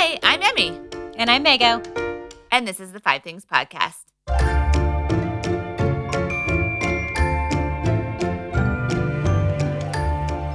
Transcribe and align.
Hi, 0.00 0.16
I'm 0.22 0.40
Emmy, 0.40 0.78
And 1.16 1.28
I'm 1.28 1.42
Mago. 1.42 1.82
and 2.52 2.68
this 2.68 2.78
is 2.78 2.92
the 2.92 3.00
Five 3.00 3.24
Things 3.24 3.44
Podcast. 3.44 3.96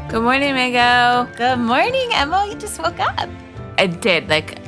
Good 0.10 0.21
morning, 0.21 0.53
Mago. 0.53 1.28
Good 1.35 1.58
morning, 1.58 2.08
Emma. 2.13 2.46
You 2.47 2.56
just 2.56 2.79
woke 2.79 2.99
up. 2.99 3.29
I 3.78 3.87
did. 3.87 4.29
Like, 4.29 4.60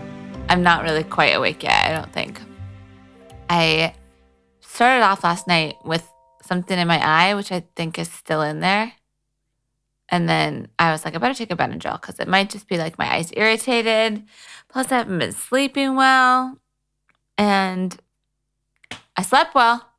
I'm 0.49 0.61
not 0.61 0.83
really 0.83 1.05
quite 1.05 1.33
awake 1.35 1.63
yet, 1.63 1.87
I 1.87 1.93
don't 1.93 2.11
think. 2.11 2.41
I 3.49 3.93
started 4.59 5.03
off 5.05 5.23
last 5.23 5.47
night 5.47 5.75
with 5.85 6.05
something 6.41 6.77
in 6.77 6.87
my 6.87 6.99
eye, 6.99 7.33
which 7.35 7.51
I 7.51 7.63
think 7.77 7.97
is 7.97 8.11
still 8.11 8.41
in 8.41 8.59
there. 8.59 8.91
And 10.09 10.29
then 10.29 10.67
I 10.77 10.91
was 10.91 11.03
like, 11.03 11.15
I 11.15 11.17
better 11.17 11.33
take 11.33 11.51
a 11.51 11.55
Benadryl 11.55 11.99
because 11.99 12.19
it 12.19 12.27
might 12.27 12.49
just 12.49 12.67
be 12.67 12.77
like 12.77 12.97
my 12.99 13.11
eyes 13.13 13.31
irritated. 13.35 14.23
Plus, 14.69 14.91
I 14.91 14.97
haven't 14.99 15.17
been 15.19 15.31
sleeping 15.31 15.95
well. 15.95 16.57
And 17.37 17.97
I 19.17 19.23
slept 19.23 19.55
well. 19.55 19.89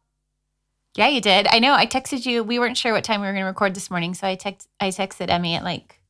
Yeah, 0.96 1.08
you 1.08 1.20
did. 1.20 1.46
I 1.50 1.58
know. 1.58 1.74
I 1.74 1.86
texted 1.86 2.24
you. 2.24 2.42
We 2.42 2.58
weren't 2.58 2.76
sure 2.78 2.92
what 2.92 3.04
time 3.04 3.20
we 3.20 3.26
were 3.26 3.32
going 3.32 3.42
to 3.42 3.48
record 3.48 3.74
this 3.74 3.90
morning, 3.90 4.14
so 4.14 4.26
I 4.26 4.34
text 4.34 4.68
I 4.80 4.88
texted 4.88 5.28
Emmy 5.28 5.54
at 5.54 5.62
like 5.64 6.00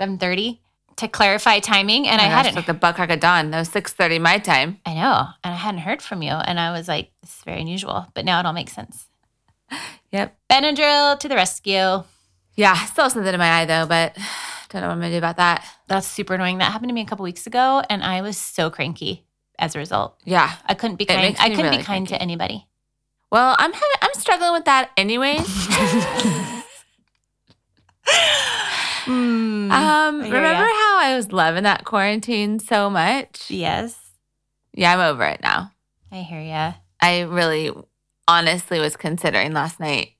seven 0.00 0.16
thirty 0.18 0.62
to 0.96 1.08
clarify 1.08 1.58
timing, 1.58 2.06
and 2.08 2.20
Oh 2.20 2.24
I 2.24 2.28
gosh, 2.28 2.46
hadn't. 2.46 2.54
like 2.54 2.66
the 2.66 2.92
crack 2.92 3.10
of 3.10 3.20
dawn. 3.20 3.50
That 3.50 3.58
was 3.58 3.70
6.30 3.70 4.20
my 4.20 4.38
time. 4.38 4.78
I 4.86 4.94
know, 4.94 5.26
and 5.42 5.52
I 5.52 5.56
hadn't 5.56 5.80
heard 5.80 6.00
from 6.02 6.22
you, 6.22 6.30
and 6.32 6.58
I 6.60 6.70
was 6.72 6.86
like, 6.88 7.10
"This 7.22 7.36
is 7.36 7.42
very 7.44 7.60
unusual," 7.60 8.06
but 8.14 8.24
now 8.24 8.40
it 8.40 8.46
all 8.46 8.52
makes 8.54 8.72
sense. 8.72 9.08
Yep. 10.12 10.36
Benadryl 10.50 11.18
to 11.18 11.28
the 11.28 11.34
rescue. 11.34 12.04
Yeah, 12.54 12.74
still 12.86 13.08
something 13.10 13.32
in 13.32 13.38
my 13.38 13.50
eye 13.60 13.64
though, 13.64 13.86
but 13.86 14.16
don't 14.70 14.82
know 14.82 14.88
what 14.88 14.94
I'm 14.94 15.00
to 15.02 15.10
do 15.10 15.18
about 15.18 15.36
that. 15.36 15.64
That's 15.86 16.06
super 16.06 16.34
annoying. 16.34 16.58
That 16.58 16.72
happened 16.72 16.88
to 16.88 16.94
me 16.94 17.02
a 17.02 17.06
couple 17.06 17.24
weeks 17.24 17.46
ago, 17.46 17.82
and 17.90 18.02
I 18.02 18.22
was 18.22 18.36
so 18.36 18.70
cranky 18.70 19.24
as 19.58 19.74
a 19.74 19.78
result. 19.78 20.18
Yeah. 20.24 20.52
I 20.66 20.74
couldn't 20.74 20.96
be 20.96 21.04
kind. 21.04 21.36
I 21.38 21.48
couldn't 21.50 21.64
really 21.66 21.78
be 21.78 21.82
kind 21.82 22.08
to 22.08 22.20
anybody. 22.20 22.66
Well, 23.30 23.54
I'm 23.58 23.72
having, 23.72 23.96
I'm 24.02 24.14
struggling 24.14 24.52
with 24.52 24.64
that 24.66 24.90
anyways. 24.96 25.46
Mm, 29.04 29.72
um, 29.72 30.20
remember 30.20 30.48
ya. 30.48 30.64
how 30.64 30.98
I 31.00 31.14
was 31.16 31.32
loving 31.32 31.64
that 31.64 31.84
quarantine 31.84 32.60
so 32.60 32.88
much? 32.88 33.50
yes, 33.50 33.98
Yeah, 34.74 34.92
I'm 34.92 35.00
over 35.00 35.24
it 35.24 35.40
now. 35.42 35.72
I 36.12 36.18
hear 36.18 36.40
ya. 36.40 36.74
I 37.00 37.22
really 37.22 37.72
honestly 38.28 38.78
was 38.78 38.96
considering 38.96 39.52
last 39.52 39.80
night 39.80 40.12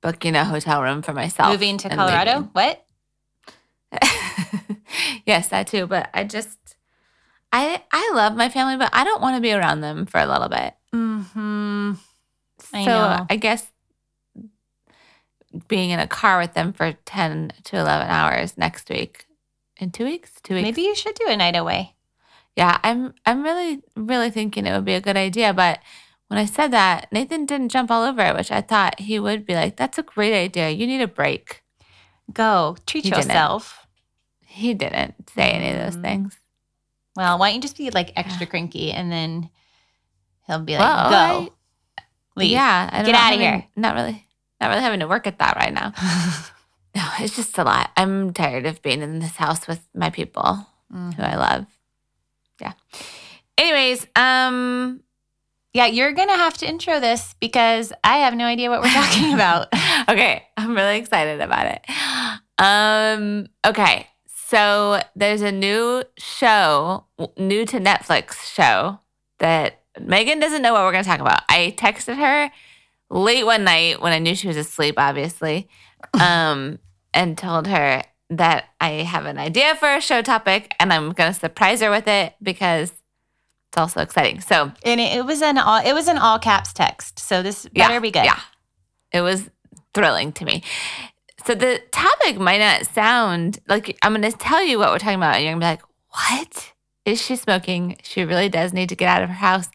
booking 0.00 0.36
a 0.36 0.44
hotel 0.44 0.82
room 0.82 1.02
for 1.02 1.12
myself. 1.12 1.50
Moving 1.50 1.78
to 1.78 1.88
Colorado. 1.88 2.30
leaving. 2.32 2.50
What? 2.52 2.86
yes, 5.26 5.48
that 5.48 5.66
too, 5.66 5.86
but 5.86 6.10
I 6.14 6.24
just 6.24 6.58
I 7.52 7.82
I 7.92 8.12
love 8.14 8.36
my 8.36 8.48
family, 8.48 8.76
but 8.76 8.90
I 8.92 9.04
don't 9.04 9.20
want 9.20 9.36
to 9.36 9.40
be 9.40 9.52
around 9.52 9.80
them 9.80 10.06
for 10.06 10.18
a 10.18 10.26
little 10.26 10.48
bit. 10.48 10.74
Hmm. 10.92 11.92
I 12.72 12.84
so 12.84 12.90
know. 12.90 13.26
I 13.28 13.36
guess 13.36 13.70
being 15.68 15.90
in 15.90 15.98
a 15.98 16.06
car 16.06 16.38
with 16.38 16.54
them 16.54 16.72
for 16.72 16.92
10 16.92 17.52
to 17.64 17.76
11 17.76 18.08
hours 18.08 18.56
next 18.56 18.88
week. 18.88 19.26
In 19.78 19.90
2 19.90 20.04
weeks? 20.04 20.32
2 20.42 20.54
weeks. 20.54 20.62
Maybe 20.62 20.82
you 20.82 20.94
should 20.94 21.14
do 21.14 21.26
a 21.28 21.36
night 21.36 21.56
away. 21.56 21.96
Yeah, 22.56 22.78
I'm 22.82 23.14
I'm 23.24 23.42
really 23.42 23.82
really 23.96 24.30
thinking 24.30 24.66
it 24.66 24.72
would 24.72 24.84
be 24.84 24.94
a 24.94 25.00
good 25.00 25.16
idea, 25.16 25.52
but 25.54 25.78
when 26.30 26.38
I 26.38 26.46
said 26.46 26.70
that, 26.70 27.10
Nathan 27.10 27.44
didn't 27.44 27.70
jump 27.74 27.90
all 27.90 28.04
over 28.04 28.22
it, 28.22 28.36
which 28.36 28.52
I 28.52 28.60
thought 28.62 29.00
he 29.00 29.18
would 29.18 29.44
be 29.44 29.54
like, 29.54 29.74
"That's 29.76 29.98
a 29.98 30.02
great 30.06 30.32
idea. 30.32 30.70
You 30.70 30.86
need 30.86 31.02
a 31.02 31.08
break." 31.10 31.62
Go 32.32 32.76
treat 32.86 33.02
He 33.02 33.10
didn't. 33.10 33.26
yourself. 33.26 33.86
He 34.46 34.72
didn't 34.74 35.28
say 35.34 35.50
any 35.50 35.70
of 35.74 35.78
those 35.84 35.96
Mm. 35.98 36.02
things. 36.02 36.38
Well, 37.16 37.38
why 37.38 37.48
don't 37.50 37.56
you 37.56 37.62
just 37.62 37.76
be 37.76 37.90
like 37.90 38.12
extra 38.14 38.46
cranky 38.50 38.92
and 38.92 39.10
then 39.10 39.50
he'll 40.46 40.60
be 40.60 40.78
like, 40.78 40.86
Well, 40.86 41.10
"Go, 41.10 41.52
I- 41.98 42.02
leave." 42.36 42.52
Yeah, 42.52 42.88
I 42.92 42.96
don't 43.02 43.06
Get 43.06 43.14
out 43.16 43.34
of 43.34 43.40
here. 43.40 43.66
Not 43.74 43.94
really, 43.96 44.24
not 44.60 44.68
really 44.70 44.82
having 44.82 45.00
to 45.00 45.08
work 45.08 45.26
at 45.26 45.38
that 45.40 45.56
right 45.56 45.74
now. 45.74 45.92
No, 46.92 47.06
it's 47.20 47.36
just 47.36 47.56
a 47.56 47.62
lot. 47.62 47.92
I'm 47.96 48.32
tired 48.32 48.66
of 48.66 48.82
being 48.82 49.00
in 49.00 49.20
this 49.20 49.36
house 49.36 49.68
with 49.68 49.86
my 49.94 50.10
people 50.10 50.66
Mhm. 50.92 51.14
who 51.14 51.22
I 51.22 51.36
love. 51.36 51.66
Yeah. 52.60 52.72
Anyways, 53.56 54.08
um, 54.16 55.00
Yeah, 55.72 55.86
you're 55.86 56.12
gonna 56.12 56.36
have 56.36 56.54
to 56.58 56.68
intro 56.68 56.98
this 56.98 57.34
because 57.40 57.92
I 58.02 58.18
have 58.18 58.34
no 58.34 58.44
idea 58.44 58.70
what 58.70 58.82
we're 58.82 58.90
talking 58.90 59.34
about. 59.34 59.68
okay, 60.08 60.44
I'm 60.56 60.74
really 60.74 60.98
excited 60.98 61.40
about 61.40 61.66
it. 61.66 61.84
Um, 62.58 63.46
okay, 63.64 64.08
so 64.50 65.00
there's 65.14 65.42
a 65.42 65.52
new 65.52 66.02
show, 66.18 67.04
new 67.38 67.64
to 67.66 67.78
Netflix 67.78 68.52
show 68.52 68.98
that 69.38 69.82
Megan 70.00 70.40
doesn't 70.40 70.62
know 70.62 70.72
what 70.72 70.82
we're 70.82 70.92
going 70.92 71.04
to 71.04 71.08
talk 71.10 71.20
about. 71.20 71.42
I 71.48 71.74
texted 71.76 72.16
her 72.16 72.50
late 73.10 73.44
one 73.44 73.64
night 73.64 74.00
when 74.00 74.12
I 74.12 74.18
knew 74.18 74.34
she 74.34 74.48
was 74.48 74.56
asleep, 74.56 74.96
obviously, 74.98 75.68
um, 76.14 76.78
and 77.14 77.38
told 77.38 77.66
her 77.68 78.02
that 78.30 78.64
I 78.80 78.90
have 78.90 79.26
an 79.26 79.38
idea 79.38 79.74
for 79.74 79.94
a 79.94 80.00
show 80.00 80.20
topic 80.22 80.74
and 80.78 80.92
I'm 80.92 81.12
going 81.12 81.32
to 81.32 81.38
surprise 81.38 81.80
her 81.80 81.90
with 81.90 82.06
it 82.06 82.34
because 82.42 82.92
it's 83.70 83.78
also 83.78 84.00
exciting. 84.00 84.40
So 84.40 84.72
and 84.84 85.00
it, 85.00 85.18
it 85.18 85.24
was 85.24 85.42
an 85.42 85.56
all 85.56 85.80
it 85.84 85.92
was 85.92 86.08
an 86.08 86.18
all 86.18 86.40
caps 86.40 86.72
text, 86.72 87.20
so 87.20 87.40
this 87.40 87.68
Yeah, 87.72 87.86
better 87.86 88.00
be 88.00 88.10
good. 88.10 88.24
Yeah. 88.24 88.40
It 89.12 89.20
was 89.20 89.48
thrilling 89.94 90.32
to 90.32 90.44
me. 90.44 90.64
So 91.46 91.54
the 91.54 91.80
topic 91.92 92.38
might 92.38 92.58
not 92.58 92.86
sound 92.86 93.60
like 93.68 93.96
I'm 94.02 94.12
going 94.12 94.30
to 94.30 94.36
tell 94.36 94.62
you 94.62 94.78
what 94.78 94.90
we're 94.90 94.98
talking 94.98 95.14
about, 95.14 95.36
and 95.36 95.44
you're 95.44 95.52
going 95.52 95.60
to 95.60 95.66
be 95.66 95.70
like, 95.70 95.82
what? 96.10 96.72
Is 97.04 97.22
she 97.22 97.36
smoking? 97.36 97.96
She 98.02 98.24
really 98.24 98.48
does 98.48 98.72
need 98.72 98.88
to 98.88 98.96
get 98.96 99.08
out 99.08 99.22
of 99.22 99.28
her 99.28 99.34
house. 99.36 99.68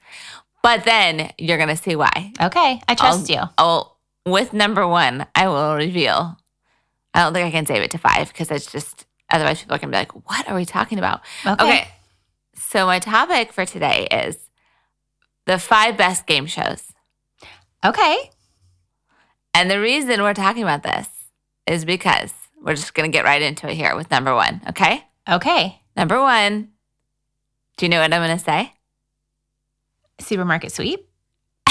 But 0.62 0.83
then 0.83 1.31
you're 1.38 1.57
going 1.57 1.69
to 1.69 1.77
see 1.77 1.95
why. 1.95 2.33
Okay, 2.41 2.81
I 2.88 2.95
trust 2.95 3.29
you. 3.29 3.41
Oh, 3.57 3.95
with 4.25 4.51
number 4.51 4.85
one, 4.88 5.25
I 5.35 5.47
will 5.47 5.75
reveal. 5.75 6.38
I 7.13 7.23
don't 7.23 7.33
think 7.33 7.47
I 7.47 7.51
can 7.51 7.66
save 7.66 7.81
it 7.81 7.91
to 7.91 7.97
five 7.97 8.27
because 8.27 8.51
it's 8.51 8.72
just, 8.72 9.06
otherwise 9.31 9.59
people 9.59 9.75
are 9.75 9.79
going 9.79 9.91
to 9.91 9.95
be 9.95 10.00
like, 10.00 10.27
what 10.27 10.50
are 10.50 10.56
we 10.56 10.66
talking 10.66 10.97
about? 10.97 11.22
Okay. 11.45 11.63
Okay. 11.63 11.88
So 12.75 12.86
my 12.86 13.00
topic 13.00 13.53
for 13.53 13.66
today 13.66 14.06
is 14.12 14.36
the 15.46 15.58
five 15.58 15.96
best 15.96 16.28
game 16.28 16.46
shows. 16.46 16.84
Okay. 17.86 18.18
And 19.53 19.72
the 19.72 19.80
reason 19.80 20.22
we're 20.22 20.34
talking 20.34 20.63
about 20.63 20.84
this 20.84 21.08
is 21.66 21.86
because 21.86 22.34
we're 22.62 22.75
just 22.75 22.94
going 22.94 23.09
to 23.09 23.18
get 23.18 23.24
right 23.24 23.41
into 23.41 23.69
it 23.69 23.75
here 23.75 23.96
with 23.96 24.12
number 24.12 24.36
one. 24.36 24.59
Okay. 24.68 25.06
Okay. 25.25 25.80
Number 25.96 26.19
one. 26.19 26.72
Do 27.78 27.86
you 27.86 27.90
know 27.90 28.02
what 28.02 28.13
I'm 28.13 28.22
going 28.22 28.38
to 28.38 28.44
say? 28.44 28.74
Supermarket 30.19 30.74
sweep. 30.74 31.07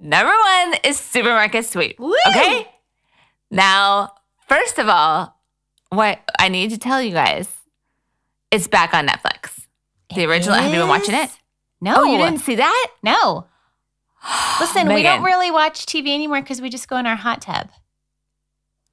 number 0.00 0.32
one 0.32 0.76
is 0.82 0.98
Supermarket 0.98 1.66
Sweep. 1.66 2.00
Woo! 2.00 2.14
Okay. 2.28 2.66
Now, 3.50 4.14
first 4.48 4.78
of 4.78 4.88
all, 4.88 5.35
what 5.96 6.18
I 6.38 6.48
need 6.48 6.70
to 6.70 6.78
tell 6.78 7.00
you 7.02 7.12
guys, 7.12 7.48
it's 8.50 8.68
back 8.68 8.94
on 8.94 9.06
Netflix. 9.06 9.66
The 10.14 10.22
It 10.22 10.26
original. 10.28 10.56
Have 10.56 10.72
you 10.72 10.80
been 10.80 10.88
watching 10.88 11.14
it? 11.14 11.30
No. 11.80 11.94
Oh, 11.98 12.04
you 12.04 12.18
didn't 12.18 12.38
see 12.40 12.54
that? 12.56 12.92
No. 13.02 13.46
Listen, 14.60 14.88
we 14.88 15.02
don't 15.02 15.22
really 15.22 15.50
watch 15.50 15.86
TV 15.86 16.14
anymore 16.14 16.40
because 16.40 16.60
we 16.60 16.70
just 16.70 16.88
go 16.88 16.96
in 16.96 17.06
our 17.06 17.16
hot 17.16 17.42
tub. 17.42 17.68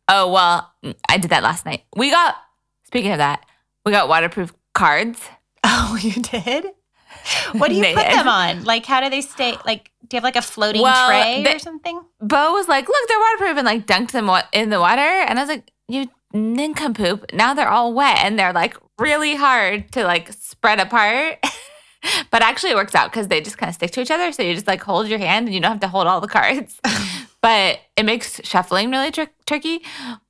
Oh, 0.09 0.31
well, 0.31 0.71
I 1.09 1.17
did 1.17 1.31
that 1.31 1.43
last 1.43 1.65
night. 1.65 1.83
We 1.95 2.09
got, 2.11 2.35
speaking 2.83 3.11
of 3.11 3.19
that, 3.19 3.45
we 3.85 3.91
got 3.91 4.09
waterproof 4.09 4.53
cards. 4.73 5.19
Oh, 5.65 5.97
you 6.01 6.11
did? 6.21 6.65
What 7.53 7.69
do 7.69 7.75
you 7.75 7.83
put 7.95 8.03
them 8.05 8.27
on? 8.27 8.65
Like, 8.65 8.85
how 8.85 8.99
do 8.99 9.09
they 9.09 9.21
stay? 9.21 9.55
Like, 9.65 9.91
do 10.09 10.15
you 10.15 10.17
have 10.17 10.25
like 10.25 10.35
a 10.35 10.41
floating 10.41 10.81
Well, 10.81 11.07
tray 11.07 11.41
they- 11.41 11.55
or 11.55 11.59
something? 11.59 12.01
Bo 12.19 12.51
was 12.51 12.67
like, 12.67 12.85
look, 12.85 13.07
they're 13.07 13.17
waterproof 13.17 13.57
and 13.59 13.65
like 13.65 13.85
dunked 13.87 14.11
them 14.11 14.29
in 14.51 14.69
the 14.71 14.81
water. 14.81 14.99
And 15.01 15.39
I 15.39 15.41
was 15.41 15.47
like, 15.47 15.71
you 15.87 16.09
nincompoop. 16.33 17.33
Now 17.33 17.53
they're 17.53 17.69
all 17.69 17.93
wet 17.93 18.19
and 18.19 18.37
they're 18.37 18.53
like 18.53 18.75
really 18.99 19.35
hard 19.35 19.91
to 19.93 20.03
like 20.03 20.31
spread 20.33 20.79
apart. 20.79 21.39
but 22.31 22.41
actually 22.41 22.71
it 22.71 22.75
works 22.75 22.95
out 22.95 23.11
because 23.11 23.27
they 23.27 23.41
just 23.41 23.57
kind 23.57 23.69
of 23.69 23.75
stick 23.75 23.91
to 23.91 24.01
each 24.01 24.11
other. 24.11 24.31
So 24.31 24.43
you 24.43 24.53
just 24.53 24.67
like 24.67 24.81
hold 24.83 25.07
your 25.07 25.19
hand 25.19 25.45
and 25.47 25.53
you 25.55 25.61
don't 25.61 25.71
have 25.71 25.79
to 25.81 25.87
hold 25.87 26.07
all 26.07 26.21
the 26.21 26.27
cards. 26.27 26.79
but 27.41 27.79
it 27.95 28.05
makes 28.05 28.41
shuffling 28.43 28.91
really 28.91 29.11
tr- 29.11 29.23
tricky. 29.45 29.81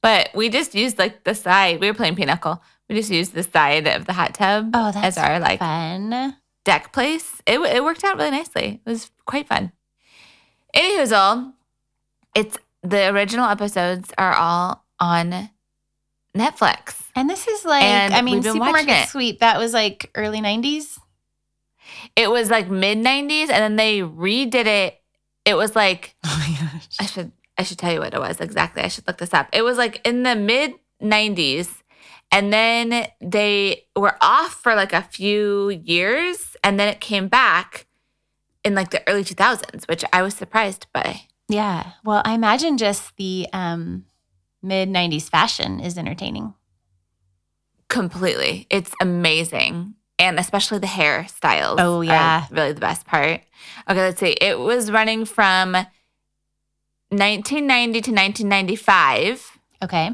But 0.01 0.29
we 0.35 0.49
just 0.49 0.75
used 0.75 0.97
like 0.99 1.23
the 1.23 1.35
side. 1.35 1.79
We 1.79 1.87
were 1.87 1.93
playing 1.95 2.15
pinochle. 2.15 2.61
We 2.89 2.95
just 2.95 3.11
used 3.11 3.33
the 3.33 3.43
side 3.43 3.87
of 3.87 4.05
the 4.05 4.13
hot 4.13 4.33
tub 4.33 4.71
Oh, 4.73 4.91
that's 4.91 5.17
as 5.17 5.17
our 5.17 5.39
like 5.39 5.59
fun. 5.59 6.35
deck 6.65 6.91
place. 6.93 7.41
It, 7.45 7.59
it 7.59 7.83
worked 7.83 8.03
out 8.03 8.17
really 8.17 8.31
nicely. 8.31 8.81
It 8.85 8.89
was 8.89 9.09
quite 9.25 9.47
fun. 9.47 9.71
Anywho's 10.75 11.53
it's 12.35 12.57
the 12.81 13.09
original 13.09 13.45
episodes 13.45 14.11
are 14.17 14.33
all 14.33 14.83
on 14.99 15.49
Netflix. 16.35 16.99
And 17.15 17.29
this 17.29 17.47
is 17.47 17.63
like, 17.65 17.83
And 17.83 18.13
I 18.13 18.21
mean, 18.21 18.35
we've 18.35 18.43
been 18.43 18.59
watching 18.59 18.79
Supermarket. 18.79 19.09
Sweep, 19.09 19.39
that 19.39 19.59
was 19.59 19.73
like 19.73 20.09
early 20.15 20.41
90s. 20.41 20.97
It 22.15 22.29
was 22.29 22.49
like 22.49 22.69
mid 22.69 22.97
90s 22.97 23.49
and 23.49 23.49
then 23.49 23.75
they 23.75 23.99
redid 23.99 24.65
it. 24.65 24.99
It 25.45 25.55
was 25.55 25.75
like 25.75 26.15
Oh 26.25 26.45
my 26.47 26.81
I 26.99 27.05
should 27.05 27.31
I 27.57 27.63
should 27.63 27.77
tell 27.77 27.93
you 27.93 27.99
what 27.99 28.13
it 28.13 28.19
was 28.19 28.39
exactly. 28.39 28.81
I 28.81 28.87
should 28.87 29.07
look 29.07 29.17
this 29.17 29.33
up. 29.33 29.49
It 29.53 29.61
was 29.61 29.77
like 29.77 30.05
in 30.07 30.23
the 30.23 30.35
mid 30.35 30.73
90s. 31.01 31.81
And 32.31 32.51
then 32.51 33.07
they 33.21 33.85
were 33.95 34.17
off 34.19 34.53
for 34.53 34.73
like 34.73 34.91
a 34.91 35.03
few 35.03 35.69
years. 35.69 36.57
And 36.63 36.79
then 36.79 36.87
it 36.87 36.99
came 36.99 37.27
back 37.27 37.85
in 38.63 38.73
like 38.73 38.89
the 38.89 39.07
early 39.07 39.23
2000s, 39.23 39.87
which 39.87 40.03
I 40.11 40.23
was 40.23 40.33
surprised 40.33 40.87
by. 40.93 41.21
Yeah. 41.47 41.91
Well, 42.03 42.23
I 42.25 42.33
imagine 42.33 42.77
just 42.77 43.15
the 43.17 43.47
um, 43.53 44.05
mid 44.63 44.89
90s 44.89 45.29
fashion 45.29 45.79
is 45.79 45.97
entertaining. 45.97 46.53
Completely. 47.89 48.65
It's 48.69 48.91
amazing. 49.01 49.95
And 50.17 50.39
especially 50.39 50.79
the 50.79 50.87
hairstyles. 50.87 51.75
Oh, 51.79 52.01
yeah. 52.01 52.45
really 52.49 52.71
the 52.71 52.79
best 52.79 53.05
part. 53.05 53.41
Okay, 53.89 53.99
let's 53.99 54.19
see. 54.19 54.35
It 54.39 54.57
was 54.59 54.89
running 54.89 55.25
from 55.25 55.73
1990 57.09 58.01
to 58.01 58.11
1995. 58.11 59.59
Okay. 59.83 60.11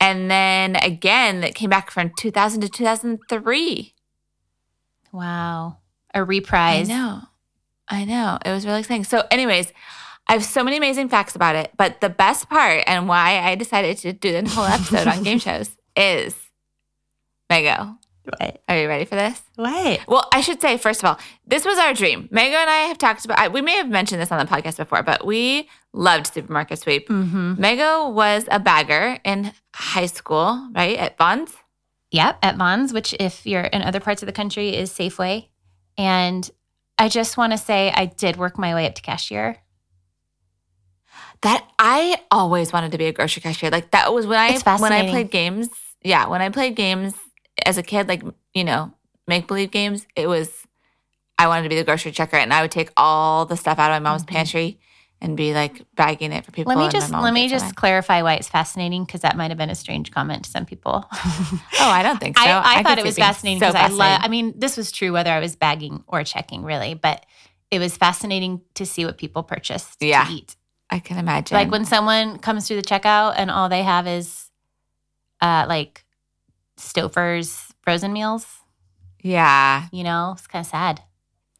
And 0.00 0.30
then 0.30 0.76
again, 0.76 1.42
it 1.42 1.54
came 1.54 1.70
back 1.70 1.90
from 1.90 2.12
2000 2.16 2.60
to 2.60 2.68
2003. 2.68 3.94
Wow. 5.12 5.78
A 6.14 6.22
reprise. 6.24 6.88
I 6.88 6.92
know. 6.92 7.22
I 7.88 8.04
know. 8.04 8.38
It 8.44 8.50
was 8.50 8.66
really 8.66 8.80
exciting. 8.80 9.04
So, 9.04 9.24
anyways, 9.30 9.72
I 10.28 10.32
have 10.32 10.44
so 10.44 10.64
many 10.64 10.76
amazing 10.76 11.08
facts 11.08 11.36
about 11.36 11.54
it. 11.56 11.70
But 11.76 12.00
the 12.00 12.08
best 12.08 12.48
part 12.48 12.82
and 12.86 13.08
why 13.08 13.40
I 13.40 13.54
decided 13.54 13.98
to 13.98 14.12
do 14.12 14.32
the 14.32 14.48
whole 14.48 14.64
episode 14.64 15.06
on 15.06 15.22
game 15.22 15.38
shows 15.48 15.70
is 15.96 16.34
Mego. 17.50 17.96
What? 18.40 18.60
Are 18.68 18.76
you 18.76 18.88
ready 18.88 19.04
for 19.04 19.14
this? 19.14 19.40
What? 19.54 20.00
Well, 20.08 20.28
I 20.32 20.40
should 20.40 20.60
say, 20.60 20.78
first 20.78 21.00
of 21.00 21.08
all, 21.08 21.18
this 21.46 21.64
was 21.64 21.78
our 21.78 21.94
dream. 21.94 22.28
Mego 22.32 22.54
and 22.56 22.68
I 22.68 22.86
have 22.88 22.98
talked 22.98 23.24
about, 23.24 23.38
I- 23.38 23.46
we 23.48 23.62
may 23.62 23.76
have 23.76 23.88
mentioned 23.88 24.20
this 24.20 24.32
on 24.32 24.38
the 24.44 24.50
podcast 24.52 24.78
before, 24.78 25.04
but 25.04 25.24
we 25.24 25.68
loved 25.92 26.34
Supermarket 26.34 26.80
Sweep. 26.80 27.08
Mm-hmm. 27.08 27.54
Mego 27.54 28.12
was 28.12 28.46
a 28.50 28.58
bagger 28.58 29.18
in 29.24 29.52
high 29.74 30.06
school, 30.06 30.68
right? 30.74 30.98
At 30.98 31.16
Vons. 31.18 31.52
Yep, 32.10 32.38
at 32.42 32.56
Vons, 32.56 32.92
which 32.92 33.14
if 33.20 33.46
you're 33.46 33.62
in 33.62 33.82
other 33.82 34.00
parts 34.00 34.22
of 34.22 34.26
the 34.26 34.32
country 34.32 34.74
is 34.74 34.90
Safeway. 34.90 35.46
And 35.96 36.50
I 36.98 37.08
just 37.08 37.36
want 37.36 37.52
to 37.52 37.58
say 37.58 37.92
I 37.94 38.06
did 38.06 38.36
work 38.36 38.58
my 38.58 38.74
way 38.74 38.86
up 38.86 38.96
to 38.96 39.02
cashier. 39.02 39.58
That 41.42 41.66
I 41.78 42.20
always 42.30 42.72
wanted 42.72 42.92
to 42.92 42.98
be 42.98 43.06
a 43.06 43.12
grocery 43.12 43.42
cashier. 43.42 43.70
Like 43.70 43.90
that 43.90 44.12
was 44.12 44.26
when 44.26 44.38
I 44.38 44.58
when 44.78 44.92
I 44.92 45.08
played 45.08 45.30
games. 45.30 45.68
Yeah, 46.02 46.26
when 46.28 46.40
I 46.40 46.48
played 46.48 46.76
games 46.76 47.14
as 47.64 47.78
a 47.78 47.82
kid, 47.82 48.08
like 48.08 48.22
you 48.54 48.64
know, 48.64 48.92
make 49.26 49.46
believe 49.46 49.70
games. 49.70 50.06
It 50.16 50.26
was 50.28 50.50
I 51.38 51.48
wanted 51.48 51.64
to 51.64 51.68
be 51.68 51.76
the 51.76 51.84
grocery 51.84 52.12
checker, 52.12 52.36
and 52.36 52.52
I 52.52 52.62
would 52.62 52.70
take 52.70 52.90
all 52.96 53.44
the 53.44 53.56
stuff 53.56 53.78
out 53.78 53.90
of 53.90 54.02
my 54.02 54.10
mom's 54.10 54.24
Mhm. 54.24 54.28
pantry 54.28 54.80
and 55.20 55.36
be 55.36 55.54
like 55.54 55.82
bagging 55.94 56.32
it 56.32 56.44
for 56.44 56.52
people. 56.52 56.74
Let 56.74 56.78
me 56.78 56.88
just 56.90 57.10
let 57.12 57.32
me 57.32 57.48
so 57.48 57.56
just 57.58 57.74
clarify 57.76 58.22
why 58.22 58.34
it's 58.34 58.48
fascinating 58.48 59.04
because 59.04 59.20
that 59.22 59.36
might 59.36 59.50
have 59.50 59.58
been 59.58 59.70
a 59.70 59.74
strange 59.74 60.10
comment 60.10 60.44
to 60.44 60.50
some 60.50 60.64
people. 60.66 61.08
Oh, 61.78 61.90
I 61.90 62.02
don't 62.02 62.18
think 62.18 62.38
so. 62.38 62.44
I, 62.44 62.58
I, 62.60 62.76
could 62.78 62.86
thought 62.86 62.98
it 62.98 63.04
was 63.04 63.16
fascinating 63.16 63.60
so 63.60 63.68
because 63.72 63.92
I 63.92 63.94
love. 63.94 64.20
I 64.24 64.28
mean, 64.28 64.54
this 64.56 64.76
was 64.76 64.90
true 64.90 65.12
whether 65.12 65.30
I 65.30 65.40
was 65.40 65.54
bagging 65.56 66.02
or 66.06 66.24
checking, 66.24 66.62
really, 66.64 66.94
but 66.94 67.24
it 67.70 67.78
was 67.78 67.96
fascinating 67.96 68.62
to 68.74 68.86
see 68.86 69.04
what 69.04 69.18
people 69.18 69.42
purchased 69.42 70.02
Yeah. 70.02 70.24
to 70.24 70.32
eat. 70.32 70.56
I 70.90 70.98
can 71.00 71.18
imagine. 71.18 71.56
Like 71.56 71.70
when 71.70 71.84
someone 71.84 72.38
comes 72.38 72.66
through 72.66 72.76
the 72.76 72.82
checkout 72.82 73.34
and 73.36 73.50
all 73.50 73.68
they 73.68 73.82
have 73.82 74.06
is, 74.06 74.50
uh, 75.40 75.66
like 75.68 76.04
Stouffer's 76.78 77.74
frozen 77.82 78.12
meals. 78.12 78.46
yeah. 79.22 79.86
You 79.92 80.04
know, 80.04 80.32
it's 80.36 80.46
kind 80.46 80.64
of 80.64 80.70
sad. 80.70 81.02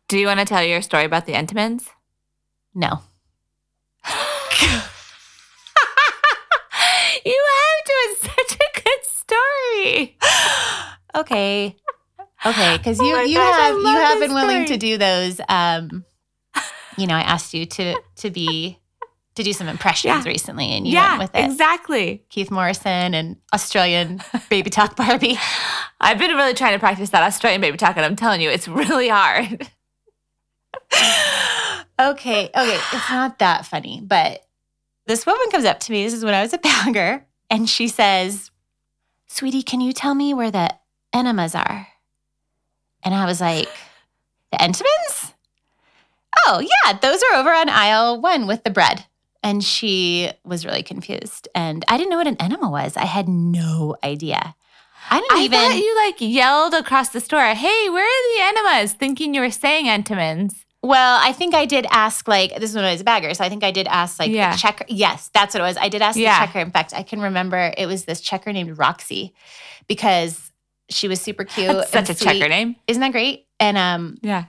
Do 0.08 0.18
you 0.18 0.26
want 0.28 0.38
to 0.40 0.46
tell 0.46 0.62
your 0.62 0.82
story 0.82 1.04
about 1.04 1.26
the 1.26 1.32
Entenmann's? 1.32 1.88
No. 2.74 3.00
you 7.24 7.44
have 7.54 7.84
to. 7.84 7.92
It's 8.08 8.20
such 8.22 8.54
a 8.54 8.80
good 8.80 9.04
story. 9.04 10.18
okay. 11.14 11.76
Okay, 12.44 12.76
because 12.76 13.00
Oh 13.00 13.04
you 13.04 13.16
my 13.16 13.22
you 13.22 13.34
gosh, 13.36 13.54
have 13.56 13.76
you 13.78 13.86
have 13.86 14.20
been 14.20 14.34
willing 14.34 14.66
to 14.66 14.76
do 14.76 14.98
those. 14.98 15.40
Um, 15.48 16.04
you 16.96 17.06
know, 17.06 17.14
I 17.14 17.22
asked 17.22 17.54
you 17.54 17.66
to 17.66 17.96
to 18.16 18.30
be 18.30 18.78
to 19.36 19.42
do 19.42 19.52
some 19.52 19.68
impressions 19.68 20.24
Yeah. 20.24 20.30
recently, 20.30 20.66
and 20.76 20.86
you 20.86 20.94
yeah, 20.94 21.18
went 21.18 21.32
with 21.32 21.40
it. 21.40 21.44
exactly. 21.44 22.24
Keith 22.28 22.50
Morrison 22.50 23.14
and 23.14 23.36
Australian 23.54 24.20
Baby 24.50 24.70
Talk 24.70 24.96
Barbie. 24.96 25.38
I've 26.00 26.18
been 26.18 26.32
really 26.34 26.54
trying 26.54 26.72
to 26.72 26.78
practice 26.78 27.10
that 27.10 27.22
Australian 27.22 27.60
baby 27.60 27.76
talk, 27.78 27.96
and 27.96 28.04
I'm 28.04 28.16
telling 28.16 28.40
you, 28.40 28.50
it's 28.50 28.66
really 28.68 29.08
hard. 29.08 29.70
okay, 32.00 32.44
okay, 32.48 32.78
it's 32.92 33.10
not 33.10 33.38
that 33.38 33.66
funny, 33.66 34.00
but 34.02 34.42
this 35.06 35.24
woman 35.26 35.46
comes 35.50 35.64
up 35.64 35.80
to 35.80 35.92
me. 35.92 36.04
This 36.04 36.12
is 36.14 36.24
when 36.24 36.34
I 36.34 36.42
was 36.42 36.52
a 36.52 36.58
bagger, 36.58 37.24
and 37.50 37.68
she 37.68 37.88
says, 37.88 38.50
"Sweetie, 39.26 39.62
can 39.62 39.80
you 39.80 39.92
tell 39.92 40.14
me 40.14 40.34
where 40.34 40.50
the 40.50 40.74
enemas 41.12 41.54
are?" 41.54 41.88
And 43.02 43.14
I 43.14 43.24
was 43.26 43.40
like, 43.40 43.68
"The 44.52 44.58
Entenmann's? 44.58 45.32
Oh 46.46 46.60
yeah, 46.60 46.92
those 46.98 47.22
are 47.30 47.38
over 47.38 47.50
on 47.52 47.68
aisle 47.68 48.20
one 48.20 48.46
with 48.46 48.64
the 48.64 48.70
bread." 48.70 49.06
And 49.46 49.62
she 49.62 50.30
was 50.44 50.66
really 50.66 50.82
confused, 50.82 51.48
and 51.54 51.84
I 51.88 51.96
didn't 51.96 52.10
know 52.10 52.16
what 52.18 52.26
an 52.26 52.36
enema 52.40 52.68
was. 52.68 52.96
I 52.96 53.04
had 53.04 53.28
no 53.28 53.96
idea. 54.02 54.54
I 55.10 55.20
didn't 55.20 55.38
I 55.38 55.42
even. 55.44 55.58
thought 55.58 55.76
you 55.76 55.96
like 56.04 56.16
yelled 56.18 56.74
across 56.74 57.10
the 57.10 57.20
store, 57.20 57.40
"Hey, 57.54 57.88
where 57.90 58.04
are 58.04 58.24
the 58.34 58.42
enemas?" 58.60 58.92
Thinking 58.94 59.34
you 59.34 59.40
were 59.40 59.52
saying 59.52 59.86
Entenmann's. 59.86 60.64
Well, 60.82 61.18
I 61.22 61.32
think 61.32 61.54
I 61.54 61.64
did 61.64 61.86
ask 61.90 62.26
like 62.28 62.50
this 62.60 62.70
is 62.70 62.76
when 62.76 62.84
I 62.84 62.92
was 62.92 63.00
a 63.00 63.04
bagger, 63.04 63.32
so 63.34 63.44
I 63.44 63.48
think 63.48 63.62
I 63.64 63.70
did 63.70 63.86
ask 63.86 64.18
like 64.18 64.30
Yeah. 64.32 64.52
the 64.52 64.58
checker. 64.58 64.84
Yes, 64.88 65.30
that's 65.32 65.54
what 65.54 65.60
it 65.60 65.64
was. 65.64 65.76
I 65.76 65.88
did 65.88 66.02
ask 66.02 66.18
Yeah. 66.18 66.40
the 66.40 66.46
checker. 66.46 66.58
In 66.60 66.70
fact, 66.72 66.92
I 66.94 67.02
can 67.04 67.20
remember 67.20 67.72
it 67.78 67.86
was 67.86 68.04
this 68.04 68.20
checker 68.20 68.52
named 68.52 68.76
Roxy 68.78 69.32
because 69.88 70.50
she 70.90 71.06
was 71.08 71.20
super 71.20 71.44
cute. 71.44 71.68
That's 71.72 71.90
such 71.92 72.10
a 72.10 72.14
sweet. 72.14 72.38
checker 72.40 72.48
name. 72.48 72.76
Isn't 72.88 73.00
that 73.00 73.12
great? 73.12 73.46
And 73.60 73.76
um, 73.78 74.18
Yeah. 74.22 74.44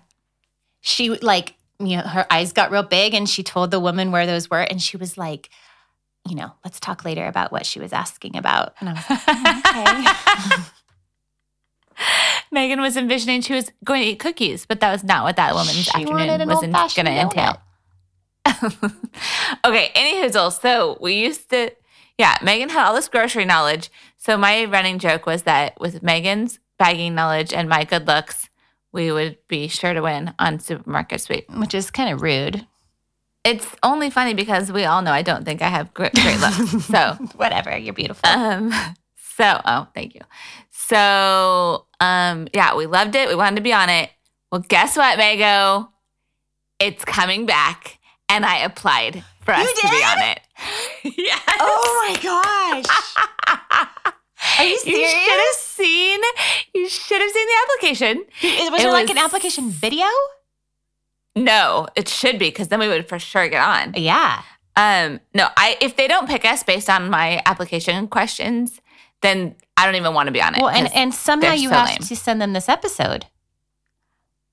she 0.81 1.09
like 1.09 1.53
you 1.79 1.97
know 1.97 2.03
her 2.03 2.25
eyes 2.31 2.53
got 2.53 2.71
real 2.71 2.83
big, 2.83 3.13
and 3.13 3.29
she 3.29 3.43
told 3.43 3.71
the 3.71 3.79
woman 3.79 4.11
where 4.11 4.25
those 4.25 4.49
were, 4.49 4.61
and 4.61 4.81
she 4.81 4.97
was 4.97 5.17
like, 5.17 5.49
you 6.27 6.35
know, 6.35 6.51
let's 6.63 6.79
talk 6.79 7.05
later 7.05 7.25
about 7.27 7.51
what 7.51 7.65
she 7.65 7.79
was 7.79 7.93
asking 7.93 8.35
about. 8.35 8.73
And 8.79 8.89
I 8.89 8.93
was 8.93 9.09
like, 9.09 9.19
"Oh, 9.27 10.55
okay. 10.57 10.63
Megan 12.51 12.81
was 12.81 12.95
envisioning 12.95 13.41
she 13.41 13.53
was 13.53 13.71
going 13.83 14.01
to 14.01 14.07
eat 14.07 14.19
cookies, 14.19 14.65
but 14.65 14.79
that 14.79 14.91
was 14.91 15.03
not 15.03 15.23
what 15.23 15.35
that 15.35 15.53
woman's 15.53 15.83
She 15.83 15.91
afternoon 16.01 16.47
was 16.47 16.93
going 16.93 17.05
to 17.05 17.11
entail. 17.11 17.61
okay, 19.65 19.91
any 19.95 20.15
hoozle. 20.15 20.51
So 20.51 20.97
we 21.01 21.13
used 21.15 21.49
to, 21.49 21.71
yeah, 22.17 22.37
Megan 22.41 22.69
had 22.69 22.87
all 22.87 22.95
this 22.95 23.09
grocery 23.09 23.45
knowledge. 23.45 23.91
So 24.17 24.37
my 24.37 24.65
running 24.65 24.99
joke 24.99 25.25
was 25.25 25.43
that 25.43 25.79
with 25.79 26.01
Megan's 26.03 26.59
bagging 26.79 27.15
knowledge 27.15 27.53
and 27.53 27.67
my 27.67 27.83
good 27.83 28.07
looks, 28.07 28.46
we 28.91 29.11
would 29.11 29.37
be 29.47 29.67
sure 29.67 29.93
to 29.93 30.01
win 30.01 30.33
on 30.39 30.59
Supermarket 30.59 31.21
Sweep. 31.21 31.49
which 31.57 31.73
is 31.73 31.91
kind 31.91 32.13
of 32.13 32.21
rude. 32.21 32.65
It's 33.43 33.67
only 33.83 34.09
funny 34.09 34.33
because 34.33 34.71
we 34.71 34.83
all 34.85 35.01
know 35.01 35.11
I 35.11 35.21
don't 35.21 35.45
think 35.45 35.61
I 35.61 35.67
have 35.69 35.93
great, 35.93 36.13
great 36.13 36.39
looks. 36.39 36.85
So 36.87 37.13
whatever, 37.35 37.77
you're 37.77 37.93
beautiful. 37.93 38.27
um, 38.29 38.73
so, 39.37 39.61
oh, 39.65 39.87
thank 39.93 40.15
you. 40.15 40.21
So, 40.71 41.85
um, 41.99 42.47
yeah, 42.53 42.75
we 42.75 42.85
loved 42.87 43.15
it. 43.15 43.29
We 43.29 43.35
wanted 43.35 43.57
to 43.57 43.61
be 43.61 43.71
on 43.73 43.89
it. 43.89 44.09
Well, 44.51 44.61
guess 44.67 44.97
what, 44.97 45.17
Mago? 45.17 45.89
It's 46.79 47.05
coming 47.05 47.45
back, 47.45 47.99
and 48.29 48.45
I 48.45 48.57
applied 48.59 49.23
for 49.43 49.53
us 49.53 49.67
You 49.67 49.75
to 49.81 49.89
be 49.89 50.03
on 50.03 50.21
it. 50.23 50.39
yes. 51.17 51.41
oh 51.59 52.07
my 52.07 52.83
gosh. 52.83 53.87
Are 54.59 54.65
you 54.65 54.71
You 54.85 55.07
should 55.07 55.39
have 55.39 55.55
seen. 55.55 56.19
You 56.73 56.89
should 56.89 57.21
have 57.21 57.31
seen 57.31 57.47
the 57.47 57.55
application. 57.63 58.17
Was 58.71 58.79
It 58.81 58.83
there 58.83 58.91
like 58.91 59.09
an 59.09 59.17
application 59.17 59.69
video? 59.69 60.05
No, 61.35 61.87
it 61.95 62.07
should 62.07 62.39
be 62.39 62.49
because 62.49 62.69
then 62.69 62.79
we 62.79 62.87
would 62.87 63.07
for 63.07 63.19
sure 63.19 63.47
get 63.47 63.61
on. 63.63 63.93
Yeah. 63.95 64.41
Um, 64.75 65.19
no, 65.33 65.47
I 65.55 65.77
if 65.81 65.95
they 65.95 66.07
don't 66.07 66.27
pick 66.27 66.45
us 66.45 66.63
based 66.63 66.89
on 66.89 67.09
my 67.09 67.41
application 67.45 68.07
questions, 68.07 68.79
then 69.21 69.55
I 69.75 69.85
don't 69.85 69.95
even 69.95 70.13
want 70.13 70.27
to 70.27 70.31
be 70.31 70.41
on 70.41 70.55
it. 70.55 70.61
Well, 70.61 70.69
and 70.69 70.91
and 70.93 71.13
somehow 71.13 71.53
you 71.53 71.69
so 71.69 71.75
have 71.75 71.89
lame. 71.89 71.97
to 71.99 72.15
send 72.15 72.41
them 72.41 72.53
this 72.53 72.69
episode 72.69 73.25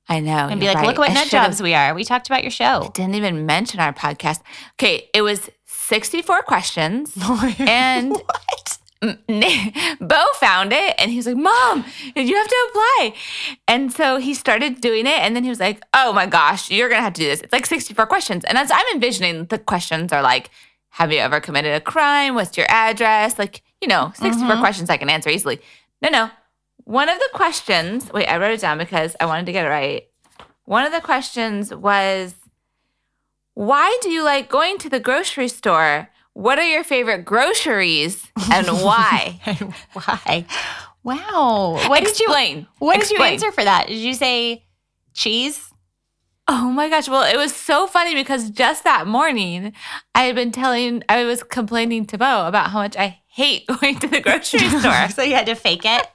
I 0.09 0.21
know 0.21 0.49
and 0.49 0.61
be 0.61 0.67
like, 0.67 0.77
right. 0.77 0.87
"Look 0.87 0.99
what 0.99 1.11
I 1.11 1.15
nut 1.15 1.29
jobs 1.29 1.63
we 1.63 1.75
are. 1.75 1.95
We 1.95 2.05
talked 2.05 2.27
about 2.27 2.43
your 2.43 2.51
show." 2.51 2.91
didn't 2.95 3.15
even 3.15 3.47
mention 3.47 3.81
our 3.81 3.93
podcast. 3.93 4.41
Okay, 4.75 5.09
it 5.15 5.23
was 5.23 5.51
64 5.67 6.43
questions. 6.43 7.15
And- 7.59 8.13
what? 8.13 8.64
Bo 10.01 10.25
found 10.35 10.73
it 10.73 10.95
and 10.99 11.11
he 11.11 11.17
was 11.17 11.27
like, 11.27 11.37
Mom, 11.37 11.85
you 12.17 12.35
have 12.37 12.49
to 12.49 12.67
apply. 12.71 13.15
And 13.69 13.93
so 13.93 14.17
he 14.19 14.35
started 14.35 14.81
doing 14.81 15.07
it. 15.07 15.19
And 15.19 15.35
then 15.37 15.43
he 15.45 15.51
was 15.51 15.61
like, 15.61 15.83
Oh 15.93 16.13
my 16.13 16.27
gosh, 16.27 16.71
you're 16.71 16.89
going 16.89 16.99
to 17.01 17.05
have 17.05 17.13
to 17.15 17.21
do 17.21 17.27
this. 17.29 17.41
It's 17.41 17.53
like 17.53 17.67
64 17.67 18.07
questions. 18.07 18.45
And 18.45 18.57
as 18.59 18.71
I'm 18.71 18.87
envisioning, 18.95 19.47
the 19.47 19.59
questions 19.59 20.13
are 20.13 20.23
like, 20.23 20.51
Have 20.91 21.13
you 21.13 21.19
ever 21.19 21.41
committed 21.41 21.75
a 21.75 21.81
crime? 21.81 22.35
What's 22.35 22.57
your 22.57 22.67
address? 22.71 23.39
Like, 23.39 23.63
you 23.81 23.89
know, 23.89 24.13
64 24.17 24.57
Mhm. 24.57 24.61
questions 24.61 24.91
I 24.91 24.97
can 24.97 25.11
answer 25.11 25.31
easily. 25.31 25.61
No, 26.01 26.09
no. 26.11 26.31
One 26.85 27.09
of 27.09 27.19
the 27.19 27.29
questions, 27.35 28.11
wait, 28.13 28.27
I 28.27 28.37
wrote 28.39 28.53
it 28.53 28.61
down 28.61 28.79
because 28.79 29.17
I 29.21 29.27
wanted 29.27 29.47
to 29.47 29.53
get 29.53 29.65
it 29.67 29.71
right. 29.71 30.07
One 30.67 30.85
of 30.85 30.93
the 30.93 31.01
questions 31.01 31.75
was, 31.75 32.35
Why 33.55 33.97
do 34.03 34.11
you 34.11 34.25
like 34.25 34.49
going 34.49 34.79
to 34.79 34.89
the 34.89 34.99
grocery 35.01 35.49
store 35.49 36.09
what 36.35 36.59
are 36.59 36.67
your 36.67 36.85
favorite 36.85 37.25
groceries 37.25 38.27
and 38.53 38.67
why? 38.67 39.41
Why? 39.93 40.45
Wow. 41.05 41.79
What 41.89 42.05
did 42.05 42.19
you 42.19 42.27
Explain. 42.27 42.67
What 42.79 43.01
did 43.01 43.11
you 43.11 43.23
answer 43.23 43.53
for 43.53 43.63
that? 43.63 43.87
Did 43.89 43.99
you 43.99 44.15
say 44.15 44.65
cheese? 45.13 45.71
Oh 46.49 46.71
my 46.71 46.89
gosh. 46.89 47.09
Well, 47.09 47.23
it 47.23 47.37
was 47.37 47.55
so 47.55 47.87
funny 47.87 48.15
because 48.15 48.51
just 48.51 48.85
that 48.85 49.07
morning, 49.07 49.73
I 50.15 50.25
had 50.25 50.35
been 50.35 50.51
telling, 50.51 51.03
I 51.09 51.25
was 51.25 51.43
complaining 51.43 52.05
to 52.07 52.19
Bo 52.19 52.47
about 52.47 52.71
how 52.71 52.81
much 52.81 52.97
I 52.97 53.21
hate 53.29 53.67
going 53.81 53.99
to 54.01 54.09
the 54.09 54.21
grocery 54.21 54.69
store. 54.81 55.09
so 55.11 55.23
you 55.23 55.35
had 55.35 55.47
to 55.47 55.55
fake 55.55 55.85
it. 55.85 56.07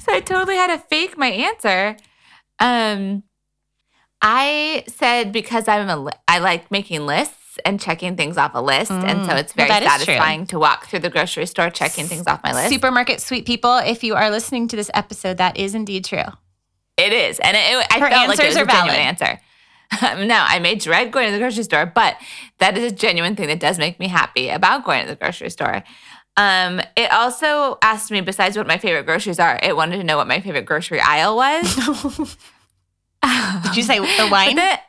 so 0.00 0.12
I 0.12 0.20
totally 0.20 0.56
had 0.56 0.68
to 0.68 0.78
fake 0.88 1.18
my 1.18 1.28
answer. 1.28 1.96
Um, 2.58 3.24
I 4.22 4.84
said 4.86 5.32
because 5.32 5.68
I'm 5.68 5.88
a, 5.88 6.10
I 6.28 6.38
like 6.38 6.70
making 6.70 7.04
lists 7.04 7.36
and 7.64 7.80
checking 7.80 8.16
things 8.16 8.36
off 8.38 8.52
a 8.54 8.62
list, 8.62 8.90
and 8.90 9.24
so 9.26 9.32
Mm. 9.32 9.38
it's 9.38 9.52
very 9.52 9.68
true. 9.68 9.86
satisfying 9.86 10.46
to 10.46 10.58
walk 10.58 10.86
through 10.86 11.00
the 11.00 11.10
grocery 11.10 11.46
store 11.46 11.70
checking 11.70 12.06
things 12.06 12.26
off 12.26 12.40
my 12.42 12.52
list. 12.52 12.70
Supermarket 12.70 13.20
sweep 13.20 13.46
people, 13.46 13.76
if 13.78 14.02
you 14.04 14.14
are 14.14 14.30
listening 14.30 14.68
to 14.68 14.76
this 14.76 14.90
episode, 14.94 15.36
that 15.38 15.56
is 15.56 15.74
indeed 15.74 16.04
true. 16.04 16.24
It 16.96 17.12
is, 17.12 17.38
and 17.40 17.56
it, 17.56 17.60
it- 17.60 17.86
I 17.90 17.98
Her 18.00 18.10
felt 18.10 18.28
like 18.28 18.38
it 18.40 18.46
was 18.46 18.56
are 18.56 18.62
a 18.62 18.66
genuine 18.66 18.86
valid. 18.88 18.98
answer. 18.98 19.40
no, 20.26 20.36
I 20.48 20.58
may 20.58 20.74
dread 20.74 21.10
going 21.12 21.26
to 21.26 21.32
the 21.32 21.38
grocery 21.38 21.64
store, 21.64 21.84
but 21.86 22.16
that 22.58 22.78
is 22.78 22.92
a 22.92 22.94
genuine 22.94 23.36
thing 23.36 23.48
that 23.48 23.60
does 23.60 23.78
make 23.78 23.98
me 24.00 24.08
happy 24.08 24.48
about 24.48 24.84
going 24.84 25.02
to 25.02 25.08
the 25.08 25.16
grocery 25.16 25.50
store. 25.50 25.82
Um, 26.38 26.80
it 26.96 27.12
also 27.12 27.76
asked 27.82 28.10
me, 28.10 28.22
besides 28.22 28.56
what 28.56 28.66
my 28.66 28.78
favorite 28.78 29.04
groceries 29.04 29.38
are, 29.38 29.60
it 29.62 29.76
wanted 29.76 29.98
to 29.98 30.04
know 30.04 30.16
what 30.16 30.26
my 30.26 30.40
favorite 30.40 30.64
grocery 30.64 30.98
aisle 31.00 31.36
was. 31.36 31.74
Did 33.64 33.76
you 33.76 33.82
say 33.82 33.98
the 33.98 34.28
wine? 34.30 34.56
But 34.62 34.80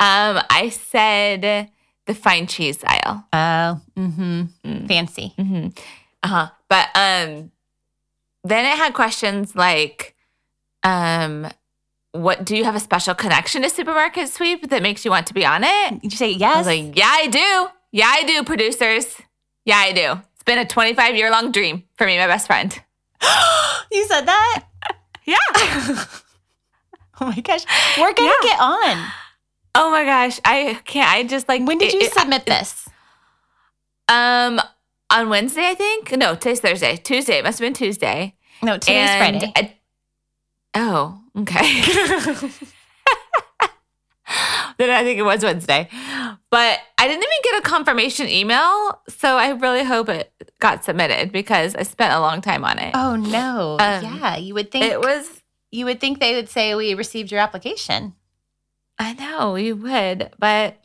um, 0.00 0.40
I 0.50 0.68
said 0.70 1.70
the 2.06 2.14
fine 2.14 2.46
cheese 2.46 2.84
aisle. 2.84 3.24
Oh, 3.32 3.80
mm-hmm. 3.96 4.42
Mm. 4.64 4.88
Fancy. 4.88 5.32
hmm 5.36 5.68
Uh-huh. 6.22 6.48
But 6.68 6.88
um 6.94 7.50
then 8.44 8.64
it 8.64 8.76
had 8.76 8.94
questions 8.94 9.56
like 9.56 10.14
um 10.84 11.48
what 12.12 12.44
do 12.44 12.56
you 12.56 12.64
have 12.64 12.74
a 12.76 12.80
special 12.80 13.14
connection 13.14 13.62
to 13.62 13.68
supermarket 13.70 14.28
sweep 14.28 14.70
that 14.70 14.82
makes 14.82 15.04
you 15.04 15.10
want 15.10 15.26
to 15.26 15.34
be 15.34 15.44
on 15.44 15.64
it? 15.64 16.00
Did 16.02 16.12
you 16.12 16.16
say 16.16 16.30
yes? 16.30 16.54
I 16.54 16.58
was 16.58 16.66
like, 16.66 16.96
yeah, 16.96 17.10
I 17.10 17.26
do. 17.26 17.68
Yeah, 17.92 18.06
I 18.08 18.22
do, 18.24 18.42
producers. 18.44 19.16
Yeah, 19.64 19.76
I 19.76 19.92
do. 19.92 20.20
It's 20.34 20.42
been 20.44 20.58
a 20.58 20.64
25 20.64 21.14
year 21.16 21.30
long 21.30 21.50
dream 21.52 21.84
for 21.98 22.06
me, 22.06 22.16
my 22.16 22.26
best 22.26 22.46
friend. 22.46 22.72
you 23.92 24.06
said 24.06 24.26
that? 24.26 24.64
Yeah. 25.24 26.04
Oh 27.18 27.26
my 27.26 27.40
gosh. 27.40 27.64
We're 27.98 28.12
going 28.12 28.28
to 28.28 28.36
Yeah. 28.42 28.50
get 28.50 28.60
on. 28.60 29.06
Oh 29.78 29.90
my 29.90 30.04
gosh. 30.04 30.40
I 30.44 30.80
can't. 30.84 31.10
I 31.10 31.22
just 31.24 31.48
like. 31.48 31.64
When 31.66 31.78
did 31.78 31.88
it- 31.88 32.00
you 32.00 32.06
it- 32.06 32.12
submit 32.14 32.46
this? 32.46 32.88
Um, 34.08 34.60
on 35.10 35.28
Wednesday, 35.28 35.68
I 35.68 35.74
think. 35.74 36.12
No, 36.16 36.34
today's 36.34 36.60
Thursday. 36.60 36.96
Tuesday. 36.96 37.38
It 37.38 37.44
must 37.44 37.58
have 37.58 37.66
been 37.66 37.74
Tuesday. 37.74 38.34
No, 38.62 38.78
today's 38.78 39.08
And 39.10 39.40
Friday. 39.40 39.52
I- 39.56 39.76
oh, 40.76 41.20
okay. 41.38 41.80
then 44.78 44.90
I 44.90 45.02
think 45.04 45.18
it 45.18 45.24
was 45.24 45.42
Wednesday. 45.44 45.88
But 46.50 46.78
I 46.98 47.06
didn't 47.08 47.22
even 47.22 47.42
get 47.44 47.58
a 47.58 47.62
confirmation 47.62 48.28
email. 48.28 49.00
So 49.08 49.36
I 49.36 49.50
really 49.50 49.84
hope 49.84 50.08
it 50.08 50.32
got 50.60 50.84
submitted 50.84 51.32
because 51.32 51.74
I 51.74 51.82
spent 51.82 52.12
a 52.14 52.20
long 52.20 52.40
time 52.40 52.64
on 52.64 52.78
it. 52.78 52.92
Oh 52.94 53.16
no. 53.16 53.76
Um, 53.78 54.04
yeah, 54.04 54.36
you 54.36 54.54
would 54.54 54.70
think 54.70 54.84
it 54.86 55.00
was, 55.00 55.42
you 55.70 55.84
would 55.84 56.00
think 56.00 56.18
they 56.20 56.34
would 56.34 56.48
say 56.48 56.74
we 56.74 56.94
received 56.94 57.30
your 57.30 57.40
application. 57.40 58.14
I 58.98 59.12
know 59.14 59.56
you 59.56 59.76
would, 59.76 60.30
but 60.38 60.76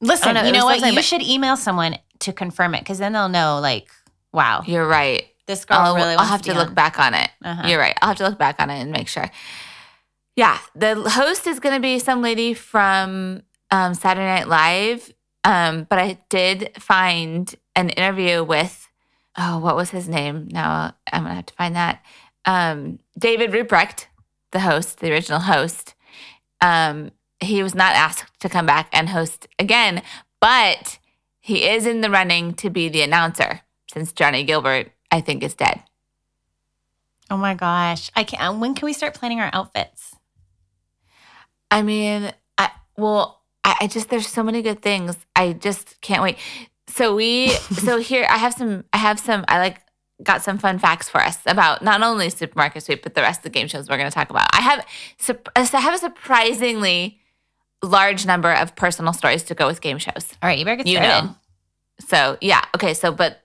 Listen, 0.00 0.34
know, 0.34 0.42
you 0.44 0.52
know 0.52 0.58
was 0.58 0.64
what? 0.64 0.74
something 0.80 0.92
You 0.94 0.98
about- 0.98 1.04
should 1.04 1.22
email 1.22 1.56
someone 1.56 1.96
to 2.20 2.32
confirm 2.32 2.74
it 2.74 2.80
because 2.80 2.98
then 2.98 3.12
they'll 3.12 3.28
know, 3.28 3.60
like, 3.60 3.88
wow, 4.32 4.62
you're 4.66 4.86
right. 4.86 5.26
this 5.46 5.64
girl 5.64 5.78
I'll, 5.78 5.94
really 5.94 6.14
I'll 6.14 6.24
have 6.24 6.42
to, 6.42 6.48
to 6.48 6.52
be 6.54 6.58
look 6.58 6.68
on. 6.68 6.74
back 6.74 6.98
on 6.98 7.14
it. 7.14 7.30
Uh-huh. 7.44 7.68
You're 7.68 7.78
right. 7.78 7.96
I'll 8.00 8.08
have 8.08 8.16
to 8.18 8.28
look 8.28 8.38
back 8.38 8.56
on 8.60 8.70
it 8.70 8.80
and 8.80 8.90
make 8.92 9.08
sure. 9.08 9.30
Yeah, 10.36 10.58
the 10.74 10.94
host 11.10 11.46
is 11.46 11.60
going 11.60 11.74
to 11.74 11.80
be 11.80 11.98
some 11.98 12.22
lady 12.22 12.54
from 12.54 13.42
um, 13.70 13.94
Saturday 13.94 14.26
Night 14.26 14.48
Live. 14.48 15.12
Um, 15.44 15.84
but 15.88 15.98
I 15.98 16.18
did 16.28 16.70
find 16.78 17.52
an 17.74 17.90
interview 17.90 18.44
with, 18.44 18.88
oh, 19.36 19.58
what 19.58 19.76
was 19.76 19.90
his 19.90 20.08
name? 20.08 20.48
Now 20.50 20.94
I'm 21.12 21.22
going 21.22 21.30
to 21.32 21.36
have 21.36 21.46
to 21.46 21.54
find 21.54 21.76
that. 21.76 22.02
Um, 22.44 22.98
David 23.18 23.50
Ruprecht, 23.50 24.06
the 24.52 24.60
host, 24.60 25.00
the 25.00 25.10
original 25.10 25.40
host. 25.40 25.94
Um, 26.60 27.10
he 27.40 27.62
was 27.62 27.74
not 27.74 27.94
asked 27.94 28.26
to 28.40 28.48
come 28.48 28.66
back 28.66 28.88
and 28.92 29.08
host 29.08 29.46
again, 29.58 30.02
but 30.40 30.98
he 31.40 31.68
is 31.68 31.86
in 31.86 32.00
the 32.00 32.10
running 32.10 32.54
to 32.54 32.70
be 32.70 32.88
the 32.88 33.02
announcer 33.02 33.62
since 33.92 34.12
Johnny 34.12 34.44
Gilbert, 34.44 34.92
I 35.10 35.20
think, 35.20 35.42
is 35.42 35.54
dead. 35.54 35.82
Oh 37.30 37.36
my 37.36 37.54
gosh, 37.54 38.10
I 38.16 38.24
can't. 38.24 38.42
Um, 38.42 38.60
when 38.60 38.74
can 38.74 38.86
we 38.86 38.92
start 38.92 39.14
planning 39.14 39.40
our 39.40 39.50
outfits? 39.52 40.16
I 41.70 41.82
mean, 41.82 42.32
I 42.58 42.70
well, 42.96 43.42
I, 43.64 43.76
I 43.82 43.86
just 43.86 44.10
there's 44.10 44.26
so 44.26 44.42
many 44.42 44.62
good 44.62 44.82
things. 44.82 45.16
I 45.36 45.52
just 45.52 46.00
can't 46.00 46.22
wait. 46.22 46.38
So 46.88 47.14
we 47.14 47.48
so 47.72 47.98
here 47.98 48.26
I 48.28 48.36
have 48.36 48.54
some 48.54 48.84
I 48.92 48.98
have 48.98 49.20
some 49.20 49.44
I 49.48 49.58
like 49.58 49.80
got 50.22 50.42
some 50.42 50.58
fun 50.58 50.78
facts 50.78 51.08
for 51.08 51.20
us 51.20 51.38
about 51.46 51.82
not 51.82 52.02
only 52.02 52.28
supermarket 52.28 52.82
sweep 52.82 53.02
but 53.02 53.14
the 53.14 53.22
rest 53.22 53.38
of 53.38 53.44
the 53.44 53.50
game 53.50 53.68
shows 53.68 53.88
we're 53.88 53.96
going 53.96 54.10
to 54.10 54.14
talk 54.14 54.28
about. 54.28 54.48
I 54.52 54.60
have 54.60 54.84
I 55.54 55.80
have 55.80 55.94
a 55.94 55.98
surprisingly 55.98 57.19
large 57.82 58.26
number 58.26 58.52
of 58.52 58.76
personal 58.76 59.12
stories 59.12 59.42
to 59.44 59.54
go 59.54 59.66
with 59.66 59.80
game 59.80 59.98
shows. 59.98 60.32
All 60.42 60.48
right, 60.48 60.58
you 60.58 60.64
better 60.64 60.76
get 60.76 60.86
You 60.86 60.96
started. 60.96 61.26
know. 61.26 61.34
So 62.08 62.38
yeah, 62.40 62.64
okay. 62.74 62.94
So 62.94 63.12
but 63.12 63.40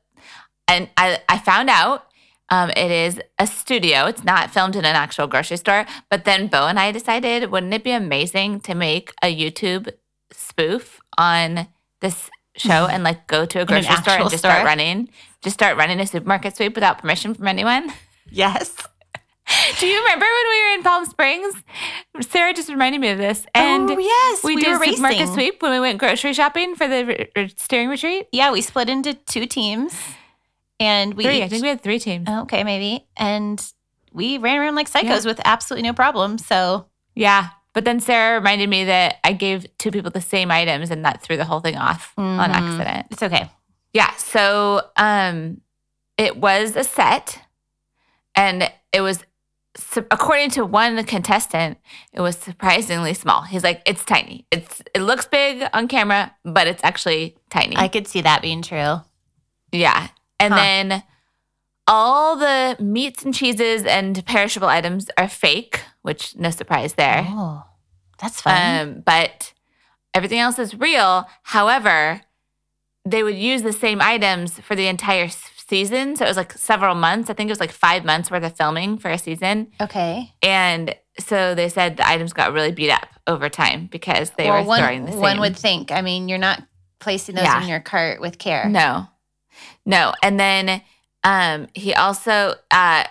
and 0.68 0.90
I 0.98 1.20
I 1.30 1.38
found 1.40 1.70
out 1.70 2.06
um, 2.50 2.70
it 2.72 2.92
is 2.92 3.20
a 3.40 3.48
studio. 3.48 4.06
It's 4.06 4.24
not 4.24 4.52
filmed 4.52 4.76
in 4.76 4.86
an 4.86 4.96
actual 4.96 5.28
grocery 5.28 5.58
store. 5.58 5.86
But 6.10 6.26
then 6.26 6.48
Bo 6.48 6.68
and 6.68 6.80
I 6.80 6.92
decided, 6.92 7.50
wouldn't 7.52 7.74
it 7.74 7.84
be 7.84 7.92
amazing 7.92 8.60
to 8.62 8.76
make 8.76 9.12
a 9.24 9.36
YouTube 9.36 9.92
spoof 10.32 11.00
on 11.18 11.68
this 12.02 12.30
show 12.56 12.88
and 12.88 13.04
like 13.04 13.28
go 13.28 13.46
to 13.46 13.60
a 13.60 13.62
an 13.62 13.68
grocery 13.68 13.96
store 13.98 14.14
and 14.14 14.30
just 14.30 14.40
store? 14.40 14.52
start 14.52 14.66
running, 14.66 15.10
just 15.42 15.56
start 15.56 15.78
running 15.78 16.00
a 16.00 16.06
supermarket 16.06 16.56
sweep 16.56 16.76
without 16.76 17.00
permission 17.00 17.34
from 17.34 17.48
anyone? 17.48 17.92
Yes. 18.30 18.76
Do 19.80 19.88
you 19.88 20.00
remember 20.00 20.26
when 20.26 20.50
we 20.50 20.62
were 20.66 20.74
in 20.76 20.84
Palm 20.84 21.06
Springs? 21.06 21.54
Sarah 22.22 22.54
just 22.54 22.70
reminded 22.70 23.00
me 23.02 23.10
of 23.10 23.18
this. 23.18 23.46
And 23.54 23.90
oh 23.92 23.98
yes, 23.98 24.44
we, 24.44 24.56
we, 24.56 24.62
did 24.64 24.80
were 24.80 24.86
supermarket 24.86 25.20
racing. 25.20 25.34
sweep 25.34 25.62
when 25.62 25.72
we 25.72 25.80
went 25.80 26.00
grocery 26.00 26.34
shopping 26.34 26.76
for 26.76 26.88
the 26.88 27.06
re- 27.06 27.30
re- 27.36 27.54
steering 27.56 27.90
retreat. 27.90 28.28
Yeah, 28.32 28.52
we 28.52 28.62
split 28.62 28.90
into 28.90 29.14
two 29.14 29.46
teams, 29.46 29.94
and 30.80 31.14
we 31.14 31.24
Three. 31.24 31.44
I 31.44 31.48
think 31.48 31.62
we 31.62 31.70
had 31.70 31.82
three 31.82 32.00
teams. 32.00 32.28
okay 32.28 32.64
maybe, 32.64 33.06
and 33.18 33.64
we 34.12 34.38
ran 34.38 34.58
around 34.58 34.76
like 34.76 34.90
psychos 34.90 35.26
with 35.26 35.40
absolutely 35.46 35.88
no 35.88 35.94
problem. 35.94 36.38
So 36.38 36.88
Yeah. 37.14 37.50
But 37.74 37.84
then 37.84 38.00
Sarah 38.00 38.38
reminded 38.40 38.70
me 38.70 38.86
that 38.86 39.18
I 39.26 39.34
gave 39.34 39.68
two 39.78 39.92
people 39.92 40.10
the 40.10 40.22
same 40.22 40.50
items 40.50 40.90
and 40.92 41.04
that 41.04 41.22
threw 41.22 41.36
the 41.36 41.44
whole 41.44 41.60
thing 41.60 41.76
off 41.76 42.14
on 42.18 42.50
Mhm. 42.50 42.54
accident. 42.54 43.08
it's 43.12 43.22
okay. 43.22 43.50
Yeah. 43.94 44.12
So 44.16 44.82
um 44.96 45.60
it 46.18 46.38
was 46.38 46.78
a 46.78 46.86
set 46.86 47.42
and 48.34 48.72
it 48.94 49.02
was 49.02 49.20
according 50.12 50.52
to 50.52 50.66
one 50.66 51.04
contestant, 51.06 51.78
it 52.14 52.22
was 52.22 52.38
surprisingly 52.38 53.14
small. 53.14 53.42
He's 53.44 53.64
like, 53.64 53.82
it's 53.86 54.04
tiny. 54.06 54.46
It's 54.52 54.82
it 54.94 55.02
looks 55.02 55.26
big 55.26 55.68
on 55.74 55.88
camera, 55.88 56.34
but 56.44 56.68
it's 56.68 56.84
actually 56.84 57.38
tiny. 57.50 57.76
I 57.78 57.88
could 57.88 58.08
see 58.08 58.22
that 58.22 58.42
being 58.42 58.62
true. 58.62 59.02
Yeah. 59.72 60.08
And 60.40 60.54
Huh. 60.54 60.60
then 60.60 61.04
all 61.88 62.36
the 62.36 62.78
meats 62.80 63.24
and 63.24 63.34
cheeses 63.34 63.84
and 63.86 64.26
perishable 64.26 64.68
items 64.68 65.10
are 65.18 65.28
fake, 65.28 65.82
which 66.02 66.36
no 66.36 66.50
surprise 66.50 66.94
there. 66.94 67.26
Oh, 67.30 67.64
that's 68.20 68.42
fun. 68.42 68.80
Um, 68.90 69.04
but 69.06 69.54
everything 70.14 70.40
else 70.40 70.58
is 70.58 70.74
real. 70.80 71.26
However, 71.44 72.22
they 73.06 73.22
would 73.24 73.38
use 73.38 73.62
the 73.62 73.74
same 73.74 74.02
items 74.02 74.60
for 74.62 74.76
the 74.76 74.88
entire 74.88 75.26
s- 75.26 75.50
season. 75.68 76.16
So 76.16 76.26
it 76.26 76.28
was 76.28 76.38
like 76.38 76.54
several 76.54 76.96
months. 76.96 77.30
I 77.30 77.34
think 77.34 77.50
it 77.50 77.52
was 77.52 77.60
like 77.60 77.72
five 77.72 78.06
months 78.06 78.30
worth 78.30 78.44
of 78.44 78.56
filming 78.56 78.98
for 78.98 79.10
a 79.12 79.18
season. 79.18 79.72
okay. 79.82 80.34
And 80.42 80.96
so 81.20 81.56
they 81.56 81.70
said 81.70 81.98
the 81.98 82.08
items 82.08 82.34
got 82.34 82.54
really 82.54 82.72
beat 82.72 82.92
up 82.92 83.08
over 83.28 83.50
time 83.50 83.88
because 83.88 84.32
they 84.32 84.50
well, 84.50 84.62
were 84.62 84.68
one, 84.68 84.80
throwing 84.80 85.06
the 85.06 85.12
same. 85.12 85.22
one 85.22 85.40
would 85.40 85.58
think. 85.58 85.92
I 85.92 86.02
mean, 86.02 86.28
you're 86.30 86.38
not 86.38 86.62
placing 87.00 87.36
those 87.36 87.46
Yeah. 87.46 87.62
in 87.62 87.68
your 87.70 87.80
cart 87.80 88.20
with 88.22 88.38
care. 88.38 88.68
No, 88.70 89.08
no. 89.86 90.14
And 90.22 90.40
then 90.40 90.82
um, 91.24 91.68
he 91.74 91.94
also, 91.94 92.56
uh, 92.72 93.06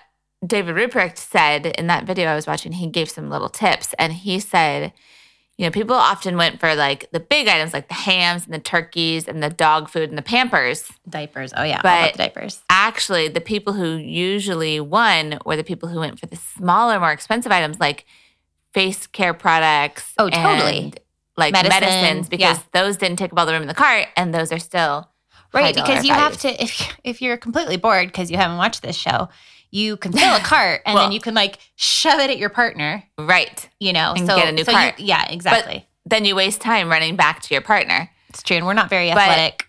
David 0.46 0.76
Ruprecht 0.76 1.16
said 1.16 1.66
in 1.66 1.86
that 1.86 2.04
video 2.04 2.28
I 2.28 2.34
was 2.34 2.46
watching, 2.46 2.72
he 2.72 2.86
gave 2.88 3.10
some 3.10 3.30
little 3.30 3.48
tips. 3.48 3.94
And 3.98 4.12
he 4.12 4.38
said, 4.38 4.92
you 5.56 5.64
know, 5.64 5.70
people 5.70 5.94
often 5.94 6.36
went 6.36 6.58
for 6.58 6.74
like 6.74 7.08
the 7.12 7.20
big 7.20 7.46
items 7.46 7.72
like 7.72 7.88
the 7.88 7.94
hams 7.94 8.44
and 8.44 8.52
the 8.52 8.58
turkeys 8.58 9.28
and 9.28 9.42
the 9.42 9.50
dog 9.50 9.88
food 9.88 10.08
and 10.08 10.18
the 10.18 10.22
pampers. 10.22 10.90
Diapers. 11.08 11.52
Oh 11.56 11.62
yeah, 11.62 11.80
But- 11.82 12.14
diapers. 12.16 12.62
Actually, 12.68 13.28
the 13.28 13.40
people 13.40 13.72
who 13.72 13.94
usually 13.96 14.80
won 14.80 15.38
were 15.44 15.56
the 15.56 15.64
people 15.64 15.88
who 15.88 16.00
went 16.00 16.18
for 16.18 16.26
the 16.26 16.36
smaller, 16.36 16.98
more 16.98 17.12
expensive 17.12 17.52
items 17.52 17.78
like 17.78 18.04
face 18.72 19.06
care 19.06 19.34
products. 19.34 20.12
Oh, 20.18 20.28
totally. 20.28 20.78
and 20.78 21.00
like 21.36 21.52
Medicine, 21.52 21.80
medicines 21.80 22.28
because 22.28 22.58
yeah. 22.58 22.62
those 22.72 22.96
didn't 22.96 23.16
take 23.16 23.32
up 23.32 23.38
all 23.38 23.46
the 23.46 23.52
room 23.52 23.62
in 23.62 23.68
the 23.68 23.74
cart 23.74 24.06
and 24.16 24.32
those 24.32 24.52
are 24.52 24.58
still 24.58 25.08
Right, 25.52 25.74
because 25.74 26.04
you 26.04 26.12
have 26.12 26.36
to 26.38 26.62
if 26.62 26.96
if 27.04 27.22
you're 27.22 27.36
completely 27.36 27.76
bored 27.76 28.08
because 28.08 28.30
you 28.30 28.36
haven't 28.36 28.56
watched 28.56 28.82
this 28.82 28.96
show, 28.96 29.28
you 29.74 29.96
can 29.96 30.12
fill 30.12 30.34
a 30.36 30.38
cart 30.54 30.82
and 30.86 30.94
Well- 30.94 31.04
then 31.04 31.12
you 31.12 31.20
can 31.20 31.34
like 31.34 31.58
shove 31.74 32.20
it 32.20 32.30
at 32.30 32.38
your 32.38 32.48
partner, 32.50 33.02
right. 33.18 33.68
you 33.80 33.92
know. 33.92 34.14
And 34.16 34.26
so 34.26 34.36
get 34.36 34.48
a 34.48 34.52
new 34.52 34.62
so 34.64 34.70
you- 34.70 34.76
cart. 34.78 35.00
yeah, 35.00 35.26
exactly. 35.30 35.86
Then 36.06 36.24
you 36.24 36.36
waste 36.36 36.60
time 36.60 36.88
running 36.88 37.16
back 37.16 37.42
to 37.42 37.54
your 37.54 37.60
partner. 37.62 38.10
it's 38.28 38.42
true, 38.42 38.56
and 38.56 38.66
we're 38.66 38.74
not 38.74 38.88
very 38.88 39.08
But- 39.10 39.18
athletic. 39.18 39.66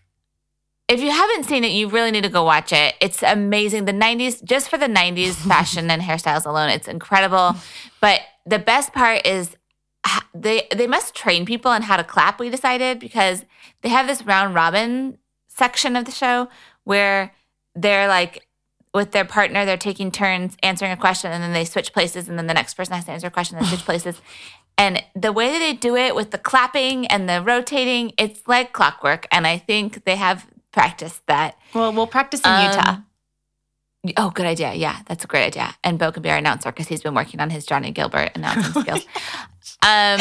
If 0.88 1.02
you 1.02 1.10
haven't 1.10 1.46
seen 1.46 1.64
it, 1.64 1.72
you 1.72 1.90
really 1.90 2.12
need 2.12 2.22
to 2.26 2.30
go 2.30 2.44
watch 2.44 2.72
it. 2.72 2.94
It's 3.02 3.24
amazing. 3.24 3.86
The 3.86 3.92
90s, 3.92 4.44
just 4.44 4.70
for 4.70 4.78
the 4.78 4.86
90s 4.88 5.34
fashion 5.48 5.90
and 5.90 6.00
hairstyles 6.04 6.46
alone, 6.46 6.70
it's 6.70 6.88
incredible. 6.88 7.56
But 8.02 8.22
the 8.46 8.60
best 8.60 8.94
part 8.94 9.26
is 9.26 9.58
they 10.36 10.68
they 10.76 10.86
must 10.86 11.16
train 11.16 11.44
people 11.48 11.72
on 11.72 11.82
how 11.82 11.98
to 11.98 12.04
clap, 12.04 12.40
we 12.40 12.52
decided, 12.52 13.00
because 13.00 13.44
they 13.82 13.90
have 13.90 14.06
this 14.06 14.22
round 14.24 14.54
robin 14.54 15.18
section 15.48 15.96
of 15.96 16.06
the 16.06 16.12
show 16.12 16.48
where 16.84 17.34
they're 17.74 18.08
like 18.08 18.45
with 18.96 19.12
their 19.12 19.26
partner, 19.26 19.66
they're 19.66 19.78
taking 19.78 20.10
turns 20.10 20.56
answering 20.64 20.92
a 20.92 20.98
question 20.98 21.32
and 21.32 21.44
then 21.44 21.54
they 21.54 21.66
switch 21.66 21.94
places 21.94 22.28
and 22.28 22.38
then 22.40 22.48
the 22.48 22.54
next 22.54 22.74
person 22.74 22.96
has 22.96 23.06
to 23.06 23.12
answer 23.12 23.28
a 23.28 23.32
question 23.32 23.58
and 23.58 23.68
switch 23.68 23.82
places. 23.86 24.20
And 24.78 25.04
the 25.16 25.32
way 25.32 25.52
that 25.52 25.60
they 25.60 25.74
do 25.74 25.96
it 25.96 26.16
with 26.16 26.32
the 26.32 26.38
clapping 26.38 27.06
and 27.08 27.30
the 27.30 27.42
rotating, 27.42 28.14
it's 28.18 28.48
like 28.48 28.74
clockwork. 28.74 29.28
And 29.32 29.46
I 29.46 29.58
think 29.58 30.06
they 30.06 30.16
have 30.16 30.48
practiced 30.72 31.26
that. 31.28 31.58
Well, 31.74 31.94
we'll 31.94 32.08
practice 32.08 32.42
in 32.42 32.52
Um, 32.52 32.66
Utah. 32.66 32.96
Oh, 34.18 34.30
good 34.30 34.46
idea. 34.46 34.74
Yeah, 34.74 35.00
that's 35.08 35.24
a 35.24 35.28
great 35.28 35.46
idea. 35.46 35.76
And 35.84 35.98
Bo 35.98 36.12
can 36.12 36.22
be 36.24 36.30
our 36.30 36.38
announcer 36.38 36.72
because 36.72 36.88
he's 36.88 37.02
been 37.02 37.16
working 37.16 37.40
on 37.40 37.50
his 37.50 37.66
Johnny 37.66 37.92
Gilbert 37.92 38.32
announcing 38.36 38.82
skills. 38.82 39.06
Um, 39.82 40.20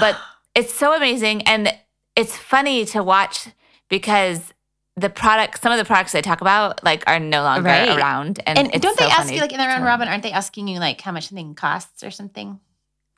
but 0.00 0.16
it's 0.54 0.72
so 0.74 0.94
amazing. 0.96 1.42
And 1.42 1.72
it's 2.16 2.36
funny 2.36 2.84
to 2.86 3.02
watch 3.02 3.48
because 3.88 4.54
the 5.00 5.10
products, 5.10 5.60
some 5.60 5.72
of 5.72 5.78
the 5.78 5.84
products 5.84 6.12
they 6.12 6.22
talk 6.22 6.40
about, 6.40 6.82
like, 6.84 7.04
are 7.06 7.18
no 7.20 7.42
longer 7.42 7.68
Right. 7.68 7.96
around. 7.96 8.40
And, 8.46 8.58
And 8.58 8.68
it's 8.74 8.82
don't 8.82 8.98
so 8.98 9.04
they 9.04 9.10
ask 9.10 9.32
you 9.32 9.40
like 9.40 9.52
in 9.52 9.58
the 9.58 9.66
round 9.66 9.84
robin? 9.84 10.08
Aren't 10.08 10.22
they 10.22 10.32
asking 10.32 10.68
you 10.68 10.78
like 10.80 11.00
how 11.00 11.12
much 11.12 11.28
something 11.28 11.54
costs 11.54 12.02
or 12.02 12.10
something? 12.10 12.60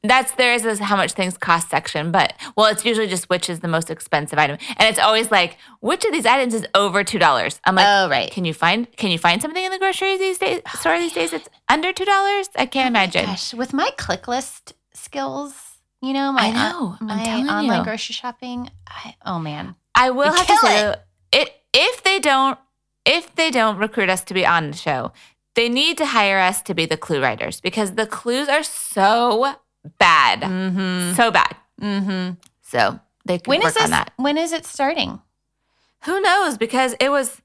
That's 0.02 0.32
there 0.32 0.54
is 0.54 0.62
this 0.62 0.78
how 0.78 0.96
much 0.96 1.12
things 1.12 1.36
cost 1.36 1.68
section, 1.68 2.10
but 2.10 2.32
well, 2.56 2.66
it's 2.72 2.86
usually 2.86 3.06
just 3.06 3.28
which 3.28 3.50
is 3.50 3.60
the 3.60 3.68
most 3.68 3.90
expensive 3.90 4.38
item, 4.38 4.56
and 4.78 4.88
it's 4.88 4.98
always 4.98 5.30
like 5.30 5.58
which 5.80 6.06
of 6.06 6.12
these 6.12 6.24
items 6.24 6.54
is 6.54 6.66
over 6.74 7.04
two 7.04 7.18
dollars. 7.18 7.60
I'm 7.64 7.74
like, 7.74 7.86
oh, 7.86 8.08
right. 8.08 8.30
can 8.30 8.46
you 8.46 8.54
find 8.54 8.90
can 8.96 9.10
you 9.10 9.18
find 9.18 9.42
something 9.42 9.62
in 9.62 9.70
the 9.70 9.78
grocery 9.78 10.16
these 10.16 10.38
days 10.38 10.62
oh, 10.66 10.78
store 10.78 10.98
these 10.98 11.12
days 11.12 11.32
that's 11.32 11.50
under 11.68 11.92
two 11.92 12.06
dollars? 12.06 12.48
I 12.56 12.64
can't 12.64 12.86
oh 12.86 12.88
imagine. 12.96 13.26
Gosh, 13.26 13.52
with 13.52 13.74
my 13.74 13.90
click 13.98 14.26
list 14.26 14.72
skills, 14.94 15.52
you 16.00 16.14
know, 16.14 16.32
my 16.32 16.46
I 16.46 16.50
know. 16.50 16.96
My 17.02 17.22
online 17.58 17.78
you. 17.80 17.84
grocery 17.84 18.14
shopping. 18.14 18.70
I, 18.88 19.16
oh 19.26 19.38
man, 19.38 19.74
I 19.94 20.08
will 20.12 20.32
They 20.32 20.38
have 20.38 20.46
to 20.46 20.56
say 20.56 20.88
it. 20.92 21.02
If 21.72 22.02
they 22.02 22.18
don't 22.18 22.58
if 23.06 23.34
they 23.34 23.50
don't 23.50 23.78
recruit 23.78 24.10
us 24.10 24.22
to 24.24 24.34
be 24.34 24.44
on 24.44 24.70
the 24.70 24.76
show, 24.76 25.12
they 25.54 25.68
need 25.68 25.96
to 25.98 26.06
hire 26.06 26.38
us 26.38 26.62
to 26.62 26.74
be 26.74 26.86
the 26.86 26.96
clue 26.96 27.20
writers 27.20 27.60
because 27.60 27.92
the 27.92 28.06
clues 28.06 28.48
are 28.48 28.62
so 28.62 29.54
bad, 29.98 30.42
mm-hmm. 30.42 31.14
so 31.14 31.30
bad. 31.30 31.56
Mm-hmm. 31.80 32.34
So 32.62 33.00
they 33.24 33.38
can 33.38 33.50
When 33.50 33.60
work 33.60 33.68
is 33.68 33.74
this? 33.74 33.84
on 33.84 33.90
that. 33.90 34.12
When 34.16 34.36
is 34.36 34.52
it 34.52 34.64
starting? 34.64 35.20
Who 36.04 36.20
knows? 36.20 36.56
Because 36.56 36.94
it 37.00 37.10
was 37.10 37.40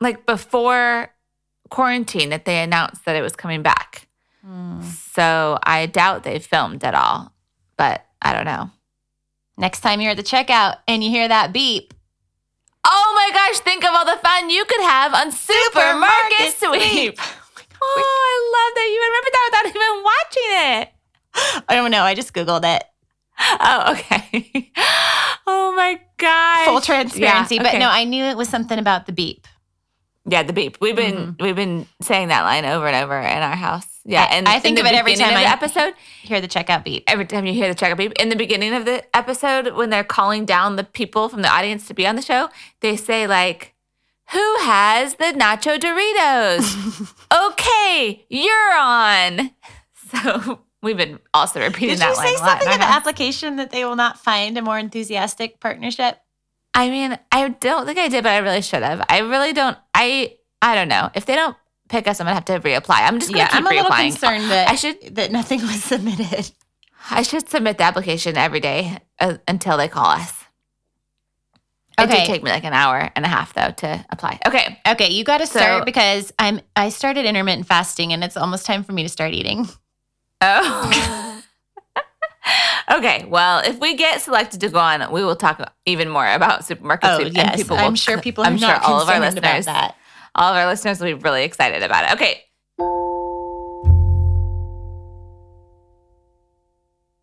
like 0.00 0.26
before 0.26 1.10
quarantine 1.70 2.28
that 2.30 2.44
they 2.44 2.62
announced 2.62 3.04
that 3.04 3.16
it 3.16 3.22
was 3.22 3.34
coming 3.34 3.62
back. 3.62 4.08
Hmm. 4.44 4.82
So 4.82 5.58
I 5.62 5.86
doubt 5.86 6.22
they 6.22 6.38
filmed 6.38 6.84
at 6.84 6.94
all, 6.94 7.32
but 7.76 8.04
I 8.22 8.32
don't 8.32 8.44
know. 8.44 8.70
Next 9.58 9.80
time 9.80 10.00
you're 10.00 10.12
at 10.12 10.16
the 10.16 10.22
checkout 10.22 10.76
and 10.86 11.02
you 11.02 11.10
hear 11.10 11.26
that 11.26 11.52
beep, 11.52 11.94
Oh 12.88 13.12
my 13.14 13.30
gosh, 13.34 13.58
think 13.60 13.84
of 13.84 13.90
all 13.92 14.04
the 14.04 14.16
fun 14.22 14.48
you 14.50 14.64
could 14.64 14.80
have 14.82 15.12
on 15.14 15.32
Supermarket, 15.32 16.54
Supermarket 16.54 16.90
Sweep. 17.14 17.18
Oh, 17.88 18.02
I 18.32 18.34
love 18.56 18.74
that 18.74 18.88
you 18.90 19.00
remember 19.06 19.30
that 19.32 19.44
without 19.50 19.66
even 19.76 20.02
watching 20.02 21.62
it. 21.62 21.64
I 21.68 21.74
don't 21.76 21.90
know. 21.90 22.02
I 22.02 22.14
just 22.14 22.32
googled 22.32 22.64
it. 22.76 22.82
Oh, 23.38 23.92
okay. 23.92 24.72
oh 25.46 25.74
my 25.76 26.00
gosh. 26.16 26.64
Full 26.64 26.80
transparency, 26.80 27.56
Yeah, 27.56 27.62
but 27.62 27.78
no, 27.78 27.88
I 27.90 28.04
knew 28.04 28.24
it 28.24 28.36
was 28.36 28.48
something 28.48 28.78
about 28.78 29.04
the 29.06 29.12
beep. 29.12 29.46
Yeah, 30.24 30.42
the 30.42 30.54
beep. 30.54 30.78
We've 30.80 30.96
been 30.96 31.14
Mm-hmm. 31.14 31.42
we've 31.44 31.54
been 31.54 31.86
saying 32.00 32.28
that 32.28 32.42
line 32.42 32.64
over 32.64 32.86
and 32.88 32.96
over 32.96 33.16
in 33.18 33.42
our 33.42 33.54
house. 33.54 33.86
Yeah, 34.08 34.22
I- 34.30 34.34
and 34.36 34.48
I 34.48 34.60
think 34.60 34.78
of 34.78 34.86
it 34.86 34.94
every 34.94 35.16
time 35.16 35.30
of 35.32 35.36
I- 35.38 35.52
episode. 35.52 35.94
Hear 36.22 36.40
the 36.40 36.48
checkout 36.48 36.84
beep. 36.84 37.04
every 37.08 37.24
time 37.26 37.44
you 37.46 37.52
hear 37.52 37.68
the 37.68 37.74
checkup 37.74 37.98
beep 37.98 38.12
in 38.20 38.28
the 38.28 38.36
beginning 38.36 38.72
of 38.72 38.84
the 38.84 39.02
episode 39.16 39.74
when 39.74 39.90
they're 39.90 40.04
calling 40.04 40.44
down 40.44 40.76
the 40.76 40.84
people 40.84 41.28
from 41.28 41.42
the 41.42 41.48
audience 41.48 41.86
to 41.88 41.94
be 41.94 42.06
on 42.06 42.14
the 42.16 42.22
show 42.22 42.48
they 42.80 42.96
say 42.96 43.26
like 43.26 43.74
who 44.32 44.56
has 44.60 45.14
the 45.16 45.32
nacho 45.36 45.78
doritos 45.78 47.14
okay 47.46 48.24
you're 48.28 48.76
on 48.76 49.50
so 50.12 50.60
we've 50.82 50.96
been 50.96 51.18
also 51.34 51.60
repeating 51.60 51.90
Did 51.96 51.98
that 52.00 52.10
you 52.10 52.16
line 52.16 52.26
say 52.28 52.34
a 52.34 52.38
lot 52.38 52.48
something 52.62 52.66
in 52.68 52.72
in 52.74 52.78
the 52.80 52.84
our 52.86 52.90
house. 52.92 52.96
application 53.00 53.56
that 53.56 53.70
they 53.70 53.84
will 53.84 53.96
not 53.96 54.18
find 54.18 54.56
a 54.58 54.62
more 54.62 54.78
enthusiastic 54.78 55.60
partnership? 55.60 56.18
i 56.74 56.90
mean 56.90 57.18
i 57.32 57.48
don't 57.48 57.86
think 57.86 57.98
i 57.98 58.08
did 58.08 58.22
but 58.24 58.30
i 58.32 58.38
really 58.38 58.62
should 58.62 58.82
have 58.82 59.04
i 59.08 59.18
really 59.18 59.52
don't 59.52 59.78
i 59.94 60.34
i 60.60 60.74
don't 60.74 60.88
know 60.88 61.10
if 61.14 61.24
they 61.26 61.34
don't 61.36 61.56
pick 61.88 62.06
us 62.08 62.20
i'm 62.20 62.24
gonna 62.26 62.34
have 62.34 62.44
to 62.44 62.58
reapply 62.60 62.96
i'm 63.00 63.18
just 63.18 63.30
gonna 63.30 63.38
Yeah, 63.38 63.48
keep 63.48 63.56
I'm 63.56 63.66
a 63.66 63.70
little 63.70 63.90
concerned 63.90 64.50
that 64.50 64.68
I 64.68 64.74
should- 64.74 65.14
that 65.16 65.30
nothing 65.32 65.60
was 65.62 65.82
submitted. 65.84 66.50
i 67.10 67.22
should 67.22 67.48
submit 67.48 67.78
the 67.78 67.84
application 67.84 68.36
every 68.36 68.60
day 68.60 68.98
uh, 69.20 69.36
until 69.46 69.76
they 69.76 69.88
call 69.88 70.06
us 70.06 70.32
it 71.98 72.02
Okay. 72.02 72.18
did 72.18 72.26
take 72.26 72.42
me 72.42 72.50
like 72.50 72.64
an 72.64 72.74
hour 72.74 73.10
and 73.16 73.24
a 73.24 73.28
half 73.28 73.54
though 73.54 73.70
to 73.70 74.04
apply 74.10 74.38
okay 74.46 74.78
Okay, 74.86 75.10
you 75.12 75.24
got 75.24 75.38
to 75.38 75.46
So- 75.46 75.58
start 75.60 75.84
because 75.86 76.32
I'm 76.38 76.60
I 76.74 76.90
started 76.90 77.24
intermittent 77.24 77.66
fasting 77.66 78.12
and 78.12 78.22
it's 78.22 78.36
almost 78.36 78.66
time 78.66 78.82
for 78.84 78.92
me 78.92 79.02
to 79.02 79.08
start 79.08 79.32
eating. 79.32 79.68
Oh. 80.42 81.42
okay. 82.92 83.24
Well, 83.26 83.60
if 83.64 83.78
we 83.80 83.94
get 83.96 84.20
selected 84.20 84.60
to 84.60 84.68
go 84.68 84.78
on, 84.78 85.10
we 85.10 85.24
will 85.24 85.34
talk 85.36 85.72
even 85.86 86.10
more 86.10 86.30
about 86.30 86.64
supermarket 86.66 87.08
Oh 87.10 87.18
yes, 87.20 87.56
people 87.56 87.76
I'm 87.78 87.94
sure 87.94 88.20
people 88.20 88.44
are 88.44 88.48
I'm 88.48 88.58
sure 88.58 88.74
all 88.82 89.00
of 89.00 89.08
our 89.08 89.14
concerned 89.14 89.38
about 89.38 89.56
listeners, 89.56 89.64
that. 89.66 89.96
All 90.36 90.52
of 90.52 90.56
our 90.56 90.66
listeners 90.66 91.00
will 91.00 91.06
be 91.06 91.14
really 91.14 91.44
excited 91.44 91.82
about 91.82 92.04
it. 92.04 92.12
Okay. 92.14 92.42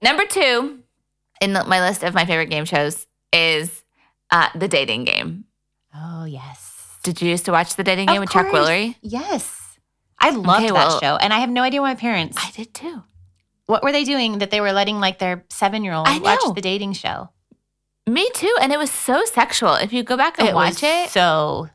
Number 0.01 0.25
two 0.25 0.79
in 1.39 1.53
the- 1.53 1.63
my 1.63 1.79
list 1.79 2.03
of 2.03 2.13
my 2.13 2.25
favorite 2.25 2.49
game 2.49 2.65
shows 2.65 3.07
is 3.31 3.83
uh, 4.31 4.49
the 4.55 4.67
dating 4.67 5.05
game. 5.05 5.45
Oh 5.95 6.25
yes, 6.25 6.71
Did 7.03 7.21
you 7.21 7.29
used 7.29 7.45
to 7.45 7.51
watch 7.51 7.75
the 7.75 7.83
dating 7.83 8.09
Of 8.09 8.13
game 8.13 8.21
with 8.21 8.31
Chuck 8.31 8.49
course. 8.49 8.67
Woolery? 8.67 8.95
yes. 9.01 9.59
I 10.19 10.29
loved 10.31 10.63
Okay, 10.63 10.67
that 10.67 10.73
well- 10.73 10.99
show, 10.99 11.15
and 11.17 11.33
I 11.33 11.39
have 11.39 11.49
no 11.49 11.61
idea 11.61 11.81
why 11.81 11.91
my 11.91 11.95
parents. 11.99 12.37
I 12.39 12.49
did 12.51 12.73
too. 12.73 13.03
what 13.65 13.83
were 13.83 13.91
they 13.91 14.03
doing 14.03 14.39
that 14.39 14.51
they 14.51 14.59
were 14.61 14.71
letting 14.73 14.99
like 14.99 15.19
their 15.19 15.45
seven 15.49 15.83
year 15.83 15.93
old 15.93 16.07
watch 16.21 16.39
the 16.55 16.61
dating 16.61 16.93
show? 16.93 17.29
Me 18.07 18.29
too. 18.33 18.53
And 18.61 18.73
it 18.73 18.77
was 18.79 18.91
so 18.91 19.23
sexual. 19.25 19.75
If 19.75 19.93
you 19.93 20.03
go 20.03 20.17
back 20.17 20.37
and 20.39 20.53
watch 20.55 20.81
was 20.81 20.83
it, 20.83 21.09
so 21.11 21.69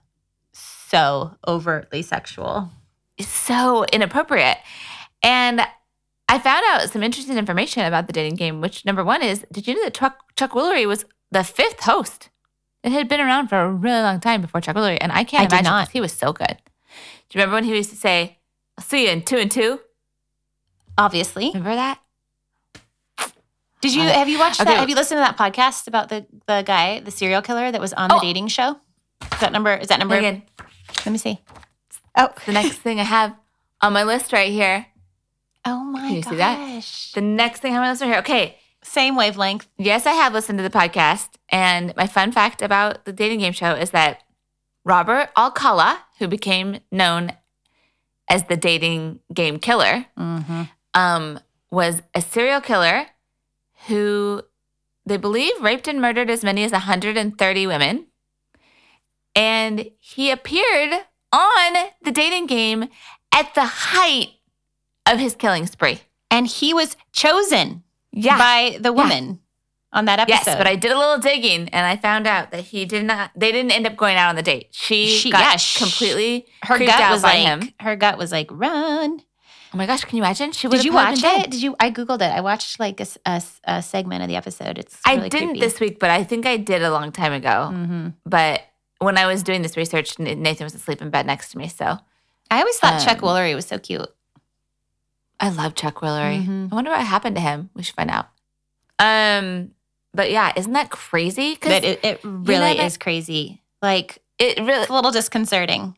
so 0.89 1.37
overtly 1.47 2.03
sexual. 2.03 2.71
It's 3.17 3.29
so 3.29 3.85
inappropriate. 3.93 4.59
And 5.23 5.61
I 6.29 6.39
found 6.39 6.65
out 6.69 6.89
some 6.91 7.03
interesting 7.03 7.37
information 7.37 7.85
about 7.85 8.07
the 8.07 8.13
dating 8.13 8.37
game, 8.37 8.61
which 8.61 8.85
number 8.85 9.03
one 9.05 9.23
is 9.23 9.45
did 9.53 9.67
you 9.67 9.75
know 9.75 9.85
that 9.85 9.95
Chuck, 9.95 10.19
Chuck 10.37 10.53
Woolery 10.53 10.87
was 10.87 11.05
the 11.31 11.43
fifth 11.45 11.81
host? 11.81 12.31
It 12.85 12.93
had 12.93 13.09
been 13.09 13.21
around 13.21 13.49
for 13.49 13.59
a 13.61 13.71
really 13.71 14.01
long 14.03 14.21
time 14.21 14.41
before 14.41 14.61
Chuck 14.61 14.77
Woolery. 14.77 14.99
And 15.01 15.11
I 15.11 15.25
can't 15.25 15.53
I 15.53 15.57
did 15.57 15.67
imagine 15.67 15.91
he 15.93 16.01
was 16.01 16.13
so 16.13 16.33
good. 16.33 16.57
Do 17.29 17.39
you 17.39 17.41
remember 17.41 17.55
when 17.55 17.65
he 17.65 17.75
used 17.77 17.91
to 17.91 17.97
say, 17.97 18.39
I'll 18.79 18.85
see 18.85 19.05
you 19.07 19.11
in 19.11 19.23
two 19.23 19.37
and 19.37 19.51
two? 19.51 19.81
Obviously, 20.97 21.49
Remember 21.49 21.75
that? 21.75 21.99
did 23.81 23.95
you 23.95 24.03
have 24.03 24.29
you 24.29 24.39
watched 24.39 24.61
Okay. 24.61 24.71
that? 24.71 24.81
Have 24.81 24.89
you 24.89 24.97
listened 24.97 25.19
to 25.19 25.21
that 25.21 25.37
podcast 25.37 25.87
about 25.87 26.09
the 26.09 26.27
the 26.47 26.63
guy, 26.67 27.01
the 27.01 27.11
serial 27.11 27.43
killer 27.43 27.71
that 27.71 27.81
was 27.81 27.93
on 27.93 28.09
the 28.09 28.17
Oh. 28.17 28.21
dating 28.21 28.49
show? 28.49 28.77
Is 29.33 29.41
that 29.41 29.53
number? 29.53 29.75
Is 29.75 29.89
that 29.89 29.99
number? 30.01 30.17
Megan, 30.17 30.43
Let 31.05 31.13
me 31.13 31.19
see. 31.19 31.41
Oh, 32.17 32.29
the 32.47 32.53
next 32.53 32.79
thing 32.79 32.99
I 33.01 33.05
have 33.05 33.35
on 33.81 33.93
my 33.93 34.03
list 34.05 34.33
right 34.33 34.51
here. 34.53 34.87
oh 35.65 35.85
my 35.85 36.01
Can 36.09 36.15
you 36.17 36.23
gosh! 36.23 36.31
see 36.33 36.37
that? 36.37 37.15
The 37.15 37.21
next 37.27 37.61
thing 37.61 37.75
on 37.75 37.81
my 37.81 37.91
list 37.91 38.03
right 38.03 38.09
here. 38.09 38.19
Okay. 38.19 38.59
Same 38.83 39.17
wavelength. 39.17 39.69
Yes, 39.77 40.07
I 40.07 40.13
have 40.13 40.33
listened 40.33 40.59
to 40.59 40.63
the 40.63 40.71
podcast. 40.71 41.29
And 41.51 41.95
my 41.97 42.07
fun 42.07 42.33
fact 42.33 42.63
about 42.63 43.05
the 43.05 43.13
dating 43.13 43.41
game 43.41 43.53
show 43.53 43.73
is 43.73 43.91
that 43.91 44.23
Robert 44.85 45.31
Alcala, 45.37 46.01
who 46.19 46.29
became 46.29 46.79
known 46.91 47.33
as 48.29 48.45
the 48.45 48.57
dating 48.57 49.21
game 49.35 49.59
killer, 49.59 50.07
Mm-hmm. 50.19 50.63
um, 50.95 51.41
was 51.71 52.03
a 52.15 52.23
serial 52.23 52.61
killer 52.61 53.07
who 53.89 54.43
they 55.05 55.17
believe 55.17 55.61
raped 55.61 55.87
and 55.89 56.01
murdered 56.01 56.31
as 56.31 56.43
many 56.45 56.65
as 56.65 56.73
130 56.73 57.67
women. 57.67 58.07
And 59.39 59.91
he 60.01 60.31
appeared 60.31 60.93
on 61.33 61.73
the 62.03 62.11
dating 62.11 62.47
game 62.47 62.89
at 63.35 63.55
the 63.55 63.65
height 63.65 64.31
of 65.07 65.19
his 65.19 65.35
killing 65.37 65.67
spree. 65.67 66.01
And 66.31 66.47
he 66.47 66.75
was 66.75 66.97
chosen 67.13 67.83
Yeah. 68.13 68.37
by 68.39 68.79
the 68.81 68.93
woman. 68.93 69.41
on 69.91 70.05
that 70.05 70.19
episode. 70.21 70.45
Yes, 70.51 70.59
but 70.59 70.67
I 70.67 70.77
did 70.77 70.93
a 70.93 70.99
little 70.99 71.17
digging 71.19 71.71
and 71.71 71.87
I 71.87 71.97
found 71.97 72.27
out 72.27 72.51
that 72.51 72.61
he 72.65 72.85
did 72.85 73.07
not. 73.07 73.31
They 73.35 73.51
didn't 73.51 73.71
end 73.73 73.87
up 73.87 73.97
going 73.97 74.17
out 74.19 74.29
on 74.29 74.37
the 74.37 74.43
date. 74.43 74.69
She, 74.71 75.07
She- 75.09 75.31
got 75.31 75.41
yeah, 75.41 75.57
sh- 75.57 75.79
completely 75.79 76.45
her 76.65 76.79
gut 76.79 77.01
out 77.01 77.13
was 77.13 77.23
by 77.23 77.29
like 77.39 77.47
him. 77.47 77.73
her 77.81 77.97
gut 77.97 78.19
was 78.19 78.31
like 78.31 78.49
run. 78.51 79.23
Oh 79.73 79.77
my 79.79 79.87
gosh, 79.87 80.05
can 80.05 80.19
you 80.19 80.23
imagine? 80.23 80.53
She 80.53 80.69
Did 80.69 80.85
you 80.85 80.93
watch 80.93 81.21
it? 81.25 81.51
Did 81.51 81.63
you? 81.63 81.75
I 81.81 81.91
googled 81.91 82.21
it. 82.21 82.31
I 82.31 82.43
watched 82.43 82.79
like 82.79 83.01
a 83.01 83.41
segment 83.81 84.21
of 84.23 84.29
the 84.29 84.37
episode. 84.37 84.77
It's 84.77 85.01
I 85.07 85.17
didn't 85.17 85.31
creepy. 85.55 85.61
this 85.61 85.81
week, 85.81 85.99
but 85.99 86.11
I 86.11 86.23
think 86.23 86.45
I 86.45 86.59
did 86.59 86.83
a 86.83 86.91
long 86.91 87.11
time 87.11 87.33
ago. 87.33 87.71
Mhm. 87.73 88.13
But 88.27 88.61
when 88.99 89.17
I 89.19 89.27
was 89.27 89.43
doing 89.43 89.63
this 89.63 89.77
research, 89.77 90.19
Nathan 90.19 90.65
was 90.65 90.75
asleep 90.75 91.01
in 91.03 91.11
bed 91.11 91.27
next 91.27 91.51
to 91.53 91.59
me. 91.59 91.69
So 91.69 91.99
I 92.51 92.59
always 92.61 92.77
thought 92.79 93.05
Chuck 93.05 93.23
Um, 93.23 93.29
Woolery 93.29 93.55
was 93.55 93.67
so 93.67 93.79
cute. 93.79 94.09
I 95.41 95.51
love 95.51 95.75
Chuck 95.75 95.97
Woolery. 96.01 96.45
Mhm. 96.45 96.73
I 96.73 96.75
wonder 96.75 96.91
what 96.91 97.01
happened 97.07 97.37
to 97.37 97.41
him. 97.43 97.71
We 97.75 97.83
should 97.83 97.95
find 97.95 98.11
out. 98.11 98.29
Um, 98.99 99.71
but 100.13 100.31
yeah, 100.31 100.53
isn't 100.57 100.73
that 100.73 100.91
crazy? 100.91 101.55
Because 101.55 101.85
it, 101.85 102.01
it 102.05 102.21
really 102.25 102.75
never- 102.75 102.83
is 102.83 102.99
crazy. 102.99 103.63
Like 103.81 104.19
it 104.39 104.59
really 104.59 104.81
it's 104.83 104.91
a 104.91 104.93
little 104.93 105.13
disconcerting. 105.13 105.97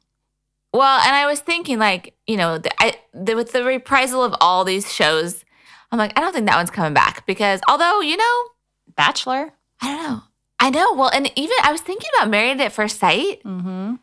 Well, 0.73 1.01
and 1.01 1.17
I 1.17 1.27
was 1.27 1.41
thinking, 1.41 1.81
like, 1.81 2.15
you 2.29 2.37
know, 2.37 2.59
the, 2.59 2.71
I, 2.81 2.95
the, 3.13 3.35
with 3.35 3.51
the 3.51 3.65
reprisal 3.65 4.23
of 4.23 4.35
all 4.41 4.65
these 4.65 4.93
shows, 4.93 5.45
I'm 5.91 5.99
like, 5.99 6.17
I 6.17 6.21
don't 6.21 6.33
think 6.33 6.47
that 6.47 6.55
one's 6.57 6.71
coming 6.71 6.95
back 6.95 7.27
because, 7.27 7.61
although, 7.69 8.01
you 8.01 8.17
know, 8.17 8.43
Bachelor. 8.95 9.53
I 9.83 9.87
don't 9.89 10.03
know. 10.05 10.23
I 10.61 10.71
know. 10.71 10.93
Well, 10.95 11.09
and 11.13 11.31
even 11.37 11.57
I 11.63 11.73
was 11.73 11.81
thinking 11.81 12.11
about 12.19 12.31
Married 12.31 12.61
at 12.61 12.73
First 12.73 12.99
Sight. 12.99 13.43
Mm-hmm. 13.45 13.95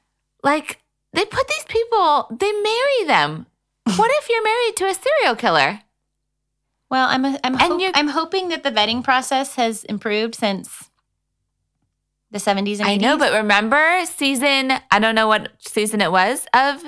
Like, 0.44 0.80
they 1.14 1.24
put 1.26 1.48
these 1.48 1.66
people, 1.68 2.28
they 2.32 2.52
marry 2.52 3.04
them. 3.06 3.46
What 3.96 4.12
if 4.16 4.28
you're 4.30 4.44
married 4.44 4.76
to 4.78 4.86
a 4.86 4.94
serial 4.94 5.36
killer? 5.36 5.80
Well, 6.90 7.08
I'm 7.10 7.26
I'm 7.26 7.40
And 7.44 7.58
hope- 7.60 7.92
I'm 7.96 8.08
hoping 8.10 8.50
that 8.50 8.64
the 8.64 8.72
vetting 8.72 9.04
process 9.04 9.56
has 9.56 9.84
improved 9.86 10.36
since 10.36 10.90
the 12.32 12.40
70s 12.40 12.80
and 12.80 12.88
80s. 12.88 12.90
I 12.90 12.98
know, 12.98 13.18
but 13.18 13.34
remember 13.34 14.06
season, 14.06 14.74
I 14.92 15.00
don't 15.00 15.16
know 15.16 15.28
what 15.28 15.52
season 15.60 16.02
it 16.02 16.12
was 16.12 16.46
of 16.54 16.84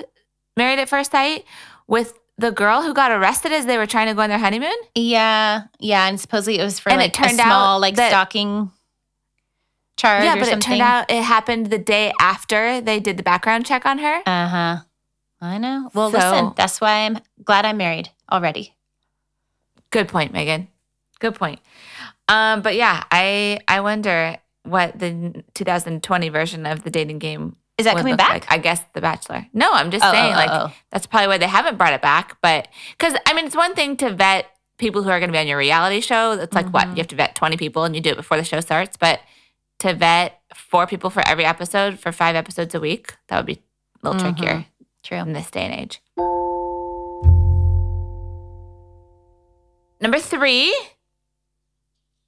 Married 0.56 0.78
at 0.78 0.88
First 0.88 1.12
Sight 1.12 1.44
with 1.86 2.12
the 2.38 2.50
girl 2.50 2.82
who 2.82 2.92
got 2.94 3.10
arrested 3.10 3.52
as 3.52 3.66
they 3.66 3.76
were 3.78 3.86
trying 3.86 4.08
to 4.08 4.14
go 4.14 4.22
on 4.22 4.28
their 4.30 4.38
honeymoon? 4.38 4.72
yeah, 4.94 5.62
yeah, 5.78 6.06
and 6.08 6.20
supposedly 6.20 6.58
it 6.58 6.64
was 6.64 6.78
for 6.78 6.90
And 6.90 7.00
it 7.00 7.04
like 7.04 7.12
turned 7.12 7.38
a 7.38 7.42
out 7.42 7.46
small 7.46 7.80
like 7.80 7.96
that- 7.96 8.10
stalking 8.10 8.70
charge 10.00 10.24
yeah, 10.24 10.34
but 10.34 10.44
something. 10.46 10.58
it 10.58 10.62
turned 10.62 10.82
out 10.82 11.10
it 11.10 11.22
happened 11.22 11.66
the 11.70 11.78
day 11.78 12.12
after 12.20 12.80
they 12.80 12.98
did 13.00 13.16
the 13.16 13.22
background 13.22 13.66
check 13.66 13.84
on 13.86 13.98
her. 13.98 14.16
Uh 14.26 14.48
huh. 14.48 14.76
I 15.40 15.58
know. 15.58 15.90
Well, 15.94 16.10
So- 16.10 16.18
listen, 16.18 16.52
that's 16.56 16.80
why 16.80 17.06
I'm 17.06 17.18
glad 17.44 17.64
I'm 17.64 17.76
married 17.76 18.10
already. 18.30 18.74
Good 19.90 20.08
point, 20.08 20.32
Megan. 20.32 20.68
Good 21.18 21.34
point. 21.34 21.60
Um, 22.28 22.62
but 22.62 22.74
yeah, 22.76 23.04
I 23.10 23.58
I 23.66 23.80
wonder 23.80 24.36
what 24.64 24.98
the 24.98 25.42
2020 25.54 26.28
version 26.28 26.66
of 26.66 26.82
the 26.84 26.90
dating 26.90 27.18
game 27.18 27.56
Is 27.78 27.86
that 27.86 27.96
coming 27.96 28.16
back? 28.16 28.30
Like. 28.30 28.52
I 28.52 28.58
guess 28.58 28.82
The 28.92 29.00
Bachelor. 29.00 29.46
No, 29.52 29.72
I'm 29.72 29.90
just 29.90 30.04
Oh, 30.04 30.12
saying, 30.12 30.32
oh, 30.34 30.36
like 30.36 30.50
oh, 30.50 30.66
oh. 30.68 30.72
that's 30.90 31.06
probably 31.06 31.28
why 31.28 31.38
they 31.38 31.46
haven't 31.48 31.76
brought 31.78 31.94
it 31.94 32.02
back. 32.02 32.36
But 32.42 32.68
because 32.92 33.14
I 33.26 33.32
mean, 33.34 33.46
it's 33.46 33.56
one 33.56 33.74
thing 33.74 33.96
to 33.98 34.10
vet 34.10 34.46
people 34.78 35.02
who 35.02 35.10
are 35.10 35.18
going 35.18 35.28
to 35.28 35.32
be 35.32 35.38
on 35.38 35.46
your 35.48 35.58
reality 35.58 36.00
show. 36.00 36.32
It's 36.32 36.54
like 36.54 36.68
what 36.72 36.86
Mhm. 36.88 36.90
you 36.90 36.96
have 36.98 37.08
to 37.08 37.16
vet 37.16 37.34
20 37.34 37.56
people, 37.56 37.84
and 37.84 37.94
you 37.94 38.00
do 38.00 38.10
it 38.10 38.16
before 38.16 38.36
the 38.36 38.44
show 38.44 38.60
starts. 38.60 38.96
But 38.96 39.20
to 39.80 39.94
vet 39.94 40.40
four 40.54 40.86
people 40.86 41.10
for 41.10 41.26
every 41.26 41.44
episode 41.44 41.98
for 41.98 42.12
five 42.12 42.36
episodes 42.36 42.74
a 42.74 42.80
week, 42.80 43.14
that 43.28 43.36
would 43.36 43.46
be 43.46 43.62
a 44.02 44.08
little 44.08 44.20
Mhm. 44.20 44.36
trickier 44.36 44.66
True. 45.02 45.18
in 45.18 45.32
this 45.32 45.50
day 45.50 45.64
and 45.64 45.74
age. 45.74 46.00
Number 50.00 50.18
three, 50.18 50.74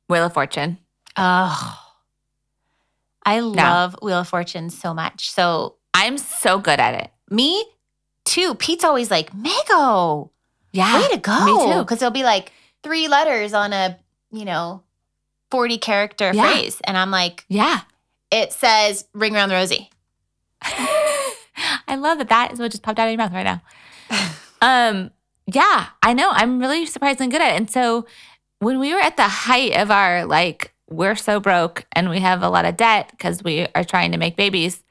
Wheel 0.08 0.26
of 0.26 0.34
Fortune. 0.34 0.78
Oh, 1.16 1.78
I 3.24 3.40
love 3.40 3.96
Wheel 4.02 4.18
of 4.18 4.28
Fortune 4.28 4.68
so 4.68 4.92
much. 4.92 5.30
So 5.30 5.76
I'm 5.94 6.18
so 6.18 6.58
good 6.58 6.80
at 6.80 6.94
it. 6.94 7.10
me 7.30 7.64
too. 8.26 8.54
Pete's 8.56 8.84
always 8.84 9.10
like, 9.10 9.32
Mago, 9.32 10.30
Yeah. 10.72 11.00
way 11.00 11.08
to 11.08 11.16
go. 11.16 11.44
me 11.46 11.72
too. 11.72 11.78
Because 11.80 11.98
there'll 11.98 12.10
be 12.12 12.24
like 12.24 12.52
three 12.82 13.08
letters 13.08 13.54
on 13.54 13.72
a, 13.72 13.98
you 14.30 14.44
know, 14.44 14.82
40 15.52 15.76
character 15.78 16.32
Yeah. 16.34 16.50
phrase. 16.50 16.80
And 16.84 16.96
I'm 16.96 17.10
like, 17.10 17.44
Yeah. 17.48 17.80
it 18.30 18.52
says 18.52 19.04
ring 19.12 19.36
around 19.36 19.50
the 19.50 19.54
rosy. 19.54 19.90
I 20.64 21.96
love 21.96 22.18
that 22.18 22.28
that 22.30 22.52
is 22.52 22.58
what 22.58 22.70
just 22.70 22.82
popped 22.82 22.98
out 22.98 23.06
of 23.06 23.10
your 23.10 23.18
mouth 23.18 23.32
right 23.32 23.44
now. 23.44 23.62
Um, 24.64 25.10
yeah, 25.46 25.86
I 26.04 26.12
know. 26.12 26.30
I'm 26.30 26.60
really 26.60 26.86
surprisingly 26.86 27.32
good 27.32 27.42
at 27.42 27.54
it. 27.54 27.56
And 27.56 27.68
so 27.68 28.06
when 28.60 28.78
we 28.78 28.94
were 28.94 29.00
at 29.00 29.16
the 29.16 29.26
height 29.26 29.76
of 29.76 29.90
our 29.90 30.24
like, 30.24 30.72
we're 30.88 31.16
so 31.16 31.40
broke 31.40 31.84
and 31.90 32.08
we 32.08 32.20
have 32.20 32.44
a 32.44 32.48
lot 32.48 32.64
of 32.64 32.76
debt 32.76 33.08
because 33.10 33.42
we 33.42 33.66
are 33.74 33.82
trying 33.82 34.12
to 34.12 34.18
make 34.18 34.36
babies 34.36 34.84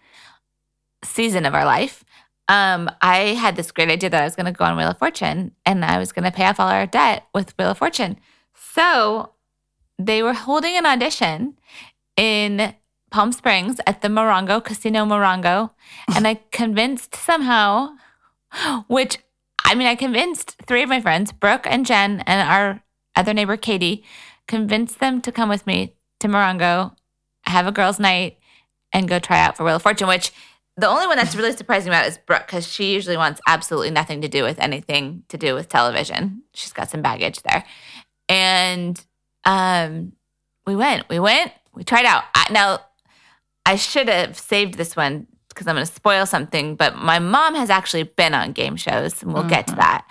season 1.05 1.45
of 1.45 1.55
our 1.55 1.63
life. 1.63 2.03
Um, 2.49 2.91
I 3.01 3.33
had 3.39 3.55
this 3.55 3.71
great 3.71 3.87
idea 3.89 4.09
that 4.09 4.21
I 4.21 4.25
was 4.25 4.35
going 4.35 4.47
to 4.47 4.51
go 4.51 4.65
on 4.65 4.75
Wheel 4.75 4.89
of 4.89 4.99
Fortune 4.99 5.55
and 5.65 5.85
I 5.85 5.99
was 5.99 6.11
going 6.11 6.25
to 6.25 6.31
pay 6.35 6.43
off 6.47 6.59
all 6.59 6.67
our 6.67 6.85
debt 6.85 7.25
with 7.33 7.57
Wheel 7.57 7.71
of 7.71 7.77
Fortune. 7.77 8.19
So 8.73 9.31
they 10.05 10.23
were 10.23 10.33
holding 10.33 10.77
an 10.77 10.85
audition 10.85 11.57
in 12.17 12.73
Palm 13.09 13.31
Springs 13.31 13.79
at 13.85 14.01
the 14.01 14.07
Morongo 14.07 14.63
Casino 14.63 15.05
Morongo, 15.05 15.71
and 16.15 16.27
I 16.27 16.41
convinced 16.51 17.15
somehow, 17.15 17.89
which 18.87 19.19
I 19.63 19.75
mean, 19.75 19.87
I 19.87 19.95
convinced 19.95 20.57
three 20.65 20.83
of 20.83 20.89
my 20.89 20.99
friends, 20.99 21.31
Brooke 21.31 21.65
and 21.65 21.85
Jen, 21.85 22.21
and 22.21 22.49
our 22.49 22.83
other 23.15 23.33
neighbor 23.33 23.57
Katie, 23.57 24.03
convinced 24.47 24.99
them 24.99 25.21
to 25.21 25.31
come 25.31 25.49
with 25.49 25.65
me 25.67 25.95
to 26.19 26.27
Morongo, 26.27 26.95
have 27.45 27.67
a 27.67 27.71
girls' 27.71 27.99
night, 27.99 28.37
and 28.91 29.07
go 29.07 29.19
try 29.19 29.39
out 29.39 29.55
for 29.55 29.63
Wheel 29.63 29.77
of 29.77 29.81
Fortune. 29.81 30.07
Which 30.07 30.31
the 30.75 30.87
only 30.87 31.07
one 31.07 31.17
that's 31.17 31.35
really 31.35 31.53
surprising 31.53 31.89
about 31.89 32.07
is 32.07 32.17
Brooke 32.17 32.47
because 32.47 32.67
she 32.67 32.93
usually 32.93 33.17
wants 33.17 33.39
absolutely 33.47 33.91
nothing 33.91 34.21
to 34.21 34.27
do 34.27 34.43
with 34.43 34.59
anything 34.59 35.23
to 35.29 35.37
do 35.37 35.53
with 35.53 35.69
television. 35.69 36.43
She's 36.53 36.73
got 36.73 36.89
some 36.89 37.01
baggage 37.01 37.41
there, 37.43 37.63
and 38.27 39.01
um, 39.45 40.13
we 40.65 40.75
went. 40.75 41.09
We 41.09 41.19
went. 41.19 41.51
We 41.73 41.83
tried 41.83 42.05
out. 42.05 42.23
I, 42.35 42.47
now, 42.51 42.79
I 43.65 43.75
should 43.75 44.09
have 44.09 44.37
saved 44.37 44.75
this 44.75 44.95
one 44.95 45.27
because 45.49 45.67
I'm 45.67 45.75
going 45.75 45.85
to 45.85 45.91
spoil 45.91 46.25
something. 46.25 46.75
But 46.75 46.95
my 46.97 47.19
mom 47.19 47.55
has 47.55 47.69
actually 47.69 48.03
been 48.03 48.33
on 48.33 48.51
game 48.53 48.75
shows, 48.75 49.21
and 49.23 49.33
we'll 49.33 49.43
get 49.47 49.67
to 49.67 49.73
Mhm. 49.73 49.77
that. 49.77 50.05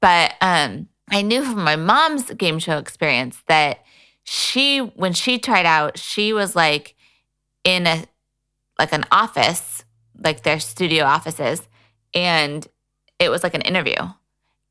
But 0.00 0.34
um, 0.40 0.88
I 1.10 1.22
knew 1.22 1.42
from 1.44 1.62
my 1.64 1.76
mom's 1.76 2.30
game 2.32 2.58
show 2.58 2.78
experience 2.78 3.42
that 3.46 3.84
she, 4.24 4.78
when 4.78 5.12
she 5.12 5.38
tried 5.38 5.66
out, 5.66 5.98
she 5.98 6.32
was 6.32 6.56
like 6.56 6.94
in 7.64 7.86
a 7.86 8.04
like 8.78 8.92
an 8.92 9.04
office, 9.12 9.84
like 10.18 10.42
their 10.42 10.58
studio 10.58 11.04
offices, 11.04 11.68
and 12.12 12.66
it 13.18 13.28
was 13.28 13.42
like 13.44 13.54
an 13.54 13.60
interview. 13.62 13.96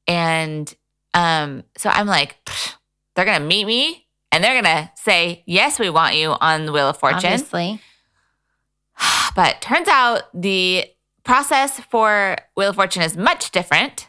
And 0.07 0.73
um, 1.13 1.63
so 1.77 1.89
I'm 1.89 2.07
like, 2.07 2.43
"Pfft, 2.45 2.72
they're 3.15 3.26
gonna 3.26 3.45
meet 3.45 3.65
me 3.65 4.06
and 4.32 4.43
they're 4.43 4.60
gonna 4.62 4.91
say, 4.95 5.43
yes, 5.45 5.80
we 5.80 5.89
want 5.89 6.15
you 6.15 6.32
on 6.39 6.65
the 6.65 6.71
Wheel 6.71 6.89
of 6.89 6.97
Fortune. 6.97 7.17
Obviously. 7.34 7.80
But 9.36 9.62
turns 9.62 9.88
out 9.88 10.23
the 10.34 10.86
process 11.23 11.80
for 11.89 12.38
Wheel 12.56 12.69
of 12.69 12.76
Fortune 12.76 13.02
is 13.02 13.17
much 13.17 13.49
different. 13.52 14.08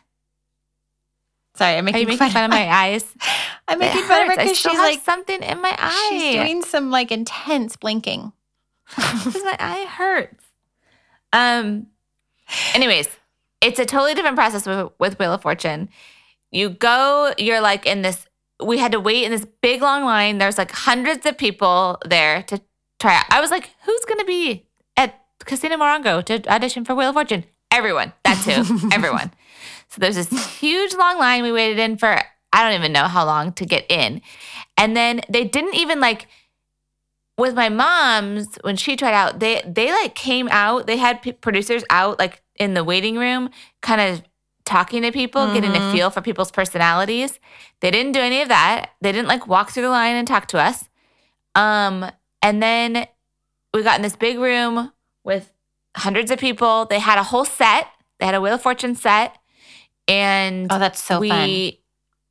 Sorry, 1.56 1.76
I'm 1.78 1.86
Are 1.86 1.90
you 1.90 2.06
making, 2.06 2.08
making 2.18 2.30
fun 2.30 2.44
of 2.44 2.50
my 2.50 2.68
eyes? 2.70 3.04
I'm 3.68 3.80
It 3.80 3.86
making 3.86 4.02
fun 4.02 4.22
of 4.22 4.28
her 4.28 4.36
because 4.36 4.58
she's 4.58 4.76
like, 4.76 5.00
something 5.02 5.42
in 5.42 5.60
my 5.62 5.74
eye. 5.78 6.08
she's 6.10 6.34
doing 6.34 6.62
some 6.62 6.90
like 6.90 7.10
intense 7.12 7.76
blinking. 7.76 8.32
Because 8.96 9.42
my 9.44 9.56
eye 9.58 9.86
hurts. 9.88 10.44
Um. 11.32 11.86
Anyways, 12.74 13.08
it's 13.62 13.78
a 13.78 13.86
totally 13.86 14.12
different 14.14 14.36
process 14.36 14.66
with, 14.66 14.90
with 14.98 15.18
Wheel 15.18 15.32
of 15.32 15.40
Fortune. 15.42 15.88
You 16.50 16.68
go, 16.70 17.32
you're 17.38 17.60
like 17.62 17.86
in 17.86 18.02
this. 18.02 18.26
We 18.62 18.78
had 18.78 18.92
to 18.92 19.00
wait 19.00 19.24
in 19.24 19.30
this 19.30 19.46
big 19.62 19.82
long 19.82 20.04
line. 20.04 20.38
There's 20.38 20.58
like 20.58 20.70
hundreds 20.70 21.26
of 21.26 21.36
people 21.36 21.98
there 22.04 22.42
to 22.44 22.60
try 23.00 23.16
out. 23.16 23.24
I 23.30 23.40
was 23.40 23.50
like, 23.50 23.70
who's 23.84 24.04
gonna 24.06 24.24
be 24.24 24.66
at 24.96 25.20
Casino 25.40 25.76
Morongo 25.76 26.24
to 26.24 26.52
audition 26.52 26.84
for 26.84 26.94
Wheel 26.94 27.08
of 27.08 27.14
Fortune? 27.14 27.44
Everyone. 27.70 28.12
That's 28.24 28.44
who. 28.46 28.90
Everyone. 28.92 29.32
So 29.88 30.00
there's 30.00 30.16
this 30.16 30.58
huge 30.58 30.94
long 30.94 31.18
line 31.18 31.42
we 31.42 31.52
waited 31.52 31.78
in 31.78 31.96
for. 31.96 32.20
I 32.52 32.62
don't 32.62 32.78
even 32.78 32.92
know 32.92 33.04
how 33.04 33.24
long 33.24 33.52
to 33.54 33.66
get 33.66 33.84
in, 33.88 34.22
and 34.78 34.96
then 34.96 35.22
they 35.28 35.42
didn't 35.42 35.74
even 35.74 35.98
like 35.98 36.28
with 37.36 37.54
my 37.54 37.68
mom's 37.68 38.56
when 38.62 38.76
she 38.76 38.96
tried 38.96 39.14
out 39.14 39.40
they 39.40 39.62
they 39.66 39.90
like 39.90 40.14
came 40.14 40.48
out 40.50 40.86
they 40.86 40.96
had 40.96 41.20
p- 41.20 41.32
producers 41.32 41.84
out 41.90 42.18
like 42.18 42.42
in 42.56 42.74
the 42.74 42.84
waiting 42.84 43.16
room 43.16 43.50
kind 43.82 44.00
of 44.00 44.22
talking 44.64 45.02
to 45.02 45.12
people 45.12 45.52
getting 45.52 45.74
a 45.76 45.78
Mhm. 45.80 45.92
feel 45.92 46.10
for 46.10 46.20
people's 46.22 46.50
personalities. 46.50 47.38
They 47.80 47.90
didn't 47.90 48.12
do 48.12 48.20
any 48.20 48.40
of 48.40 48.48
that. 48.48 48.90
They 49.00 49.12
didn't 49.12 49.28
like 49.28 49.46
walk 49.46 49.70
through 49.70 49.82
the 49.82 49.90
line 49.90 50.16
and 50.16 50.26
talk 50.26 50.46
to 50.48 50.58
us. 50.58 50.88
Um 51.54 52.10
and 52.42 52.62
then 52.62 53.06
we 53.72 53.82
got 53.82 53.96
in 53.96 54.02
this 54.02 54.16
big 54.16 54.38
room 54.38 54.92
with 55.24 55.52
hundreds 55.96 56.30
of 56.30 56.38
people. 56.38 56.86
They 56.86 56.98
had 56.98 57.18
a 57.18 57.22
whole 57.22 57.44
set. 57.44 57.88
They 58.20 58.26
had 58.26 58.34
a 58.34 58.40
wheel 58.40 58.54
of 58.54 58.62
fortune 58.62 58.94
set. 58.94 59.36
And 60.08 60.70
Oh, 60.72 60.78
that's 60.78 61.02
so 61.02 61.18
we 61.20 61.28
fun. 61.28 61.72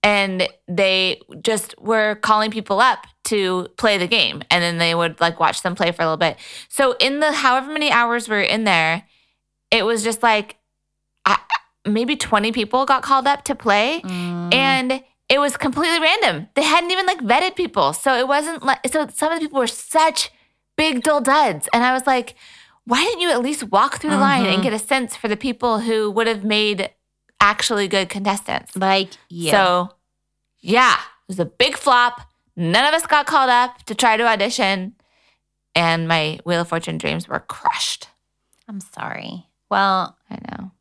and 0.03 0.47
they 0.67 1.21
just 1.41 1.75
were 1.79 2.15
calling 2.15 2.51
people 2.51 2.79
up 2.79 3.05
to 3.25 3.67
play 3.77 3.97
the 3.97 4.07
game. 4.07 4.43
And 4.51 4.61
then 4.61 4.77
they 4.77 4.93
would 4.95 5.19
like 5.21 5.39
watch 5.39 5.61
them 5.61 5.75
play 5.75 5.91
for 5.91 6.01
a 6.01 6.05
little 6.05 6.17
bit. 6.17 6.37
So 6.69 6.93
in 6.99 7.19
the 7.19 7.31
however 7.31 7.71
many 7.71 7.91
hours 7.91 8.27
we 8.27 8.35
were 8.35 8.41
in 8.41 8.63
there 8.63 9.03
it 9.71 9.85
was 9.85 10.03
just 10.03 10.21
like 10.21 10.57
I, 11.25 11.39
maybe 11.85 12.15
20 12.15 12.51
people 12.51 12.85
got 12.85 13.01
called 13.03 13.27
up 13.27 13.43
to 13.45 13.55
play 13.55 14.01
Mm. 14.03 14.53
and 14.53 15.03
it 15.29 15.39
was 15.39 15.57
completely 15.57 15.99
random 15.99 16.47
they 16.55 16.63
hadn't 16.63 16.91
even 16.91 17.05
like 17.05 17.19
vetted 17.19 17.55
people 17.55 17.93
so 17.93 18.15
it 18.17 18.27
wasn't 18.27 18.63
like 18.63 18.79
so 18.91 19.07
some 19.13 19.31
of 19.31 19.39
the 19.39 19.45
people 19.45 19.59
were 19.59 19.67
such 19.67 20.31
big 20.77 21.03
dull 21.03 21.21
duds 21.21 21.67
and 21.73 21.83
i 21.83 21.91
was 21.93 22.05
like 22.07 22.35
why 22.85 23.03
didn't 23.03 23.21
you 23.21 23.29
at 23.31 23.41
least 23.41 23.63
walk 23.71 23.99
through 23.99 24.09
the 24.11 24.17
line 24.17 24.45
and 24.45 24.59
Mhm. 24.59 24.63
get 24.63 24.73
a 24.73 24.79
sense 24.79 25.15
for 25.15 25.27
the 25.27 25.37
people 25.37 25.79
who 25.79 26.09
would 26.11 26.27
have 26.27 26.43
made 26.43 26.89
actually 27.39 27.87
good 27.87 28.09
contestants 28.09 28.75
like 28.75 29.11
you. 29.29 29.51
so, 29.51 29.89
yeah, 30.59 30.93
it 30.95 31.27
was 31.27 31.39
a 31.39 31.45
big 31.45 31.75
flop. 31.77 32.21
None 32.55 32.85
of 32.85 32.93
us 32.93 33.05
got 33.05 33.25
called 33.25 33.49
up 33.49 33.83
to 33.85 33.95
try 33.95 34.15
to 34.17 34.25
audition, 34.27 34.95
and 35.75 36.07
my 36.07 36.39
Wheel 36.45 36.61
of 36.61 36.67
Fortune 36.69 36.97
dreams 36.97 37.27
were 37.27 37.39
crushed. 37.39 38.07
I'm 38.67 38.79
sorry. 38.81 39.45
Well, 39.69 40.17
I 40.29 40.37
know. 40.47 40.71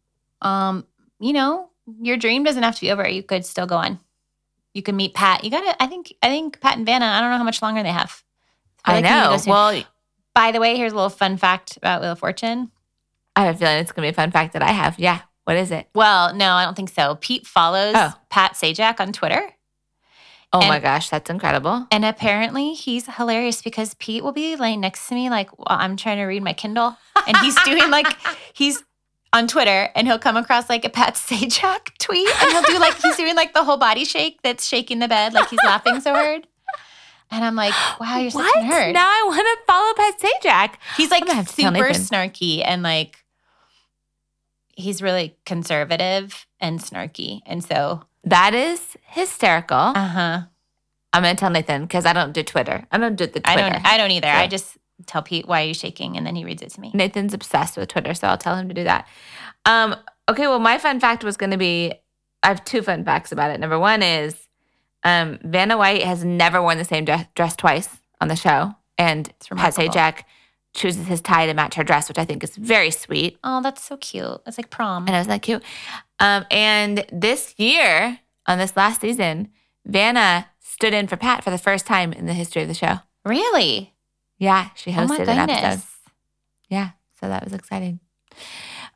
um, 0.49 0.87
you 1.23 1.33
know, 1.33 1.71
your 2.01 2.17
dream 2.17 2.45
doesn't 2.45 2.63
have 2.63 2.75
to 2.75 2.81
be 2.83 2.91
over. 2.93 3.09
You 3.09 3.23
could 3.23 3.47
still 3.47 3.67
go 3.67 3.77
on. 3.77 3.99
You 4.75 4.83
can 4.83 4.97
meet 4.97 5.15
Pat. 5.15 5.45
You 5.45 5.51
gotta. 5.51 5.81
I 5.83 5.87
think. 5.87 6.13
I 6.23 6.29
think 6.29 6.61
Pat 6.61 6.77
and 6.77 6.85
Vanna. 6.87 7.07
I 7.07 7.21
don't 7.21 7.31
know 7.31 7.39
how 7.39 7.45
much 7.45 7.63
longer 7.63 7.83
they 7.83 7.91
have. 7.93 8.23
I 8.85 8.95
like 8.95 9.05
you 9.05 9.11
need 9.11 9.17
to 9.39 9.47
go 9.47 9.53
know. 9.53 9.53
Well, 9.53 9.85
By 10.35 10.51
the 10.53 10.61
way, 10.61 10.77
here's 10.77 10.93
a 10.93 10.95
little 10.97 11.11
fun 11.11 11.37
fact 11.37 11.77
about 11.77 12.01
Wheel 12.01 12.13
of 12.13 12.19
Fortune. 12.19 12.71
I 13.37 13.45
have 13.45 13.57
a 13.57 13.59
feeling 13.59 13.79
it's 13.79 13.93
gonna 13.93 14.07
be 14.07 14.11
a 14.11 14.15
fun 14.15 14.31
fact 14.31 14.53
that 14.55 14.63
I 14.63 14.73
have. 14.73 14.99
Yeah. 14.99 15.21
What 15.45 15.57
is 15.57 15.71
it? 15.71 15.89
Well, 15.95 16.35
no, 16.35 16.53
I 16.53 16.65
don't 16.65 16.75
think 16.75 16.89
so. 16.91 17.17
Pete 17.21 17.47
follows 17.47 17.95
Oh. 17.97 18.13
Pat 18.31 18.53
Sajak 18.55 19.01
on 19.01 19.13
Twitter. 19.13 19.43
Oh 20.55 20.61
And- 20.61 20.69
my 20.69 20.79
gosh, 20.79 21.09
that's 21.11 21.29
incredible. 21.31 21.87
And 21.91 22.05
apparently 22.05 22.75
he's 22.75 23.07
hilarious 23.07 23.61
because 23.63 23.95
Pete 23.95 24.23
will 24.23 24.33
be 24.33 24.55
laying 24.57 24.81
next 24.81 25.09
to 25.09 25.15
me 25.15 25.31
like 25.31 25.51
while 25.59 25.79
I'm 25.79 25.97
trying 25.97 26.19
to 26.19 26.25
read 26.25 26.43
my 26.43 26.53
Kindle. 26.53 26.97
And 27.27 27.37
he's 27.39 27.57
doing 27.65 27.91
like 27.91 28.07
he's 28.53 28.83
on 29.33 29.49
Twitter 29.49 29.89
and 29.95 30.07
he'll 30.07 30.19
come 30.19 30.37
across 30.37 30.69
like 30.69 30.85
a 30.85 30.91
Pat 30.91 31.15
Sajak 31.29 31.97
tweet 31.99 32.29
and 32.43 32.53
he'll 32.53 32.63
do 32.63 32.79
like 32.79 33.01
he's 33.01 33.17
doing 33.17 33.35
like 33.37 33.55
the 33.55 33.65
whole 33.65 33.79
body 33.79 34.05
shake 34.05 34.41
that's 34.43 34.67
shaking 34.67 34.99
the 34.99 35.09
bed 35.09 35.33
like 35.33 35.49
he's 35.49 35.61
laughing 35.65 36.01
so 36.01 36.13
hard. 36.15 36.47
And 37.31 37.45
I'm 37.45 37.57
like, 37.57 37.73
wow, 38.01 38.19
you're 38.19 38.31
such 38.31 38.41
what? 38.43 38.57
a 38.57 38.69
nerd. 38.69 38.93
Now 38.93 39.07
I 39.09 39.25
want 39.27 39.41
to 39.41 39.73
follow 39.73 39.95
Pat 39.95 40.21
Sajak. 40.21 40.75
He's 40.97 41.11
like 41.11 41.23
I'm 41.23 41.27
gonna 41.29 41.37
have 41.37 41.49
to 41.49 41.57
tell 41.63 41.73
super 41.75 41.89
snarky 41.91 42.63
and 42.65 42.83
like 42.83 43.25
he's 44.75 45.03
really 45.03 45.37
conservative 45.47 46.47
and 46.61 46.81
snarky. 46.81 47.41
And 47.47 47.65
so, 47.65 48.03
That 48.25 48.55
is 48.55 48.97
hysterical. 49.07 49.77
uh 49.77 50.09
huh. 50.09 50.41
I'm 51.15 51.23
gonna 51.23 51.35
tell 51.35 51.51
Nathan 51.51 51.83
because 51.83 52.07
I 52.07 52.13
don't 52.15 52.33
do 52.33 52.43
Twitter. 52.43 52.87
I 52.91 52.97
don't 52.99 53.17
do 53.17 53.27
the 53.27 53.41
Twitter. 53.41 53.47
I 53.49 53.57
don't. 53.71 53.87
I 53.87 53.97
don't 53.99 54.11
either. 54.13 54.29
I 54.29 54.47
just 54.47 54.79
tell 55.07 55.23
Pete 55.23 55.47
why 55.47 55.63
are 55.63 55.67
you 55.67 55.75
shaking, 55.75 56.17
and 56.17 56.27
then 56.27 56.37
he 56.37 56.45
reads 56.45 56.63
it 56.63 56.71
to 56.71 56.81
me. 56.81 56.91
Nathan's 56.95 57.35
obsessed 57.35 57.77
with 57.77 57.89
Twitter, 57.89 58.15
so 58.15 58.29
I'll 58.29 58.39
tell 58.39 58.57
him 58.57 58.69
to 58.69 58.75
do 58.75 58.85
that. 58.85 59.07
Um, 59.67 59.97
okay, 60.29 60.47
well, 60.47 60.59
my 60.59 60.79
fun 60.79 61.01
fact 61.01 61.25
was 61.25 61.37
going 61.37 61.51
to 61.51 61.57
be 61.59 61.95
I 62.43 62.49
have 62.49 62.65
two 62.65 62.83
fun 62.83 63.05
facts 63.05 63.33
about 63.33 63.51
it. 63.51 63.61
Number 63.61 63.79
one 63.79 64.03
is 64.03 64.49
um, 65.05 65.39
Vanna 65.43 65.77
White 65.77 66.03
has 66.03 66.25
never 66.25 66.61
worn 66.61 66.79
the 66.79 66.85
same 66.85 67.05
dress, 67.05 67.27
dress 67.35 67.57
twice 67.57 67.89
on 68.21 68.29
the 68.29 68.37
show, 68.37 68.75
and 68.99 69.33
Pat. 69.41 69.75
Sajak 69.75 70.23
chooses 70.75 71.07
his 71.07 71.21
tie 71.21 71.47
to 71.47 71.55
match 71.55 71.75
her 71.75 71.85
dress, 71.85 72.09
which 72.09 72.19
I 72.19 72.25
think 72.25 72.43
is 72.43 72.57
very 72.57 72.91
sweet. 72.91 73.39
Oh, 73.45 73.63
that's 73.63 73.83
so 73.83 73.97
cute. 73.97 74.41
It's 74.47 74.59
like 74.59 74.71
prom. 74.71 75.07
And 75.07 75.15
I 75.15 75.19
was 75.19 75.29
like, 75.29 75.43
cute. 75.43 75.63
Um, 76.19 76.47
and 76.51 77.05
this 77.13 77.55
year, 77.59 78.19
on 78.47 78.59
this 78.59 78.77
last 78.77 79.03
season, 79.03 79.51
Vanna 79.85 80.49
stood 80.61 80.95
in 80.95 81.09
for 81.09 81.17
Pat 81.17 81.45
for 81.45 81.51
the 81.51 81.59
first 81.59 81.87
time 81.87 82.13
in 82.13 82.27
the 82.27 82.33
history 82.33 82.63
of 82.63 82.69
the 82.69 82.75
show. 82.75 82.97
Really? 83.25 83.92
Yeah, 84.43 84.71
she 84.75 84.91
Oh 84.91 84.95
hosted 84.95 85.29
an 85.29 85.49
episode. 85.49 85.87
Yeah, 86.69 86.91
so 87.21 87.29
that 87.29 87.45
was 87.45 87.53
exciting. 87.53 88.01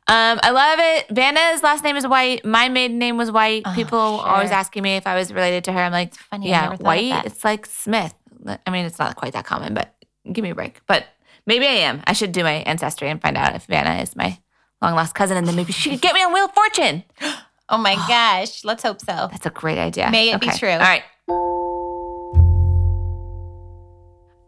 Um, 0.09 0.41
I 0.43 0.49
love 0.49 0.79
it. 0.81 1.07
Vanna's 1.07 1.63
last 1.63 1.85
name 1.85 1.95
is 1.95 2.05
White. 2.05 2.43
My 2.43 2.67
maiden 2.67 2.99
name 2.99 3.15
was 3.15 3.31
White. 3.31 3.63
Oh, 3.65 3.71
People 3.73 4.17
were 4.17 4.23
always 4.23 4.51
asking 4.51 4.83
me 4.83 4.97
if 4.97 5.07
I 5.07 5.15
was 5.15 5.31
related 5.31 5.63
to 5.65 5.71
her. 5.71 5.79
I'm 5.79 5.93
like, 5.93 6.13
Funny. 6.15 6.47
I 6.47 6.49
yeah, 6.49 6.61
never 6.63 6.75
thought 6.75 6.81
of 6.81 6.85
White. 6.85 7.25
It's 7.25 7.45
like 7.45 7.65
Smith. 7.65 8.13
I 8.45 8.71
mean, 8.71 8.85
it's 8.85 8.99
not 8.99 9.15
quite 9.15 9.31
that 9.33 9.45
common, 9.45 9.73
but 9.73 9.95
give 10.29 10.43
me 10.43 10.49
a 10.49 10.55
break. 10.55 10.81
But 10.85 11.05
maybe 11.45 11.65
I 11.65 11.75
am. 11.87 12.03
I 12.05 12.11
should 12.11 12.33
do 12.33 12.43
my 12.43 12.55
ancestry 12.55 13.09
and 13.09 13.21
find 13.21 13.37
out 13.37 13.55
if 13.55 13.67
Vanna 13.67 14.01
is 14.01 14.17
my 14.17 14.37
long 14.81 14.95
lost 14.95 15.15
cousin, 15.15 15.37
and 15.37 15.47
then 15.47 15.55
maybe 15.55 15.71
she 15.71 15.91
could 15.91 16.01
get 16.01 16.13
me 16.13 16.23
on 16.23 16.33
Wheel 16.33 16.45
of 16.45 16.53
Fortune. 16.53 17.03
Oh 17.69 17.77
my 17.77 17.95
gosh. 18.07 18.63
Let's 18.63 18.81
hope 18.81 19.01
so. 19.01 19.27
That's 19.29 19.45
a 19.45 19.49
great 19.49 19.77
idea. 19.77 20.09
May 20.09 20.31
it 20.31 20.39
be 20.39 20.47
true. 20.47 20.69
All 20.69 20.79
right. 20.79 21.03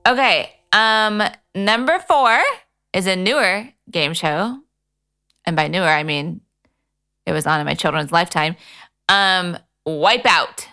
Okay. 0.08 0.59
Um, 0.72 1.24
number 1.56 2.00
four 2.00 2.40
is 2.94 3.08
a 3.08 3.16
newer 3.16 3.70
game 3.90 4.14
show. 4.14 4.60
And 5.46 5.56
by 5.56 5.68
newer, 5.68 5.88
I 5.88 6.04
mean 6.04 6.42
it 7.26 7.32
was 7.32 7.48
on 7.48 7.60
in 7.60 7.66
my 7.66 7.74
children's 7.76 8.12
lifetime. 8.12 8.56
Um, 9.08 9.58
Wipeout. 9.88 10.66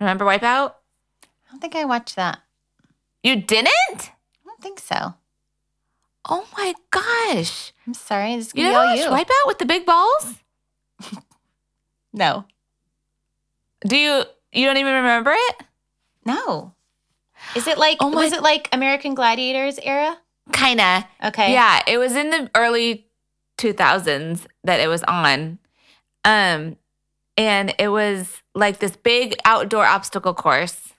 Remember 0.00 0.24
Wipeout? 0.24 0.74
I 1.22 1.50
don't 1.50 1.60
think 1.60 1.74
I 1.74 1.84
watched 1.84 2.16
that. 2.16 2.40
You 3.22 3.36
didn't? 3.36 3.70
I 3.98 4.10
don't 4.46 4.60
think 4.62 4.78
so. 4.80 5.14
Oh 6.28 6.46
my 6.56 6.74
gosh. 6.90 7.72
I'm 7.86 7.94
sorry. 7.94 8.36
This 8.36 8.48
is 8.48 8.52
You 8.54 8.64
never 8.64 8.84
watched 8.84 9.02
you. 9.02 9.08
Wipeout 9.10 9.46
with 9.46 9.58
the 9.58 9.66
big 9.66 9.86
balls? 9.86 10.34
No. 12.12 12.44
Do 13.86 13.96
you 13.96 14.24
you 14.52 14.66
don't 14.66 14.76
even 14.78 14.92
remember 14.94 15.30
it? 15.32 15.56
No. 16.24 16.74
Is 17.54 17.66
it 17.66 17.78
like 17.78 17.98
Oh 18.00 18.10
my- 18.10 18.24
was 18.24 18.32
it 18.32 18.42
like 18.42 18.68
American 18.72 19.14
Gladiators 19.14 19.78
era? 19.82 20.16
Kinda. 20.52 21.08
Okay. 21.24 21.52
Yeah, 21.52 21.82
it 21.86 21.98
was 21.98 22.14
in 22.16 22.30
the 22.30 22.50
early 22.54 23.06
2000s 23.58 24.46
that 24.64 24.80
it 24.80 24.88
was 24.88 25.02
on. 25.04 25.58
Um 26.24 26.76
and 27.36 27.74
it 27.78 27.88
was 27.88 28.42
like 28.54 28.78
this 28.78 28.96
big 28.96 29.36
outdoor 29.44 29.86
obstacle 29.86 30.34
course. 30.34 30.92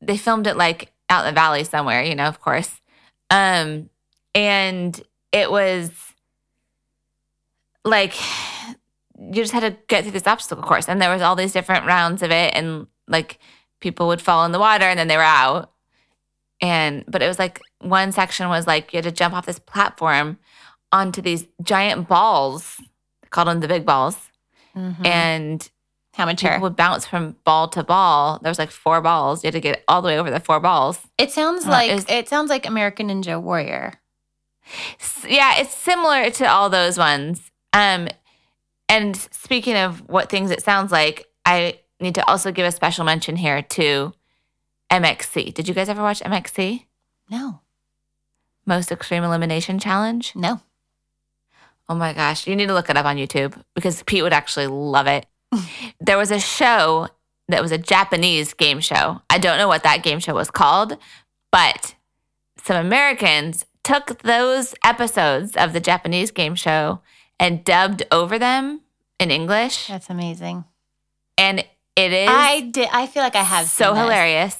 They 0.00 0.16
filmed 0.16 0.46
it 0.46 0.56
like 0.56 0.92
out 1.08 1.26
in 1.26 1.34
the 1.34 1.38
valley 1.40 1.64
somewhere, 1.64 2.02
you 2.02 2.14
know, 2.14 2.26
of 2.26 2.40
course. 2.40 2.80
Um 3.30 3.90
and 4.34 5.00
it 5.32 5.50
was 5.50 5.90
like 7.84 8.14
you 9.18 9.34
just 9.34 9.52
had 9.52 9.60
to 9.60 9.76
get 9.88 10.02
through 10.04 10.12
this 10.12 10.26
obstacle 10.26 10.62
course 10.64 10.88
and 10.88 11.00
there 11.00 11.10
was 11.12 11.22
all 11.22 11.36
these 11.36 11.52
different 11.52 11.86
rounds 11.86 12.22
of 12.22 12.30
it 12.30 12.54
and 12.54 12.86
like 13.08 13.38
people 13.82 14.06
would 14.08 14.22
fall 14.22 14.44
in 14.46 14.52
the 14.52 14.58
water 14.58 14.84
and 14.86 14.98
then 14.98 15.08
they 15.08 15.16
were 15.18 15.22
out 15.22 15.70
and 16.60 17.04
but 17.08 17.22
it 17.22 17.28
was 17.28 17.38
like 17.38 17.60
one 17.80 18.12
section 18.12 18.48
was 18.48 18.66
like 18.66 18.92
you 18.92 18.98
had 18.98 19.04
to 19.04 19.12
jump 19.12 19.34
off 19.34 19.44
this 19.44 19.58
platform 19.58 20.38
onto 20.92 21.20
these 21.20 21.46
giant 21.62 22.08
balls 22.08 22.76
they 23.22 23.28
called 23.28 23.48
them 23.48 23.60
the 23.60 23.68
big 23.68 23.84
balls 23.84 24.16
Mhm. 24.76 25.04
and 25.06 25.70
How 26.14 26.24
people 26.24 26.32
mature. 26.48 26.58
would 26.60 26.76
bounce 26.76 27.04
from 27.04 27.36
ball 27.44 27.68
to 27.68 27.82
ball 27.82 28.38
there 28.42 28.50
was 28.50 28.58
like 28.58 28.70
four 28.70 29.00
balls 29.02 29.42
you 29.44 29.48
had 29.48 29.54
to 29.54 29.60
get 29.60 29.84
all 29.88 30.00
the 30.00 30.06
way 30.08 30.18
over 30.18 30.30
the 30.30 30.40
four 30.40 30.60
balls 30.60 30.98
It 31.18 31.30
sounds 31.30 31.66
Uh, 31.66 31.70
like 31.70 31.90
is- 31.90 32.06
it 32.08 32.28
sounds 32.28 32.48
like 32.48 32.64
American 32.66 33.08
Ninja 33.08 33.38
Warrior. 33.40 33.94
Yeah 35.28 35.54
it's 35.58 35.74
similar 35.74 36.30
to 36.30 36.46
all 36.46 36.70
those 36.70 36.96
ones 36.96 37.50
um 37.72 38.08
and 38.88 39.16
speaking 39.16 39.76
of 39.76 40.08
what 40.08 40.28
things 40.30 40.50
it 40.50 40.62
sounds 40.62 40.92
like 40.92 41.26
i 41.44 41.78
need 42.02 42.14
to 42.16 42.28
also 42.28 42.52
give 42.52 42.66
a 42.66 42.72
special 42.72 43.04
mention 43.04 43.36
here 43.36 43.62
to 43.62 44.12
mxc 44.90 45.54
did 45.54 45.66
you 45.68 45.74
guys 45.74 45.88
ever 45.88 46.02
watch 46.02 46.20
mxc 46.20 46.84
No. 47.30 47.60
most 48.66 48.92
extreme 48.92 49.24
elimination 49.24 49.78
challenge 49.78 50.32
No. 50.34 50.60
Oh 51.88 51.94
my 51.94 52.12
gosh, 52.12 52.46
you 52.46 52.54
need 52.56 52.68
to 52.68 52.74
look 52.74 52.88
it 52.88 52.96
up 52.96 53.04
on 53.04 53.16
YouTube 53.16 53.60
because 53.74 54.02
Pete 54.04 54.22
would 54.22 54.32
actually 54.32 54.68
love 54.68 55.06
it. 55.08 55.26
there 56.00 56.16
was 56.16 56.30
a 56.30 56.38
show 56.38 57.08
that 57.48 57.60
was 57.60 57.72
a 57.72 57.76
Japanese 57.76 58.54
game 58.54 58.80
show. 58.80 59.20
I 59.28 59.36
don't 59.38 59.58
know 59.58 59.68
what 59.68 59.82
that 59.82 60.02
game 60.02 60.20
show 60.20 60.32
was 60.32 60.50
called, 60.50 60.96
but 61.50 61.94
some 62.64 62.76
Americans 62.76 63.66
took 63.82 64.22
those 64.22 64.74
episodes 64.84 65.56
of 65.56 65.72
the 65.74 65.80
Japanese 65.80 66.30
game 66.30 66.54
show 66.54 67.00
and 67.38 67.64
dubbed 67.64 68.04
over 68.12 68.38
them 68.38 68.80
in 69.18 69.30
English. 69.32 69.88
That's 69.88 70.08
amazing. 70.08 70.64
And 71.36 71.64
it 71.96 72.12
is 72.12 72.28
I 72.30 72.60
did 72.72 72.88
I 72.92 73.06
feel 73.06 73.22
like 73.22 73.36
I 73.36 73.42
have 73.42 73.66
so 73.68 73.94
hilarious. 73.94 74.58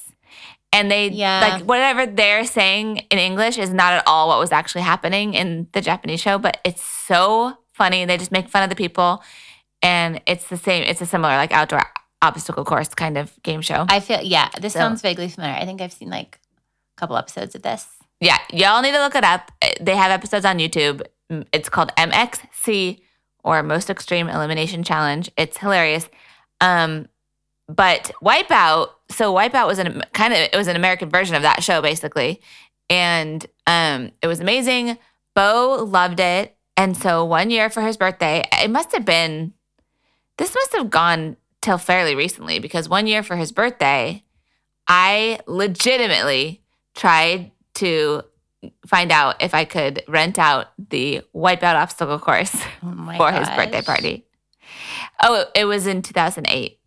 And 0.74 0.90
they 0.90 1.08
Yeah. 1.08 1.40
like 1.40 1.62
whatever 1.64 2.06
they're 2.06 2.44
saying 2.46 2.98
in 3.10 3.18
English 3.18 3.58
is 3.58 3.70
not 3.70 3.92
at 3.92 4.04
all 4.06 4.28
what 4.28 4.38
was 4.38 4.52
actually 4.52 4.82
happening 4.82 5.34
in 5.34 5.68
the 5.72 5.80
Japanese 5.82 6.20
show, 6.20 6.38
but 6.38 6.58
it's 6.64 6.82
so 6.82 7.58
funny. 7.74 8.04
They 8.06 8.16
just 8.16 8.32
make 8.32 8.48
fun 8.48 8.62
of 8.62 8.70
the 8.70 8.74
people, 8.76 9.22
and 9.82 10.20
it's 10.26 10.48
the 10.48 10.56
same. 10.56 10.82
It's 10.84 11.00
a 11.02 11.06
similar 11.06 11.36
like 11.36 11.52
outdoor 11.52 11.82
obstacle 12.22 12.64
course 12.64 12.88
kind 12.88 13.18
of 13.18 13.32
game 13.42 13.60
show. 13.60 13.84
I 13.90 14.00
feel 14.00 14.20
yeah, 14.22 14.48
this 14.60 14.72
So- 14.72 14.78
sounds 14.80 15.02
vaguely 15.02 15.28
familiar. 15.28 15.56
I 15.56 15.66
think 15.66 15.82
I've 15.82 15.92
seen 15.92 16.08
like 16.08 16.38
a 16.96 17.00
couple 17.00 17.16
episodes 17.18 17.54
of 17.54 17.62
this. 17.62 17.86
yeah, 18.20 18.38
y'all 18.50 18.80
need 18.80 18.92
to 18.92 18.98
look 19.00 19.14
it 19.16 19.24
up. 19.24 19.50
They 19.80 19.96
have 19.96 20.10
episodes 20.10 20.46
on 20.46 20.58
YouTube. 20.58 21.02
It's 21.52 21.68
called 21.68 21.90
MXC 21.98 23.00
or 23.44 23.62
Most 23.62 23.90
Extreme 23.90 24.28
Elimination 24.28 24.82
Challenge. 24.84 25.30
It's 25.36 25.58
hilarious. 25.58 26.08
Um, 26.62 27.08
but 27.74 28.10
Wipeout, 28.22 28.90
so 29.10 29.34
Wipeout 29.34 29.66
was 29.66 29.78
an 29.78 30.02
kind 30.12 30.32
of 30.32 30.38
it 30.38 30.56
was 30.56 30.68
an 30.68 30.76
American 30.76 31.08
version 31.08 31.34
of 31.34 31.42
that 31.42 31.62
show 31.62 31.80
basically, 31.80 32.40
and 32.90 33.44
um, 33.66 34.12
it 34.20 34.26
was 34.26 34.40
amazing. 34.40 34.98
Bo 35.34 35.84
loved 35.88 36.20
it, 36.20 36.56
and 36.76 36.96
so 36.96 37.24
one 37.24 37.50
year 37.50 37.70
for 37.70 37.80
his 37.80 37.96
birthday, 37.96 38.46
it 38.60 38.70
must 38.70 38.92
have 38.92 39.04
been, 39.04 39.54
this 40.36 40.54
must 40.54 40.74
have 40.74 40.90
gone 40.90 41.36
till 41.62 41.78
fairly 41.78 42.14
recently 42.14 42.58
because 42.58 42.88
one 42.88 43.06
year 43.06 43.22
for 43.22 43.36
his 43.36 43.52
birthday, 43.52 44.22
I 44.86 45.38
legitimately 45.46 46.62
tried 46.94 47.52
to 47.74 48.24
find 48.86 49.10
out 49.10 49.42
if 49.42 49.54
I 49.54 49.64
could 49.64 50.02
rent 50.08 50.38
out 50.38 50.68
the 50.90 51.22
Wipeout 51.34 51.74
obstacle 51.74 52.18
course 52.18 52.54
Oh 52.82 53.14
for 53.16 53.32
his 53.32 53.48
birthday 53.50 53.82
party. 53.82 54.26
Oh, 55.22 55.46
it 55.54 55.64
was 55.64 55.86
in 55.86 56.02
2008. 56.02 56.78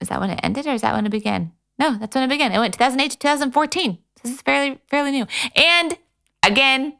Is 0.00 0.08
that 0.08 0.20
when 0.20 0.30
it 0.30 0.40
ended 0.42 0.66
or 0.66 0.72
is 0.72 0.82
that 0.82 0.94
when 0.94 1.06
it 1.06 1.10
began? 1.10 1.52
No, 1.78 1.96
that's 1.96 2.14
when 2.14 2.24
it 2.24 2.28
began. 2.28 2.52
It 2.52 2.58
went 2.58 2.74
2008 2.74 3.10
to 3.12 3.18
2014. 3.18 3.98
This 4.22 4.32
is 4.34 4.42
fairly 4.42 4.78
fairly 4.88 5.10
new. 5.12 5.26
And 5.56 5.96
again, 6.44 6.96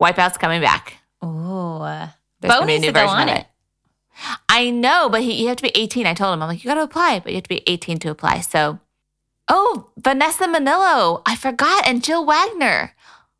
Wipeout's 0.00 0.38
coming 0.38 0.60
back. 0.60 0.94
Oh, 1.20 1.80
There's 2.40 2.52
Bo 2.54 2.60
gonna 2.60 2.66
needs 2.66 2.86
to 2.86 2.92
go 2.92 3.06
on 3.06 3.28
of 3.28 3.36
it. 3.36 3.46
I 4.48 4.70
know, 4.70 5.08
but 5.08 5.22
he, 5.22 5.34
you 5.42 5.48
have 5.48 5.56
to 5.58 5.62
be 5.62 5.72
18. 5.74 6.06
I 6.06 6.14
told 6.14 6.34
him, 6.34 6.42
I'm 6.42 6.48
like, 6.48 6.64
you 6.64 6.68
got 6.68 6.74
to 6.74 6.82
apply, 6.82 7.20
but 7.20 7.30
you 7.32 7.36
have 7.36 7.44
to 7.44 7.48
be 7.48 7.62
18 7.68 7.98
to 8.00 8.10
apply. 8.10 8.40
So, 8.40 8.80
oh, 9.48 9.90
Vanessa 9.96 10.44
Minnillo, 10.46 11.22
I 11.24 11.36
forgot, 11.36 11.86
and 11.86 12.02
Jill 12.02 12.24
Wagner 12.26 12.94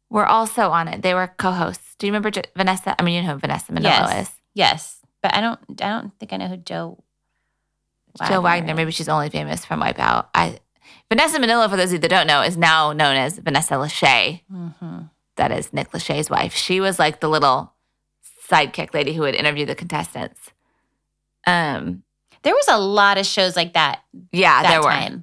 were 0.08 0.26
also 0.26 0.70
on 0.70 0.86
it. 0.86 1.02
They 1.02 1.14
were 1.14 1.32
co-hosts. 1.36 1.96
Do 1.98 2.06
you 2.06 2.12
remember 2.12 2.30
J- 2.30 2.44
Vanessa? 2.56 2.94
I 2.98 3.02
mean, 3.02 3.16
you 3.16 3.22
know 3.26 3.34
who 3.34 3.40
Vanessa 3.40 3.72
Minnillo 3.72 3.82
Yes. 3.84 4.28
is. 4.28 4.34
Yes. 4.54 5.00
But 5.22 5.34
I 5.34 5.40
don't 5.40 5.58
I 5.82 5.88
don't 5.88 6.12
think 6.20 6.32
I 6.32 6.36
know 6.36 6.46
who 6.46 6.56
Joe 6.58 7.02
Jill 8.26 8.42
Wagner. 8.42 8.74
Maybe 8.74 8.90
she's 8.90 9.08
only 9.08 9.28
famous 9.30 9.64
from 9.64 9.80
Wipeout. 9.80 10.26
I 10.34 10.58
Vanessa 11.10 11.38
Minnillo, 11.38 11.68
for 11.70 11.76
those 11.76 11.86
of 11.88 11.92
you 11.94 11.98
that 12.00 12.08
don't 12.10 12.26
know, 12.26 12.42
is 12.42 12.56
now 12.56 12.92
known 12.92 13.16
as 13.16 13.38
Vanessa 13.38 13.74
Lachey. 13.74 14.42
Mhm. 14.52 15.10
That 15.36 15.52
is 15.52 15.72
Nick 15.72 15.92
Lachey's 15.92 16.28
wife. 16.28 16.54
She 16.54 16.80
was 16.80 16.98
like 16.98 17.20
the 17.20 17.28
little 17.28 17.72
sidekick 18.50 18.92
lady 18.94 19.12
who 19.14 19.22
would 19.22 19.34
interview 19.34 19.64
the 19.66 19.74
contestants. 19.74 20.50
Um, 21.46 22.02
There 22.42 22.54
was 22.54 22.68
a 22.68 22.78
lot 22.78 23.18
of 23.18 23.26
shows 23.26 23.56
like 23.56 23.72
that 23.74 24.00
yeah, 24.32 24.62
that 24.62 24.68
there 24.70 24.82
were. 24.82 25.22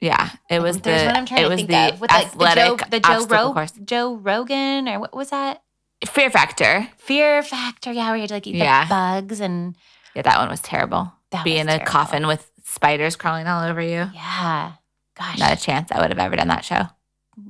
Yeah, 0.00 0.30
it 0.50 0.60
was 0.60 0.80
There's 0.80 1.00
the 1.02 1.06
one 1.06 1.16
I'm 1.16 1.26
trying 1.26 1.40
it 1.40 1.44
to 1.44 1.48
was 1.48 1.56
think 1.58 1.70
the 1.70 1.94
of 1.94 2.00
with 2.00 2.10
like 2.10 2.32
the 2.32 2.38
Joe, 2.38 2.74
athletic 2.74 2.90
the 2.90 3.00
Joe, 3.00 3.26
Ro- 3.26 3.52
course. 3.54 3.72
Joe 3.84 4.14
Rogan 4.16 4.88
or 4.88 5.00
what 5.00 5.14
was 5.16 5.30
that? 5.30 5.62
Fear 6.06 6.30
Factor. 6.30 6.88
Fear 6.98 7.42
Factor. 7.42 7.92
Yeah, 7.92 8.06
where 8.08 8.16
you 8.16 8.20
had 8.22 8.28
to 8.28 8.34
like 8.34 8.46
eat 8.46 8.56
Yeah. 8.56 8.84
the 8.84 8.88
bugs 8.90 9.40
and 9.40 9.74
Yeah, 10.14 10.22
that 10.22 10.38
one 10.38 10.48
was 10.50 10.60
terrible. 10.60 11.12
That 11.32 11.44
Be 11.44 11.56
in 11.56 11.68
a 11.68 11.72
terrible. 11.78 11.86
coffin 11.86 12.26
with 12.26 12.50
spiders 12.64 13.16
crawling 13.16 13.46
all 13.46 13.64
over 13.64 13.80
you. 13.80 14.08
Yeah. 14.14 14.72
Gosh. 15.18 15.38
Not 15.38 15.52
a 15.52 15.60
chance 15.60 15.90
I 15.90 16.00
would 16.00 16.10
have 16.10 16.18
ever 16.18 16.36
done 16.36 16.48
that 16.48 16.64
show. 16.64 16.82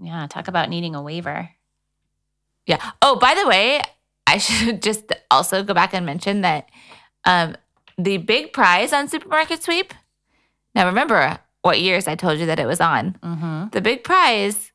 yeah. 0.01 0.27
Talk 0.29 0.49
about 0.49 0.69
needing 0.71 0.95
a 0.95 1.03
waiver. 1.03 1.51
Yeah. 2.67 2.79
Oh, 3.03 3.17
by 3.17 3.35
the 3.35 3.47
way, 3.47 3.81
I 4.27 4.39
should 4.39 4.83
just 4.83 5.13
also 5.31 5.63
go 5.63 5.75
back 5.75 5.95
and 5.95 6.05
mention 6.07 6.41
that 6.43 6.69
um, 7.25 7.57
the 7.99 8.19
big 8.19 8.53
prize 8.53 8.93
on 8.93 9.09
Supermarket 9.09 9.63
Sweep. 9.63 9.93
Now, 10.75 10.87
remember 10.87 11.39
what 11.63 11.81
years 11.81 12.07
I 12.07 12.15
told 12.15 12.39
you 12.39 12.47
that 12.47 12.59
it 12.61 12.67
was 12.67 12.81
on. 12.81 13.19
Mm-hmm. 13.23 13.69
The 13.73 13.81
big 13.81 14.05
prize, 14.05 14.71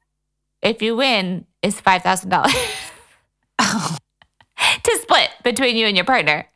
if 0.62 0.82
you 0.82 0.96
win, 0.96 1.46
is 1.62 1.80
five 1.80 2.02
thousand 2.04 2.30
dollars 2.30 2.54
to 3.60 4.98
split 5.02 5.30
between 5.44 5.76
you 5.78 5.86
and 5.86 5.96
your 5.96 6.06
partner. 6.06 6.48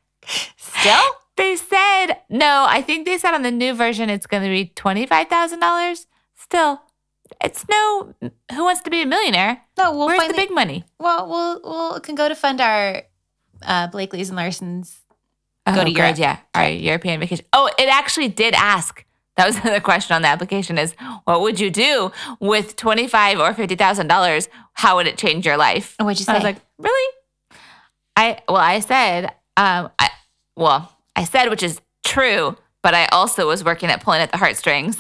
Still? 0.58 1.02
They 1.38 1.56
said 1.56 2.18
no. 2.30 2.66
I 2.68 2.82
think 2.82 3.06
they 3.06 3.18
said 3.18 3.34
on 3.34 3.42
the 3.42 3.52
new 3.52 3.74
version 3.74 4.10
it's 4.10 4.26
going 4.26 4.44
to 4.44 4.50
be 4.50 4.68
twenty 4.76 5.06
five 5.06 5.28
thousand 5.28 5.60
dollars. 5.60 6.08
Still, 6.36 6.82
it's 7.44 7.66
no. 7.68 8.14
Who 8.54 8.64
wants 8.64 8.82
to 8.82 8.90
be 8.90 9.02
a 9.02 9.06
millionaire? 9.06 9.62
No, 9.78 9.92
we'll 9.92 10.08
Where's 10.08 10.20
find 10.20 10.32
the 10.32 10.38
big 10.38 10.52
money? 10.52 10.86
Well, 11.00 11.28
we'll 11.28 11.62
we'll 11.64 12.00
can 12.00 12.16
go 12.16 12.30
to 12.30 12.36
fund 12.36 12.62
our 12.62 13.04
uh, 13.62 13.88
Blakely's 13.88 14.30
and 14.30 14.38
Larson's. 14.38 15.00
Go 15.66 15.84
to 15.84 15.86
good, 15.86 15.98
Europe. 15.98 16.18
Yeah, 16.20 16.38
our 16.54 16.70
European 16.70 17.20
vacation. 17.20 17.46
Oh, 17.52 17.70
it 17.80 17.90
actually 17.90 18.30
did 18.30 18.54
ask. 18.54 19.04
That 19.36 19.48
was 19.48 19.60
the 19.62 19.82
question 19.82 20.16
on 20.16 20.22
the 20.22 20.28
application: 20.28 20.78
is 20.78 20.96
what 21.26 21.42
would 21.42 21.60
you 21.60 21.72
do 21.72 22.12
with 22.40 22.76
twenty 22.76 23.08
five 23.08 23.40
or 23.40 23.54
fifty 23.54 23.76
thousand 23.76 24.08
dollars? 24.08 24.48
How 24.74 24.96
would 24.96 25.08
it 25.08 25.18
change 25.18 25.46
your 25.46 25.58
life? 25.58 25.96
What'd 26.00 26.20
you 26.20 26.26
say? 26.26 26.34
I 26.34 26.36
was 26.36 26.44
like, 26.44 26.58
really? 26.78 27.14
I 28.16 28.42
well, 28.48 28.58
I 28.58 28.80
said, 28.80 29.26
um, 29.58 29.90
I 30.00 30.10
well, 30.56 30.95
I 31.16 31.24
said, 31.24 31.50
which 31.50 31.64
is 31.64 31.82
true, 32.04 32.58
but 32.82 32.94
I 32.94 33.06
also 33.08 33.48
was 33.48 33.64
working 33.64 33.90
at 33.90 34.02
pulling 34.04 34.22
at 34.22 34.32
the 34.32 34.38
heartstrings. 34.38 34.98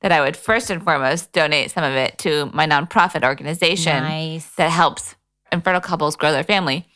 That 0.00 0.12
I 0.12 0.20
would 0.20 0.36
first 0.36 0.70
and 0.70 0.80
foremost 0.80 1.32
donate 1.32 1.72
some 1.72 1.82
of 1.82 1.92
it 1.92 2.18
to 2.18 2.46
my 2.54 2.68
nonprofit 2.68 3.24
organization 3.24 4.04
nice. 4.04 4.48
that 4.54 4.70
helps 4.70 5.16
infertile 5.50 5.80
couples 5.80 6.14
grow 6.14 6.30
their 6.30 6.44
family, 6.44 6.86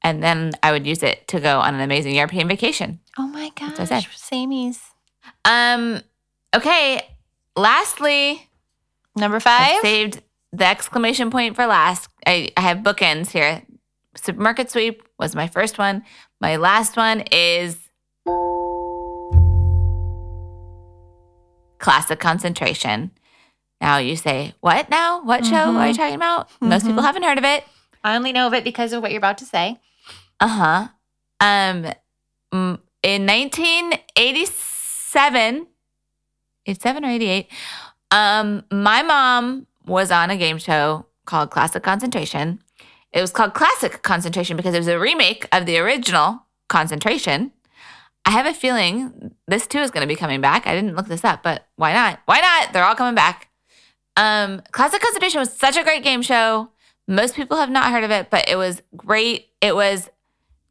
and 0.00 0.22
then 0.22 0.52
I 0.62 0.70
would 0.70 0.86
use 0.86 1.02
it 1.02 1.26
to 1.28 1.40
go 1.40 1.58
on 1.58 1.74
an 1.74 1.80
amazing 1.80 2.14
European 2.14 2.46
vacation. 2.46 3.00
Oh 3.18 3.26
my 3.26 3.50
I 3.60 3.74
gosh, 3.74 4.08
samies. 4.16 4.78
Um. 5.44 6.02
Okay. 6.54 7.00
Lastly, 7.56 8.48
Number 9.16 9.36
I 9.38 9.40
five. 9.40 9.80
saved 9.82 10.22
the 10.52 10.66
exclamation 10.66 11.30
point 11.30 11.56
for 11.56 11.66
last. 11.66 12.08
I, 12.26 12.50
I 12.56 12.60
have 12.60 12.78
bookends 12.78 13.30
here. 13.30 13.62
Supermarket 14.14 14.70
sweep 14.70 15.02
was 15.18 15.34
my 15.34 15.48
first 15.48 15.78
one. 15.78 16.04
My 16.40 16.56
last 16.56 16.96
one 16.96 17.20
is 17.30 17.76
classic 21.78 22.18
concentration. 22.18 23.10
Now 23.80 23.98
you 23.98 24.16
say, 24.16 24.54
what 24.60 24.88
now? 24.90 25.22
What 25.22 25.44
show 25.44 25.76
are 25.76 25.88
you 25.88 25.94
Mhm. 25.94 25.96
talking 25.96 26.14
about? 26.14 26.48
Most 26.60 26.86
people 26.86 27.02
Mhm. 27.02 27.06
haven't 27.06 27.22
heard 27.24 27.38
of 27.38 27.44
it. 27.44 27.66
I 28.04 28.14
only 28.16 28.32
know 28.32 28.46
of 28.46 28.54
it 28.54 28.64
because 28.64 28.92
of 28.94 29.02
what 29.02 29.10
you're 29.10 29.18
about 29.18 29.36
to 29.38 29.44
say. 29.44 29.78
Uh 30.38 30.48
huh. 30.48 30.88
Um, 31.40 31.86
in 33.02 33.24
1987, 33.26 35.66
87 36.66 37.04
or 37.04 37.08
88, 37.10 37.50
um, 38.10 38.64
my 38.70 39.02
mom 39.02 39.66
was 39.86 40.10
on 40.10 40.28
a 40.30 40.36
game 40.36 40.58
show 40.58 41.06
called 41.26 41.50
Classic 41.50 41.82
Concentration. 41.82 42.62
It 43.12 43.20
was 43.20 43.30
called 43.30 43.54
Classic 43.54 44.02
Concentration 44.02 44.56
because 44.56 44.74
it 44.74 44.78
was 44.78 44.88
a 44.88 44.98
remake 44.98 45.48
of 45.52 45.66
the 45.66 45.78
original 45.78 46.46
Concentration. 46.68 47.52
I 48.24 48.30
have 48.30 48.46
a 48.46 48.52
feeling 48.52 49.34
this 49.48 49.66
too 49.66 49.78
is 49.78 49.90
going 49.90 50.02
to 50.02 50.06
be 50.06 50.16
coming 50.16 50.40
back. 50.40 50.66
I 50.66 50.74
didn't 50.74 50.94
look 50.94 51.08
this 51.08 51.24
up, 51.24 51.42
but 51.42 51.66
why 51.76 51.92
not? 51.92 52.20
Why 52.26 52.40
not? 52.40 52.72
They're 52.72 52.84
all 52.84 52.94
coming 52.94 53.14
back. 53.14 53.48
Um, 54.16 54.62
Classic 54.70 55.00
Concentration 55.00 55.40
was 55.40 55.52
such 55.52 55.76
a 55.76 55.82
great 55.82 56.04
game 56.04 56.22
show. 56.22 56.70
Most 57.08 57.34
people 57.34 57.56
have 57.56 57.70
not 57.70 57.90
heard 57.90 58.04
of 58.04 58.10
it, 58.10 58.30
but 58.30 58.48
it 58.48 58.56
was 58.56 58.82
great. 58.96 59.48
It 59.60 59.74
was. 59.74 60.08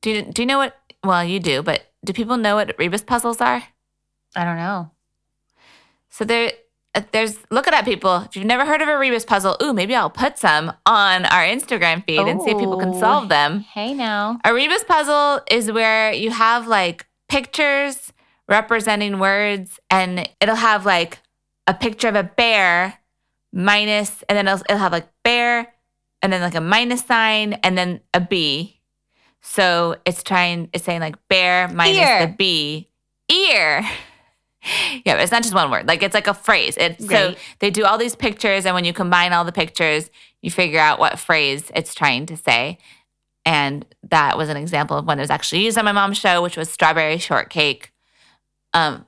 Do 0.02 0.12
you, 0.12 0.22
do 0.22 0.42
you 0.42 0.46
know 0.46 0.58
what? 0.58 0.78
Well, 1.04 1.24
you 1.26 1.40
do, 1.40 1.62
but 1.62 1.92
do 2.06 2.14
people 2.14 2.38
know 2.38 2.56
what 2.56 2.78
rebus 2.78 3.02
puzzles 3.02 3.42
are? 3.42 3.64
I 4.36 4.46
don't 4.46 4.56
know. 4.56 4.92
So 6.10 6.24
there, 6.24 6.54
Uh, 6.96 7.02
there's 7.12 7.38
look 7.52 7.68
it 7.68 7.74
up, 7.74 7.86
people. 7.86 8.18
If 8.24 8.36
you've 8.36 8.46
never 8.46 8.66
heard 8.66 8.82
of 8.82 8.88
a 8.88 8.98
rebus 8.98 9.24
puzzle, 9.26 9.56
ooh, 9.62 9.74
maybe 9.74 9.94
I'll 9.96 10.10
put 10.10 10.38
some 10.40 10.74
on 10.86 11.26
our 11.26 11.44
Instagram 11.44 12.04
feed 12.06 12.20
and 12.20 12.42
see 12.42 12.50
if 12.52 12.58
people 12.58 12.78
can 12.80 12.96
Oh. 12.96 13.00
solve 13.00 13.30
them. 13.30 13.60
Hey 13.60 13.94
now. 13.94 14.40
A 14.44 14.54
rebus 14.54 14.84
puzzle 14.84 15.42
is 15.52 15.72
where 15.72 16.12
you 16.14 16.32
have 16.32 16.68
like 16.68 17.06
pictures 17.28 18.12
representing 18.48 19.20
words, 19.20 19.80
and 19.92 20.28
it'll 20.42 20.56
have 20.56 20.86
like 20.86 21.20
a 21.68 21.74
picture 21.76 22.08
of 22.08 22.16
a 22.16 22.24
bear 22.24 22.96
minus, 23.54 24.24
and 24.28 24.36
then 24.36 24.48
it'll, 24.48 24.62
it'll 24.68 24.80
have 24.80 24.92
like 24.92 25.08
bear, 25.24 25.72
and 26.24 26.34
then 26.34 26.42
like 26.42 26.56
a 26.56 26.62
minus 26.62 27.06
sign, 27.06 27.54
and 27.64 27.78
then 27.78 28.00
a 28.16 28.20
B. 28.20 28.82
So 29.42 29.96
it's 30.06 30.24
trying, 30.24 30.70
it's 30.74 30.84
saying 30.86 31.02
like 31.02 31.16
bear 31.30 31.68
minus 31.68 31.98
Ear. 31.98 32.26
the 32.28 32.34
B, 32.34 32.90
ear. 33.32 33.88
Yeah, 35.06 35.16
but 35.16 35.22
it's 35.22 35.32
not 35.32 35.44
just 35.44 35.56
one 35.56 35.72
word. 35.72 35.88
Like 35.88 36.04
it's 36.04 36.14
like 36.14 36.28
a 36.28 36.34
phrase. 36.34 36.76
It's 36.78 37.08
so 37.08 37.34
they 37.60 37.72
do 37.72 37.86
all 37.86 37.98
these 37.98 38.16
pictures, 38.16 38.66
and 38.66 38.76
when 38.76 38.84
you 38.84 38.92
combine 38.92 39.32
all 39.32 39.46
the 39.46 39.54
pictures, 39.54 40.10
you 40.42 40.52
figure 40.52 40.80
out 40.80 41.00
what 41.00 41.18
phrase 41.18 41.72
it's 41.74 41.94
trying 41.94 42.26
to 42.28 42.38
say. 42.38 42.78
And 43.46 43.86
that 44.10 44.38
was 44.38 44.50
an 44.50 44.58
example 44.58 44.98
of 44.98 45.06
one 45.06 45.18
that 45.18 45.24
was 45.24 45.30
actually 45.30 45.64
used 45.64 45.78
on 45.78 45.86
my 45.86 45.92
mom's 45.92 46.18
show, 46.18 46.42
which 46.42 46.58
was 46.58 46.70
strawberry 46.70 47.18
shortcake. 47.18 47.94
Um, 48.74 49.08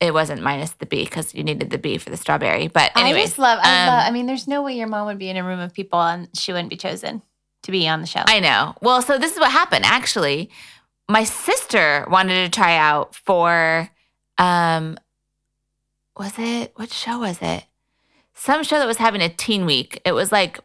it 0.00 0.14
wasn't 0.14 0.42
minus 0.42 0.72
the 0.72 0.86
B 0.86 1.04
because 1.04 1.34
you 1.34 1.44
needed 1.44 1.70
the 1.70 1.78
B 1.78 1.98
for 1.98 2.10
the 2.10 2.16
strawberry. 2.16 2.68
But 2.68 2.92
I 2.94 3.12
just 3.12 3.38
love. 3.38 3.58
I 3.62 3.82
um, 3.82 3.88
love. 3.88 4.06
I 4.06 4.10
mean, 4.10 4.26
there's 4.26 4.46
no 4.46 4.62
way 4.62 4.74
your 4.74 4.86
mom 4.86 5.06
would 5.06 5.18
be 5.18 5.28
in 5.28 5.36
a 5.36 5.44
room 5.44 5.60
of 5.60 5.74
people 5.74 6.00
and 6.00 6.28
she 6.34 6.52
wouldn't 6.52 6.70
be 6.70 6.76
chosen 6.76 7.22
to 7.64 7.70
be 7.70 7.86
on 7.88 8.00
the 8.00 8.06
show. 8.06 8.22
I 8.26 8.40
know. 8.40 8.74
Well, 8.80 9.02
so 9.02 9.18
this 9.18 9.32
is 9.32 9.38
what 9.38 9.50
happened. 9.50 9.84
Actually, 9.84 10.50
my 11.08 11.24
sister 11.24 12.06
wanted 12.10 12.44
to 12.44 12.56
try 12.56 12.76
out 12.76 13.14
for 13.14 13.90
um 14.40 14.98
was 16.16 16.32
it 16.38 16.72
what 16.76 16.90
show 16.90 17.20
was 17.20 17.38
it? 17.40 17.64
Some 18.34 18.62
show 18.64 18.78
that 18.78 18.86
was 18.86 18.96
having 18.96 19.20
a 19.20 19.28
teen 19.28 19.66
week. 19.66 20.00
It 20.04 20.12
was 20.12 20.32
like 20.32 20.58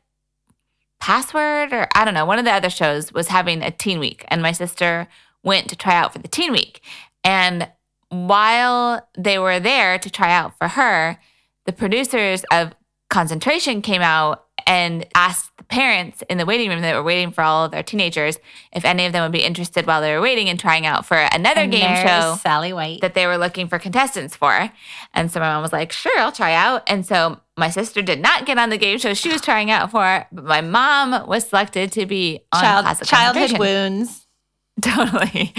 Password 1.00 1.74
or 1.74 1.88
I 1.94 2.06
don't 2.06 2.14
know, 2.14 2.26
one 2.26 2.40
of 2.40 2.46
the 2.46 2.52
other 2.52 2.70
shows 2.70 3.14
was 3.14 3.28
having 3.28 3.62
a 3.62 3.70
teen 3.70 4.00
week 4.00 4.26
and 4.30 4.42
my 4.42 4.52
sister 4.54 5.08
went 5.44 5.70
to 5.70 5.76
try 5.76 5.96
out 5.96 6.14
for 6.14 6.20
the 6.20 6.28
teen 6.28 6.52
week. 6.52 6.82
And 7.24 7.70
while 8.10 9.08
they 9.18 9.38
were 9.38 9.60
there 9.60 10.00
to 10.00 10.10
try 10.10 10.32
out 10.32 10.58
for 10.58 10.70
her, 10.70 11.20
the 11.66 11.74
producers 11.74 12.44
of 12.52 12.74
Concentration 13.10 13.82
came 13.82 14.02
out 14.02 14.45
and 14.68 15.06
asked 15.14 15.52
the 15.58 15.64
parents 15.64 16.24
in 16.30 16.38
the 16.38 16.46
waiting 16.46 16.70
room 16.70 16.82
that 16.82 16.96
were 16.96 17.04
waiting 17.04 17.32
for 17.32 17.44
all 17.44 17.66
of 17.66 17.72
their 17.72 17.84
teenagers 17.84 18.38
if 18.74 18.84
any 18.86 19.06
of 19.06 19.14
them 19.14 19.24
would 19.24 19.32
be 19.32 19.44
interested 19.44 19.86
while 19.86 20.02
they 20.02 20.14
were 20.14 20.22
waiting 20.22 20.50
and 20.50 20.60
trying 20.60 20.86
out 20.86 21.06
for 21.06 21.18
another 21.18 21.62
And 21.62 21.72
game 21.72 21.96
show 22.08 22.38
Sally 22.42 22.74
White. 22.74 23.02
that 23.02 23.14
they 23.14 23.28
were 23.28 23.38
looking 23.38 23.68
for 23.68 23.78
contestants 23.80 24.36
for. 24.36 24.72
And 25.14 25.32
so 25.32 25.40
my 25.40 25.48
mom 25.54 25.62
was 25.62 25.72
like, 25.74 25.92
sure, 25.92 26.18
I'll 26.20 26.32
try 26.32 26.54
out. 26.54 26.84
And 26.88 27.06
so 27.06 27.40
my 27.58 27.70
sister 27.70 28.02
did 28.02 28.20
not 28.20 28.46
get 28.46 28.58
on 28.58 28.70
the 28.70 28.78
game 28.78 28.98
show 28.98 29.14
she 29.14 29.30
was 29.30 29.42
trying 29.42 29.70
out 29.72 29.92
for, 29.92 30.26
but 30.32 30.44
my 30.46 30.62
mom 30.62 31.28
was 31.28 31.48
selected 31.48 31.92
to 31.94 32.06
be 32.06 32.42
on 32.52 32.62
Child, 32.62 33.04
childhood 33.04 33.60
wounds. 33.60 34.28
Totally. 34.82 35.54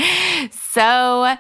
So 0.50 1.36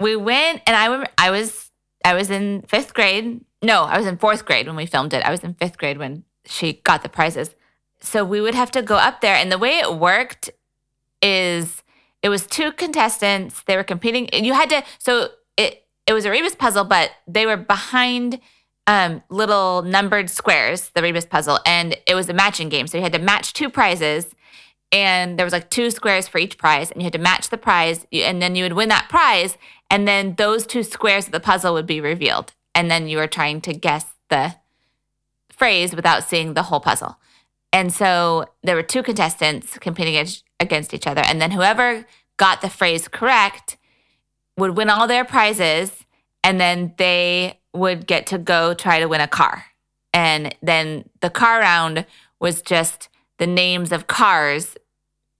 we 0.00 0.16
went 0.16 0.62
and 0.66 0.76
I 0.76 1.06
I 1.16 1.30
was 1.30 1.70
I 2.04 2.14
was 2.14 2.30
in 2.30 2.62
fifth 2.68 2.94
grade. 2.94 3.40
No, 3.62 3.84
I 3.84 3.98
was 3.98 4.06
in 4.06 4.16
fourth 4.18 4.44
grade 4.44 4.66
when 4.66 4.76
we 4.76 4.86
filmed 4.86 5.12
it. 5.14 5.22
I 5.24 5.30
was 5.30 5.40
in 5.40 5.54
fifth 5.54 5.78
grade 5.78 5.98
when 5.98 6.24
she 6.46 6.74
got 6.84 7.02
the 7.02 7.08
prizes. 7.08 7.54
So 8.00 8.24
we 8.24 8.40
would 8.40 8.54
have 8.54 8.70
to 8.72 8.82
go 8.82 8.96
up 8.96 9.20
there. 9.20 9.34
And 9.34 9.52
the 9.52 9.58
way 9.58 9.78
it 9.78 9.94
worked 9.94 10.50
is 11.22 11.82
it 12.22 12.28
was 12.28 12.46
two 12.46 12.72
contestants. 12.72 13.62
They 13.62 13.76
were 13.76 13.84
competing. 13.84 14.28
You 14.32 14.54
had 14.54 14.70
to 14.70 14.82
so 14.98 15.28
it 15.56 15.84
it 16.06 16.12
was 16.12 16.24
a 16.24 16.30
Rebus 16.30 16.54
puzzle, 16.54 16.84
but 16.84 17.10
they 17.26 17.46
were 17.46 17.56
behind 17.56 18.40
um, 18.86 19.22
little 19.28 19.82
numbered 19.82 20.30
squares, 20.30 20.90
the 20.94 21.02
Rebus 21.02 21.26
puzzle, 21.26 21.60
and 21.64 21.96
it 22.06 22.14
was 22.14 22.28
a 22.28 22.32
matching 22.32 22.68
game. 22.68 22.86
So 22.86 22.96
you 22.96 23.02
had 23.02 23.12
to 23.12 23.18
match 23.18 23.52
two 23.52 23.70
prizes 23.70 24.34
and 24.92 25.38
there 25.38 25.46
was 25.46 25.52
like 25.52 25.70
two 25.70 25.90
squares 25.90 26.26
for 26.26 26.38
each 26.38 26.58
prize 26.58 26.90
and 26.90 27.00
you 27.00 27.04
had 27.04 27.12
to 27.12 27.18
match 27.18 27.48
the 27.48 27.58
prize 27.58 28.06
and 28.12 28.42
then 28.42 28.54
you 28.54 28.64
would 28.64 28.72
win 28.72 28.88
that 28.88 29.08
prize 29.08 29.56
and 29.90 30.06
then 30.06 30.34
those 30.36 30.66
two 30.66 30.82
squares 30.82 31.26
of 31.26 31.32
the 31.32 31.40
puzzle 31.40 31.74
would 31.74 31.86
be 31.86 32.00
revealed 32.00 32.52
and 32.74 32.90
then 32.90 33.08
you 33.08 33.18
were 33.18 33.26
trying 33.26 33.60
to 33.60 33.72
guess 33.72 34.06
the 34.28 34.56
phrase 35.60 35.94
without 35.94 36.24
seeing 36.24 36.54
the 36.54 36.62
whole 36.62 36.80
puzzle. 36.80 37.18
And 37.70 37.92
so 37.92 38.46
there 38.62 38.74
were 38.74 38.82
two 38.82 39.02
contestants 39.02 39.78
competing 39.78 40.16
ag- 40.16 40.42
against 40.58 40.94
each 40.94 41.06
other. 41.06 41.20
And 41.20 41.38
then 41.38 41.50
whoever 41.50 42.06
got 42.38 42.62
the 42.62 42.70
phrase 42.70 43.08
correct 43.08 43.76
would 44.56 44.74
win 44.74 44.88
all 44.88 45.06
their 45.06 45.22
prizes. 45.22 46.06
And 46.42 46.58
then 46.58 46.94
they 46.96 47.60
would 47.74 48.06
get 48.06 48.26
to 48.28 48.38
go 48.38 48.72
try 48.72 49.00
to 49.00 49.06
win 49.06 49.20
a 49.20 49.28
car. 49.28 49.66
And 50.14 50.54
then 50.62 51.10
the 51.20 51.28
car 51.28 51.60
round 51.60 52.06
was 52.40 52.62
just 52.62 53.10
the 53.36 53.46
names 53.46 53.92
of 53.92 54.06
cars 54.06 54.78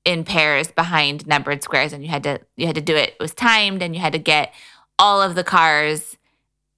in 0.05 0.25
pairs 0.25 0.71
behind 0.71 1.27
numbered 1.27 1.63
squares. 1.63 1.95
And 1.95 2.05
you 2.05 2.11
had 2.11 2.25
to 2.25 2.41
you 2.59 2.67
had 2.67 2.75
to 2.75 2.83
do 2.83 2.95
it. 2.95 3.15
It 3.15 3.21
was 3.21 3.33
timed 3.33 3.83
and 3.83 3.95
you 3.95 4.03
had 4.03 4.13
to 4.13 4.19
get 4.19 4.53
all 4.99 5.23
of 5.23 5.35
the 5.35 5.45
cars 5.45 6.19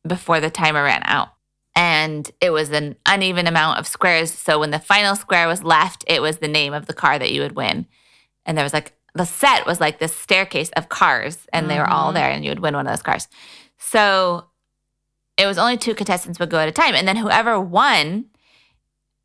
before 0.07 0.39
the 0.39 0.49
timer 0.49 0.85
ran 0.85 1.03
out 1.07 1.31
and 1.75 2.31
it 2.41 2.51
was 2.51 2.71
an 2.71 2.97
uneven 3.07 3.47
amount 3.47 3.79
of 3.79 3.87
squares 3.87 4.31
so 4.33 4.59
when 4.61 4.71
the 4.71 4.79
final 4.79 5.17
square 5.17 5.47
was 5.49 5.63
left 5.65 6.05
it 6.07 6.21
was 6.23 6.39
the 6.39 6.49
name 6.49 6.73
of 6.73 6.87
the 6.87 6.93
car 6.95 7.19
that 7.19 7.33
you 7.33 7.41
would 7.41 7.57
win 7.57 7.87
and 8.45 8.57
there 8.59 8.65
was 8.65 8.73
like 8.75 8.93
the 9.15 9.25
set 9.27 9.67
was 9.67 9.81
like 9.81 9.99
this 9.99 10.15
staircase 10.15 10.71
of 10.77 10.89
cars 10.89 11.47
and 11.53 11.71
they 11.71 11.79
were 11.79 11.89
all 11.89 12.11
Mhm. 12.11 12.15
there 12.15 12.31
and 12.31 12.45
you 12.45 12.51
would 12.51 12.61
win 12.61 12.75
one 12.75 12.87
of 12.87 12.93
those 12.93 13.03
cars 13.03 13.29
so 13.79 14.47
it 15.39 15.47
was 15.47 15.59
only 15.59 15.77
two 15.79 15.95
contestants 15.95 16.39
would 16.39 16.51
go 16.51 16.59
at 16.59 16.69
a 16.69 16.73
time 16.73 16.95
and 16.95 17.07
then 17.09 17.17
whoever 17.17 17.59
won 17.61 18.27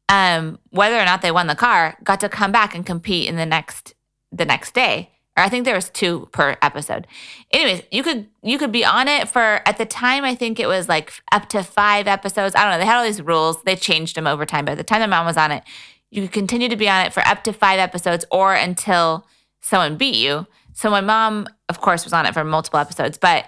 um, 0.10 0.58
whether 0.70 0.98
or 0.98 1.04
not 1.04 1.22
they 1.22 1.32
won 1.32 1.48
the 1.48 1.56
car, 1.56 1.98
got 2.02 2.22
to 2.22 2.30
come 2.30 2.52
back 2.54 2.74
and 2.74 2.86
compete 2.86 3.28
in 3.28 3.36
the 3.36 3.46
next 3.46 3.94
the 4.32 4.46
next 4.46 4.74
day. 4.74 5.12
Or 5.38 5.44
I 5.44 5.50
think 5.50 5.66
there 5.66 5.76
was 5.76 5.90
two 5.90 6.28
per 6.32 6.58
episode. 6.64 7.06
Anyways, 7.52 7.84
you 7.92 8.02
could 8.02 8.28
you 8.42 8.58
could 8.58 8.72
be 8.72 8.84
on 8.84 9.08
it 9.08 9.30
for 9.30 9.62
at 9.68 9.78
the 9.78 9.86
time 9.86 10.26
I 10.26 10.34
think 10.34 10.60
it 10.60 10.68
was 10.68 10.90
like 10.90 11.14
up 11.32 11.48
to 11.50 11.64
five 11.64 12.08
episodes. 12.08 12.56
I 12.56 12.64
don't 12.64 12.72
know. 12.72 12.80
They 12.80 12.86
had 12.86 12.98
all 12.98 13.04
these 13.04 13.22
rules. 13.22 13.62
They 13.64 13.76
changed 13.76 14.16
them 14.18 14.26
over 14.26 14.46
time. 14.48 14.66
But 14.66 14.72
at 14.74 14.78
the 14.80 14.84
time 14.84 15.02
my 15.02 15.06
mom 15.06 15.28
was 15.28 15.38
on 15.38 15.52
it, 15.52 15.64
you 16.10 16.24
could 16.24 16.32
continue 16.32 16.70
to 16.70 16.76
be 16.76 16.90
on 16.90 17.06
it 17.06 17.14
for 17.14 17.22
up 17.28 17.44
to 17.44 17.54
five 17.54 17.80
episodes 17.80 18.26
or 18.32 18.56
until 18.56 19.28
someone 19.62 19.96
beat 19.96 20.16
you. 20.16 20.48
So 20.74 20.90
my 20.90 21.02
mom, 21.02 21.48
of 21.70 21.82
course, 21.82 22.04
was 22.04 22.14
on 22.14 22.26
it 22.26 22.34
for 22.34 22.44
multiple 22.44 22.80
episodes, 22.80 23.18
but 23.20 23.46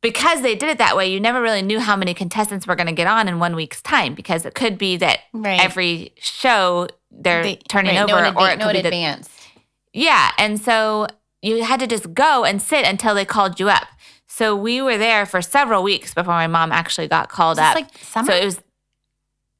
because 0.00 0.42
they 0.42 0.54
did 0.54 0.68
it 0.68 0.78
that 0.78 0.96
way, 0.96 1.10
you 1.12 1.18
never 1.20 1.40
really 1.42 1.62
knew 1.62 1.80
how 1.80 1.96
many 1.96 2.14
contestants 2.14 2.66
were 2.68 2.76
going 2.76 2.86
to 2.86 2.92
get 2.92 3.08
on 3.08 3.26
in 3.28 3.40
one 3.40 3.56
week's 3.56 3.82
time 3.82 4.14
because 4.14 4.44
it 4.46 4.54
could 4.54 4.78
be 4.78 4.96
that 4.98 5.20
Right. 5.32 5.60
every 5.60 6.12
show 6.18 6.86
they're 7.10 7.42
They- 7.42 7.56
turning 7.56 7.96
right, 7.96 8.02
over, 8.10 8.22
no 8.32 8.40
or 8.40 8.48
it 8.50 8.58
no 8.58 8.66
could 8.66 8.74
be 8.74 8.82
that 8.82 8.86
advance. 8.88 9.28
Yeah, 9.92 10.32
and 10.38 10.60
so 10.60 11.06
you 11.42 11.62
had 11.64 11.80
to 11.80 11.86
just 11.86 12.12
go 12.14 12.44
and 12.44 12.60
sit 12.60 12.84
until 12.84 13.14
they 13.14 13.24
called 13.24 13.58
you 13.60 13.68
up. 13.68 13.86
So 14.26 14.54
we 14.54 14.80
were 14.82 14.98
there 14.98 15.24
for 15.26 15.40
several 15.42 15.82
weeks 15.82 16.14
before 16.14 16.34
my 16.34 16.46
mom 16.46 16.72
actually 16.72 17.08
got 17.08 17.28
called 17.28 17.58
up. 17.58 17.74
like 17.74 17.96
summer? 17.98 18.26
So 18.30 18.36
it 18.36 18.44
was, 18.44 18.60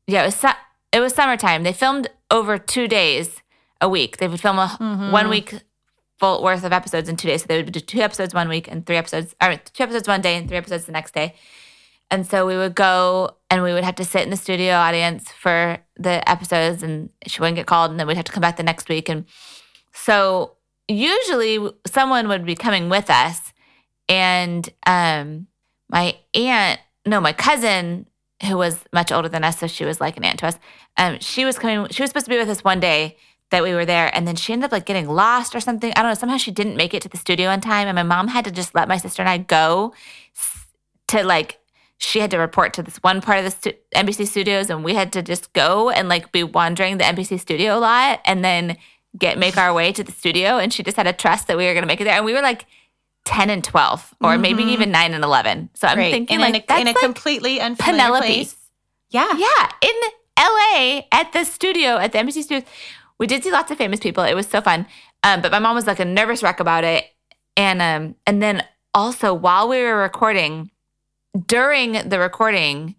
yeah, 0.06 0.22
it 0.22 0.26
was 0.26 0.34
su- 0.36 0.48
it 0.92 1.00
was 1.00 1.14
summertime. 1.14 1.62
They 1.62 1.72
filmed 1.72 2.08
over 2.30 2.58
two 2.58 2.88
days 2.88 3.42
a 3.80 3.88
week. 3.88 4.16
They 4.18 4.28
would 4.28 4.40
film 4.40 4.58
a 4.58 4.76
Mhm. 4.80 5.10
one 5.12 5.28
week 5.28 5.54
full 6.18 6.42
worth 6.42 6.64
of 6.64 6.72
episodes 6.72 7.08
in 7.08 7.16
two 7.16 7.28
days. 7.28 7.42
So 7.42 7.46
they 7.48 7.62
would 7.62 7.72
do 7.72 7.80
two 7.80 8.00
episodes 8.00 8.34
one 8.34 8.48
week 8.48 8.68
and 8.68 8.84
three 8.84 8.96
episodes, 8.96 9.34
or 9.42 9.56
two 9.56 9.82
episodes 9.84 10.08
one 10.08 10.20
day 10.20 10.36
and 10.36 10.48
three 10.48 10.56
episodes 10.58 10.84
the 10.86 10.92
next 10.92 11.14
day. 11.14 11.34
And 12.10 12.26
so 12.26 12.46
we 12.46 12.56
would 12.56 12.74
go 12.74 13.36
and 13.50 13.62
we 13.62 13.72
would 13.72 13.84
have 13.84 13.94
to 13.96 14.04
sit 14.04 14.22
in 14.22 14.30
the 14.30 14.36
studio 14.36 14.74
audience 14.74 15.30
for 15.30 15.78
the 15.96 16.26
episodes, 16.28 16.82
and 16.82 17.10
she 17.26 17.40
wouldn't 17.40 17.56
get 17.56 17.66
called, 17.66 17.90
and 17.90 18.00
then 18.00 18.06
we'd 18.06 18.16
have 18.16 18.24
to 18.26 18.32
come 18.32 18.40
back 18.40 18.56
the 18.56 18.62
next 18.62 18.88
week. 18.88 19.08
And 19.08 19.26
so 20.04 20.56
usually 20.88 21.70
someone 21.86 22.28
would 22.28 22.44
be 22.44 22.54
coming 22.54 22.88
with 22.88 23.10
us, 23.10 23.52
and 24.08 24.68
um, 24.86 25.46
my 25.88 26.16
aunt, 26.34 26.80
no, 27.04 27.20
my 27.20 27.32
cousin, 27.32 28.06
who 28.46 28.56
was 28.56 28.84
much 28.92 29.12
older 29.12 29.28
than 29.28 29.44
us, 29.44 29.58
so 29.58 29.66
she 29.66 29.84
was 29.84 30.00
like 30.00 30.16
an 30.16 30.24
aunt 30.24 30.38
to 30.40 30.46
us. 30.46 30.58
Um, 30.96 31.18
she 31.20 31.44
was 31.44 31.58
coming. 31.58 31.88
She 31.90 32.02
was 32.02 32.10
supposed 32.10 32.26
to 32.26 32.30
be 32.30 32.38
with 32.38 32.48
us 32.48 32.64
one 32.64 32.80
day 32.80 33.16
that 33.50 33.62
we 33.62 33.74
were 33.74 33.84
there, 33.84 34.14
and 34.14 34.26
then 34.26 34.36
she 34.36 34.52
ended 34.52 34.66
up 34.66 34.72
like 34.72 34.86
getting 34.86 35.08
lost 35.08 35.54
or 35.54 35.60
something. 35.60 35.92
I 35.96 36.02
don't 36.02 36.10
know. 36.10 36.14
Somehow 36.14 36.36
she 36.36 36.50
didn't 36.50 36.76
make 36.76 36.94
it 36.94 37.02
to 37.02 37.08
the 37.08 37.16
studio 37.16 37.50
on 37.50 37.60
time, 37.60 37.88
and 37.88 37.96
my 37.96 38.02
mom 38.02 38.28
had 38.28 38.44
to 38.44 38.50
just 38.50 38.74
let 38.74 38.88
my 38.88 38.96
sister 38.96 39.22
and 39.22 39.28
I 39.28 39.38
go 39.38 39.94
to 41.08 41.24
like. 41.24 41.58
She 42.00 42.20
had 42.20 42.30
to 42.30 42.38
report 42.38 42.74
to 42.74 42.82
this 42.84 42.98
one 42.98 43.20
part 43.20 43.38
of 43.38 43.44
the 43.44 43.50
stu- 43.50 43.78
NBC 43.92 44.28
studios, 44.28 44.70
and 44.70 44.84
we 44.84 44.94
had 44.94 45.12
to 45.14 45.22
just 45.22 45.52
go 45.52 45.90
and 45.90 46.08
like 46.08 46.30
be 46.30 46.44
wandering 46.44 46.98
the 46.98 47.04
NBC 47.04 47.40
studio 47.40 47.76
a 47.76 47.80
lot, 47.80 48.20
and 48.24 48.44
then 48.44 48.76
get 49.16 49.38
make 49.38 49.56
our 49.56 49.72
way 49.72 49.92
to 49.92 50.02
the 50.04 50.12
studio. 50.12 50.58
And 50.58 50.72
she 50.72 50.82
just 50.82 50.96
had 50.96 51.04
to 51.04 51.12
trust 51.12 51.46
that 51.46 51.56
we 51.56 51.64
were 51.66 51.72
going 51.72 51.82
to 51.82 51.86
make 51.88 52.00
it 52.00 52.04
there. 52.04 52.14
And 52.16 52.24
we 52.24 52.32
were 52.34 52.42
like 52.42 52.66
ten 53.24 53.50
and 53.50 53.62
twelve, 53.62 54.14
or 54.22 54.38
maybe 54.38 54.64
Mhm. 54.64 54.68
even 54.70 54.90
nine 54.90 55.14
and 55.14 55.22
eleven. 55.24 55.70
So 55.74 55.86
I'm 55.88 55.98
Right. 55.98 56.12
thinking 56.12 56.36
in, 56.36 56.40
like 56.40 56.62
a, 56.62 56.66
that's 56.66 56.80
in 56.80 56.86
a 56.88 56.90
like 56.90 56.98
completely 56.98 57.60
unfamiliar 57.60 58.02
Penelope. 58.04 58.26
place. 58.26 58.56
Yeah. 59.10 59.32
yeah, 59.36 59.70
in 59.82 59.94
LA 60.38 61.02
at 61.12 61.32
the 61.32 61.44
studio 61.44 61.96
at 61.96 62.12
the 62.12 62.18
NBC 62.18 62.42
studios. 62.42 62.64
We 63.18 63.26
did 63.26 63.42
see 63.42 63.50
lots 63.50 63.70
of 63.70 63.78
famous 63.78 64.00
people. 64.00 64.22
It 64.24 64.34
was 64.34 64.46
so 64.46 64.60
fun. 64.60 64.86
Um, 65.24 65.40
but 65.40 65.50
my 65.50 65.58
mom 65.58 65.74
was 65.74 65.86
like 65.86 65.98
a 65.98 66.04
nervous 66.04 66.42
wreck 66.42 66.60
about 66.60 66.84
it. 66.84 67.04
And 67.56 67.82
um, 67.82 68.14
and 68.26 68.40
then 68.42 68.64
also 68.94 69.34
while 69.34 69.68
we 69.68 69.82
were 69.82 69.96
recording, 69.96 70.70
during 71.46 72.08
the 72.08 72.18
recording 72.18 72.94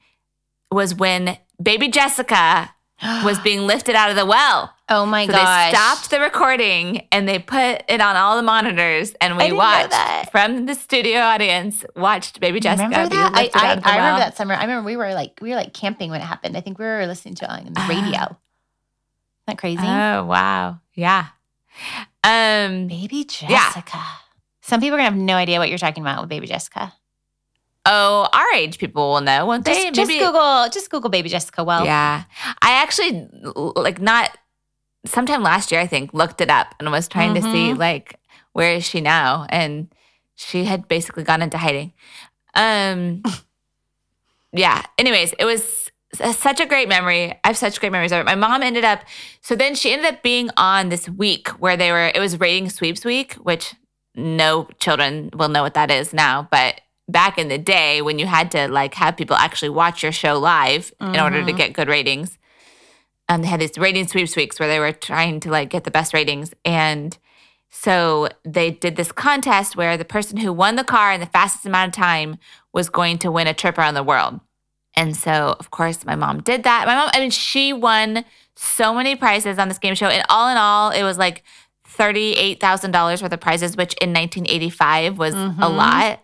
was 0.71 0.93
when 0.95 1.37
baby 1.61 1.87
Jessica 1.87 2.73
was 3.23 3.39
being 3.39 3.61
lifted 3.61 3.95
out 3.95 4.09
of 4.09 4.15
the 4.15 4.25
well. 4.25 4.73
Oh 4.89 5.05
my 5.05 5.25
So 5.25 5.31
gosh. 5.33 5.71
they 5.71 5.77
stopped 5.77 6.09
the 6.09 6.19
recording 6.19 7.07
and 7.11 7.27
they 7.27 7.39
put 7.39 7.83
it 7.87 8.01
on 8.01 8.15
all 8.15 8.35
the 8.35 8.41
monitors, 8.43 9.13
and 9.21 9.33
I 9.33 9.37
we 9.37 9.43
didn't 9.43 9.53
know 9.57 9.63
watched 9.63 9.91
that. 9.91 10.29
from 10.31 10.65
the 10.65 10.75
studio 10.75 11.19
audience. 11.19 11.85
Watched 11.95 12.39
baby 12.39 12.59
Jessica 12.59 12.83
remember 12.89 13.15
that? 13.15 13.31
I, 13.35 13.49
I, 13.53 13.71
out 13.71 13.77
of 13.77 13.83
the 13.83 13.89
I 13.89 13.95
remember 13.95 14.11
well. 14.11 14.19
that 14.19 14.37
summer. 14.37 14.53
I 14.55 14.61
remember 14.61 14.85
we 14.85 14.97
were 14.97 15.13
like 15.13 15.39
we 15.41 15.49
were 15.49 15.55
like 15.55 15.73
camping 15.73 16.09
when 16.11 16.21
it 16.21 16.25
happened. 16.25 16.55
I 16.57 16.61
think 16.61 16.79
we 16.79 16.85
were 16.85 17.05
listening 17.07 17.35
to 17.35 17.45
it 17.45 17.49
on 17.51 17.65
the 17.65 17.71
Ah. 17.77 17.87
radio. 17.87 18.21
Isn't 18.23 18.37
that 19.47 19.57
crazy? 19.57 19.81
Oh 19.85 20.25
wow, 20.25 20.79
yeah. 20.95 21.27
Um, 22.23 22.87
Baby 22.87 23.23
Jessica. 23.23 23.99
Some 24.61 24.81
people 24.81 24.95
are 24.95 24.99
gonna 24.99 25.09
have 25.09 25.15
no 25.15 25.35
idea 25.35 25.59
what 25.59 25.69
you're 25.69 25.77
talking 25.77 26.03
about 26.03 26.21
with 26.21 26.29
Baby 26.29 26.47
Jessica. 26.47 26.93
oh, 27.85 28.27
our 28.33 28.51
age 28.55 28.77
people 28.77 29.13
will 29.13 29.21
know, 29.21 29.45
won't 29.47 29.65
Just, 29.65 29.79
they? 29.81 29.89
just 29.91 30.11
Google, 30.11 30.69
just 30.71 30.89
Google 30.91 31.09
Baby 31.09 31.29
Jessica. 31.29 31.63
Well, 31.63 31.85
Yeah, 31.85 32.23
I 32.61 32.71
actually 32.83 33.27
like 33.75 33.99
not. 33.99 34.37
Sometime 35.05 35.41
last 35.43 35.71
year, 35.71 35.79
I 35.81 35.87
think, 35.87 36.13
looked 36.13 36.41
it 36.41 36.49
up 36.49 36.75
and 36.79 36.91
was 36.91 37.07
trying 37.07 37.33
to 37.35 37.41
see 37.41 37.71
Mhm. 37.73 37.77
like 37.77 38.15
where 38.53 38.73
is 38.73 38.85
she 38.85 38.99
now, 39.01 39.45
and 39.49 39.87
she 40.35 40.65
had 40.65 40.87
basically 40.87 41.23
gone 41.23 41.41
into 41.41 41.57
hiding. 41.57 41.93
Um, 42.55 43.23
yeah. 44.51 44.83
Anyways, 44.97 45.33
it 45.39 45.45
was 45.45 45.91
such 46.35 46.59
a 46.59 46.65
great 46.65 46.89
memory. 46.89 47.31
I 47.43 47.47
have 47.49 47.57
such 47.57 47.79
great 47.79 47.91
memories 47.91 48.11
of 48.11 48.19
it. 48.19 48.25
My 48.25 48.35
mom 48.35 48.63
ended 48.63 48.83
up, 48.83 49.01
so 49.41 49.55
then 49.55 49.75
she 49.75 49.91
ended 49.93 50.11
up 50.13 50.23
being 50.23 50.49
on 50.57 50.89
this 50.89 51.07
week 51.07 51.49
where 51.59 51.77
they 51.77 51.91
were. 51.91 52.11
It 52.13 52.19
was 52.19 52.39
rating 52.39 52.69
sweeps 52.69 53.05
week, 53.05 53.33
which 53.35 53.75
no 54.15 54.67
children 54.79 55.29
will 55.33 55.49
know 55.49 55.61
what 55.61 55.75
that 55.75 55.91
is 55.91 56.13
now, 56.13 56.47
but 56.49 56.81
back 57.07 57.37
in 57.37 57.47
the 57.47 57.57
day 57.59 58.01
when 58.01 58.17
you 58.19 58.25
had 58.25 58.49
to 58.51 58.67
like 58.67 58.95
have 58.95 59.15
people 59.17 59.35
actually 59.35 59.69
watch 59.69 60.01
your 60.03 60.11
show 60.11 60.37
live 60.39 60.91
in 60.99 61.19
order 61.19 61.43
to 61.45 61.53
Mhm. 61.53 61.57
get 61.57 61.73
good 61.73 61.87
ratings. 61.87 62.37
Um, 63.29 63.41
they 63.43 63.47
had 63.47 63.61
these 63.61 63.77
rating 63.77 64.07
sweeps 64.07 64.35
weeks 64.35 64.59
where 64.59 64.67
they 64.67 64.79
were 64.79 64.91
trying 64.91 65.39
to 65.41 65.51
like 65.51 65.69
get 65.69 65.83
the 65.85 65.91
best 65.91 66.13
ratings, 66.13 66.53
and 66.65 67.17
So 67.71 68.27
they 68.43 68.71
did 68.71 68.95
this 68.95 69.11
contest 69.11 69.75
where 69.77 69.95
the 69.95 70.03
person 70.03 70.37
who 70.37 70.51
won 70.51 70.75
the 70.75 70.83
car 70.83 71.13
in 71.13 71.19
the 71.19 71.27
fastest 71.27 71.67
amount 71.67 71.89
of 71.89 71.93
time 71.93 72.39
was 72.73 72.89
going 72.89 73.19
to 73.19 73.31
win 73.31 73.45
a 73.45 73.53
trip 73.53 73.77
around 73.77 73.93
the 73.93 74.01
world. 74.03 74.39
And 74.95 75.15
so, 75.15 75.55
of 75.59 75.69
course, 75.69 76.03
my 76.03 76.15
mom 76.15 76.41
did 76.41 76.63
that. 76.63 76.87
My 76.87 76.95
mom, 76.95 77.11
I 77.13 77.19
mean, 77.19 77.29
she 77.29 77.71
won 77.71 78.25
so 78.55 78.91
many 78.91 79.15
prizes 79.15 79.59
on 79.59 79.67
this 79.67 79.77
game 79.77 79.93
show. 79.93 80.07
And 80.07 80.25
all 80.29 80.49
in 80.49 80.57
all, 80.57 80.89
it 80.89 81.03
was 81.03 81.19
like 81.19 81.43
$38,000 81.87 83.21
worth 83.21 83.31
of 83.31 83.39
prizes, 83.39 83.77
which 83.77 83.93
in 84.01 84.11
1985 84.13 85.17
was 85.19 85.35
Mhm. 85.35 85.61
a 85.61 85.69
lot. 85.69 86.19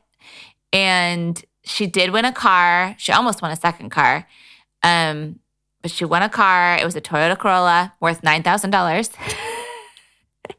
And 0.74 1.44
she 1.64 1.88
did 1.88 2.10
win 2.12 2.26
a 2.26 2.32
car. 2.34 2.96
She 2.98 3.12
almost 3.12 3.42
won 3.42 3.52
a 3.52 3.56
second 3.56 3.92
car. 3.92 4.28
Um, 4.84 5.40
but 5.86 5.92
she 5.92 6.04
won 6.04 6.24
a 6.24 6.30
car. 6.30 6.78
It 6.78 6.84
was 6.84 6.96
a 6.96 7.02
Toyota 7.02 7.38
Corolla 7.38 7.94
worth 8.00 8.24
$9,000. 8.24 9.12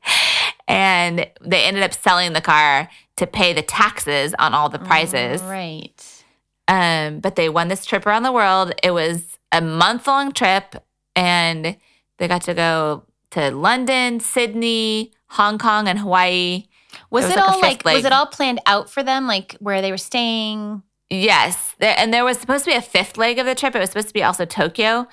and 0.69 1.29
they 1.41 1.65
ended 1.65 1.83
up 1.83 1.93
selling 1.95 2.33
the 2.33 2.41
car 2.41 2.89
to 3.17 3.27
pay 3.27 3.53
the 3.53 3.63
taxes 3.63 4.37
on 4.39 4.55
all 4.55 4.69
the 4.69 4.79
prizes. 4.79 5.43
Right. 5.43 6.25
Um, 6.69 7.19
but 7.19 7.35
they 7.35 7.49
won 7.49 7.67
this 7.67 7.85
trip 7.85 8.07
around 8.07 8.23
the 8.23 8.31
world. 8.31 8.73
It 8.85 8.93
was 8.93 9.37
a 9.51 9.61
month 9.61 10.07
long 10.07 10.31
trip, 10.31 10.77
and 11.17 11.77
they 12.19 12.29
got 12.29 12.43
to 12.43 12.55
go 12.55 13.03
to 13.31 13.51
London, 13.51 14.21
Sydney, 14.21 15.11
Hong 15.31 15.59
Kong, 15.59 15.89
and 15.89 15.99
Hawaii. 15.99 16.69
Was 17.11 17.25
was 17.25 17.33
it, 17.33 17.37
like 17.37 17.49
all 17.49 17.61
like 17.61 17.85
was 17.85 18.05
it 18.05 18.13
all 18.13 18.27
planned 18.27 18.61
out 18.65 18.89
for 18.89 19.03
them, 19.03 19.27
like 19.27 19.57
where 19.59 19.83
they 19.83 19.91
were 19.91 19.99
staying? 19.99 20.85
Yes, 21.09 21.75
there, 21.79 21.95
and 21.99 22.13
there 22.13 22.25
was 22.25 22.39
supposed 22.39 22.65
to 22.65 22.71
be 22.71 22.77
a 22.77 22.83
fifth 22.83 23.17
leg 23.17 23.39
of 23.39 23.47
the 23.47 23.55
trip. 23.55 23.75
It 23.77 23.79
was 23.79 23.91
supposed 23.91 24.09
to 24.09 24.15
be 24.15 24.23
also 24.23 24.45
Tokyo, 24.45 25.07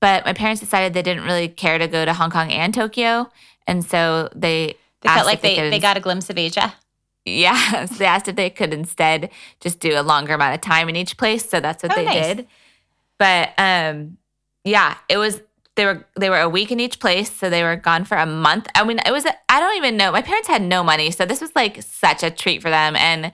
but 0.00 0.24
my 0.24 0.32
parents 0.32 0.60
decided 0.60 0.94
they 0.94 1.02
didn't 1.02 1.24
really 1.24 1.48
care 1.48 1.78
to 1.78 1.88
go 1.88 2.04
to 2.04 2.12
Hong 2.14 2.30
Kong 2.30 2.52
and 2.52 2.72
Tokyo, 2.72 3.30
and 3.66 3.84
so 3.84 4.28
they 4.34 4.76
They 5.00 5.08
felt 5.08 5.26
like 5.26 5.40
they 5.40 5.56
they, 5.56 5.70
they 5.70 5.78
got 5.80 5.96
a 5.96 6.00
glimpse 6.00 6.30
of 6.30 6.38
Asia. 6.38 6.74
Yeah, 7.24 7.84
so 7.86 7.94
they 7.96 8.04
asked 8.06 8.28
if 8.28 8.36
they 8.36 8.48
could 8.50 8.72
instead 8.72 9.30
just 9.60 9.80
do 9.80 9.98
a 9.98 10.02
longer 10.02 10.34
amount 10.34 10.54
of 10.54 10.60
time 10.60 10.88
in 10.88 10.96
each 10.96 11.16
place. 11.16 11.48
So 11.48 11.58
that's 11.60 11.82
what 11.82 11.92
Oh, 11.92 11.96
they 11.96 12.04
nice. 12.04 12.36
did. 12.36 12.46
But 13.18 13.50
um, 13.58 14.18
yeah, 14.64 14.96
it 15.08 15.16
was 15.18 15.42
they 15.74 15.84
were 15.84 16.06
they 16.18 16.30
were 16.30 16.40
a 16.40 16.48
week 16.48 16.70
in 16.70 16.78
each 16.80 17.00
place, 17.00 17.30
so 17.30 17.50
they 17.50 17.62
were 17.62 17.76
gone 17.76 18.04
for 18.04 18.16
a 18.16 18.26
month. 18.26 18.68
I 18.74 18.84
mean, 18.84 19.00
it 19.04 19.10
was 19.10 19.26
I 19.48 19.60
don't 19.60 19.76
even 19.76 19.96
know. 19.96 20.12
My 20.12 20.22
parents 20.22 20.48
had 20.48 20.62
no 20.62 20.84
money, 20.84 21.10
so 21.10 21.26
this 21.26 21.40
was 21.40 21.50
like 21.56 21.82
such 21.82 22.22
a 22.22 22.30
treat 22.30 22.62
for 22.62 22.70
them, 22.70 22.94
and 22.96 23.32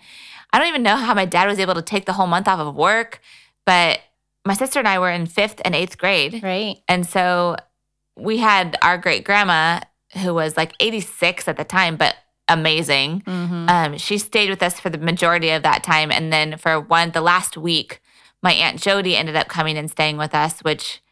I 0.56 0.58
don't 0.58 0.68
even 0.68 0.82
know 0.82 0.96
how 0.96 1.12
my 1.12 1.26
dad 1.26 1.46
was 1.48 1.58
able 1.58 1.74
to 1.74 1.82
take 1.82 2.06
the 2.06 2.14
whole 2.14 2.26
month 2.26 2.48
off 2.48 2.58
of 2.58 2.74
work. 2.74 3.20
But 3.66 4.00
my 4.46 4.54
sister 4.54 4.78
and 4.78 4.88
I 4.88 4.98
were 4.98 5.10
in 5.10 5.26
fifth 5.26 5.60
and 5.66 5.74
eighth 5.74 5.98
grade, 5.98 6.42
Right. 6.42 6.78
and 6.88 7.06
so 7.06 7.56
we 8.16 8.38
had 8.38 8.78
our 8.80 8.96
great 8.96 9.22
grandma 9.22 9.80
who 10.22 10.32
was 10.32 10.56
like 10.56 10.72
86 10.80 11.46
at 11.46 11.58
the 11.58 11.64
time, 11.64 11.96
but 11.96 12.16
amazing. 12.48 13.20
Mm-hmm. 13.26 13.68
Um, 13.68 13.98
she 13.98 14.16
stayed 14.16 14.48
with 14.48 14.62
us 14.62 14.80
for 14.80 14.88
the 14.88 14.96
majority 14.96 15.50
of 15.50 15.62
that 15.64 15.82
time, 15.82 16.10
and 16.10 16.32
then 16.32 16.56
for 16.56 16.80
one 16.80 17.10
the 17.10 17.20
last 17.20 17.58
week, 17.58 18.00
my 18.42 18.52
aunt 18.52 18.80
Jody 18.80 19.14
ended 19.14 19.36
up 19.36 19.48
coming 19.48 19.76
and 19.76 19.90
staying 19.90 20.16
with 20.16 20.34
us, 20.34 20.60
which 20.60 21.02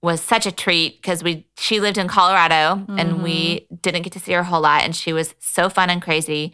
was 0.00 0.20
such 0.20 0.46
a 0.46 0.52
treat 0.52 1.02
because 1.02 1.24
we 1.24 1.48
she 1.58 1.80
lived 1.80 1.98
in 1.98 2.06
Colorado 2.06 2.84
and 2.96 3.22
we 3.24 3.66
didn't 3.82 4.02
get 4.02 4.12
to 4.12 4.20
see 4.20 4.32
her 4.34 4.40
a 4.40 4.44
whole 4.44 4.60
lot, 4.60 4.84
and 4.84 4.94
she 4.94 5.12
was 5.12 5.34
so 5.40 5.68
fun 5.68 5.90
and 5.90 6.00
crazy, 6.00 6.52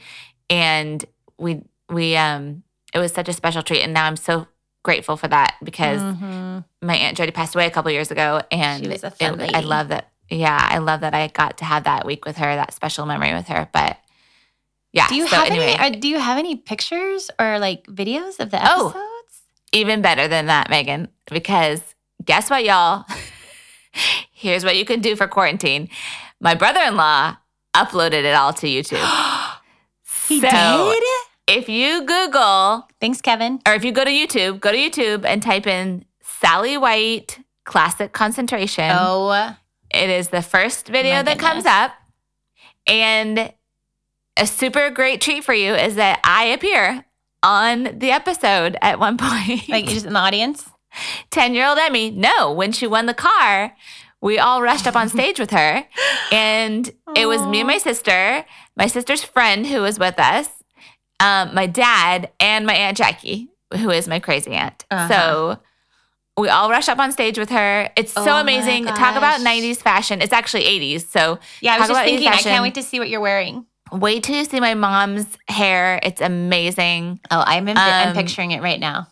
and 0.49 1.05
we 1.37 1.61
we 1.93 2.17
um 2.17 2.63
it 2.95 2.99
was 2.99 3.13
such 3.13 3.29
a 3.29 3.33
special 3.33 3.63
treat, 3.63 3.83
and 3.83 3.93
now 3.95 4.07
I'm 4.07 4.17
so 4.17 4.47
grateful 4.83 5.17
for 5.17 5.29
that 5.29 5.55
because 5.63 6.01
Mhm. 6.03 6.65
my 6.83 6.97
aunt 6.97 7.17
Jody 7.17 7.31
passed 7.31 7.55
away 7.55 7.67
a 7.67 7.71
couple 7.71 7.91
years 7.93 8.11
ago, 8.11 8.43
and 8.51 8.83
She 8.83 8.89
was 8.89 9.05
a 9.05 9.13
it- 9.21 9.55
I 9.55 9.61
love 9.61 9.89
that. 9.89 10.09
Yeah, 10.29 10.59
I 10.61 10.79
love 10.79 11.01
that 11.01 11.15
I 11.15 11.29
got 11.29 11.59
to 11.59 11.65
have 11.65 11.85
that 11.85 12.05
week 12.07 12.25
with 12.25 12.39
her, 12.39 12.57
that 12.57 12.73
special 12.75 13.07
memory 13.07 13.35
with 13.35 13.49
her. 13.49 13.69
But 13.73 13.99
yeah, 14.93 15.07
Do 15.09 15.15
you 15.15 15.29
so 15.29 15.37
have 15.37 15.47
anyway, 15.51 15.77
any? 15.79 15.99
Do 15.99 16.09
you 16.09 16.19
have 16.19 16.39
any 16.39 16.57
pictures 16.57 17.31
or 17.39 17.59
like 17.59 17.87
videos 17.87 18.41
of 18.41 18.51
the 18.51 18.59
Oh. 18.63 18.89
episodes? 18.89 19.09
even 19.75 20.03
better 20.03 20.29
than 20.29 20.47
that, 20.47 20.69
Megan, 20.69 21.09
because 21.31 21.81
guess 22.23 22.51
what, 22.51 22.63
y'all? 22.63 23.07
Here's 24.33 24.65
what 24.65 24.77
you 24.77 24.85
can 24.85 25.01
do 25.01 25.17
for 25.17 25.27
quarantine. 25.27 25.89
My 26.41 26.55
brother-in-law 26.55 27.37
uploaded 27.75 28.25
it 28.25 28.35
all 28.35 28.53
to 28.55 28.67
YouTube. 28.75 29.57
he 30.29 30.41
So, 30.41 30.49
did. 30.51 31.03
If 31.53 31.69
you 31.69 32.05
Google 32.07 32.89
Thanks, 32.99 33.21
Kevin. 33.21 33.61
or 33.67 33.75
if 33.75 33.85
you 33.85 33.93
go 33.93 34.05
to 34.05 34.11
YouTube, 34.11 34.59
go 34.59 34.73
to 34.73 34.79
YouTube 34.79 35.27
and 35.27 35.43
type 35.43 35.67
in 35.67 36.07
Sally 36.23 36.79
White 36.79 37.41
classic 37.65 38.13
concentration. 38.13 38.91
Oh, 38.91 39.55
It 39.91 40.09
is 40.09 40.29
the 40.29 40.41
first 40.41 40.89
video 40.89 41.23
that 41.23 41.39
comes 41.39 41.67
up. 41.67 41.93
And 42.87 43.53
a 44.39 44.47
super 44.47 44.89
great 44.89 45.21
treat 45.21 45.45
for 45.45 45.53
you 45.53 45.75
is 45.75 45.97
that 45.97 46.21
I 46.25 46.45
appear 46.47 47.05
on 47.43 47.99
the 47.99 48.11
episode 48.13 48.79
at 48.81 48.99
one 48.99 49.19
point. 49.19 49.69
like 49.69 49.85
you're 49.85 49.95
just 49.95 50.07
in 50.07 50.15
the 50.15 50.19
audience. 50.21 50.69
10 51.31 51.55
year 51.55 51.67
old 51.67 51.79
Emmy, 51.79 52.11
no, 52.11 52.51
when 52.51 52.73
she 52.73 52.87
won 52.87 53.05
the 53.05 53.15
car, 53.15 53.75
we 54.23 54.39
all 54.39 54.63
rushed 54.63 54.87
up 54.87 54.97
on 54.97 55.11
stage 55.11 55.39
with 55.39 55.51
her. 55.51 55.85
And 56.33 56.91
it 57.15 57.27
was 57.27 57.43
me 57.43 57.61
and 57.61 57.67
my 57.67 57.77
sister, 57.77 58.47
my 58.75 58.87
sister's 58.87 59.23
friend 59.23 59.67
who 59.67 59.83
was 59.83 59.99
with 59.99 60.19
us, 60.19 60.49
um, 61.23 61.55
my 61.55 61.67
dad, 61.67 62.31
and 62.41 62.67
my 62.67 62.75
Aunt 62.75 62.97
Jackie, 62.97 63.49
who 63.77 63.91
is 63.91 64.09
my 64.09 64.19
crazy 64.19 64.53
aunt. 64.53 64.85
Uh-huh. 64.91 65.09
So 65.09 65.59
we 66.37 66.49
all 66.49 66.71
rush 66.71 66.89
up 66.89 66.99
on 66.99 67.13
stage 67.13 67.39
with 67.39 67.51
her. 67.51 67.91
It's 67.97 68.13
Oh 68.17 68.25
so 68.25 68.37
amazing. 68.37 68.87
Talk 68.87 69.17
about 69.17 69.41
90s 69.41 69.77
fashion. 69.77 70.21
It's 70.23 70.33
actually 70.33 70.65
80s. 70.65 71.07
So 71.07 71.39
Yeah, 71.61 71.75
I 71.75 71.79
was 71.79 71.89
just 71.89 72.05
thinking. 72.05 72.29
I 72.29 72.37
can't 72.39 72.63
wait 72.63 72.75
to 72.75 72.83
see 72.83 72.99
what 72.99 73.09
you're 73.09 73.21
wearing. 73.21 73.67
wait 73.93 74.23
till 74.25 74.37
you 74.37 74.45
see 74.45 74.59
my 74.61 74.75
mom's 74.75 75.27
hair. 75.49 76.01
It's 76.03 76.21
amazing. 76.21 77.21
Oh, 77.31 77.43
I'm 77.47 77.69
in, 77.69 77.77
I'm 77.77 78.09
Um, 78.09 78.15
picturing 78.15 78.51
it 78.53 78.63
right 78.63 78.81
now. 78.81 79.09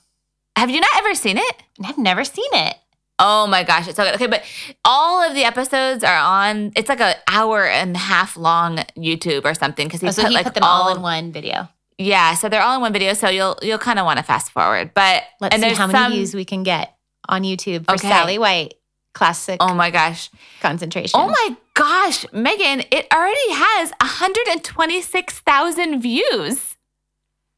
Have 0.57 0.71
you 0.71 0.81
not 0.81 0.91
ever 0.97 1.15
seen 1.15 1.37
it? 1.39 1.63
I've 1.85 1.99
never 1.99 2.25
seen 2.25 2.49
it. 2.53 2.77
Oh 3.19 3.47
my 3.47 3.65
gosh, 3.65 3.87
it's 3.87 3.97
so 3.97 4.05
good. 4.05 4.15
Okay, 4.15 4.27
but 4.27 4.43
all 4.83 5.23
of 5.23 5.35
the 5.35 5.45
episodes 5.45 6.03
are 6.03 6.17
on. 6.17 6.73
It's 6.75 6.89
like 6.89 7.01
an 7.03 7.15
hour 7.29 7.67
and 7.67 7.95
a 7.95 7.99
half 7.99 8.35
long 8.39 8.79
YouTube 8.97 9.45
or 9.45 9.53
something 9.53 9.87
because 9.87 10.01
he, 10.01 10.09
Oh, 10.09 10.11
so 10.11 10.23
put 10.23 10.31
he 10.31 10.35
like 10.35 10.45
put 10.47 10.55
them 10.55 10.65
all, 10.65 10.95
in 10.97 11.03
one 11.03 11.31
video. 11.31 11.69
Yeah, 12.03 12.34
so 12.34 12.48
they're 12.48 12.62
all 12.62 12.76
in 12.76 12.80
one 12.80 12.92
video. 12.92 13.12
So 13.14 13.28
you'll 13.28 13.59
you'll 13.62 13.78
kind 13.78 13.98
of 13.98 14.05
want 14.07 14.18
to 14.18 14.22
fast 14.22 14.51
forward. 14.53 14.92
But 14.94 15.24
Let's 15.40 15.55
and 15.55 15.62
see 15.62 15.68
there's 15.68 15.78
how 15.78 15.86
many 15.86 15.98
some- 15.98 16.12
views 16.12 16.34
we 16.34 16.44
can 16.44 16.62
get 16.62 16.96
on 17.28 17.42
YouTube 17.42 17.84
for 17.86 17.92
Okay. 17.94 18.09
Sally 18.09 18.38
White 18.38 18.74
classic 19.12 19.57
Oh 19.61 19.74
my 19.74 19.90
gosh. 19.90 20.30
concentration. 20.62 21.18
Oh 21.20 21.28
my 21.28 21.57
gosh, 21.74 22.24
Megan, 22.32 22.84
it 22.90 23.07
already 23.12 23.51
has 23.53 23.90
126,000 24.01 26.01
views. 26.01 26.76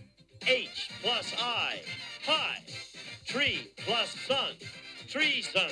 H 0.47 0.89
plus 1.01 1.33
I, 1.39 1.81
pi. 2.25 2.57
Tree 3.25 3.71
plus 3.77 4.09
sun, 4.27 4.53
treason. 5.07 5.69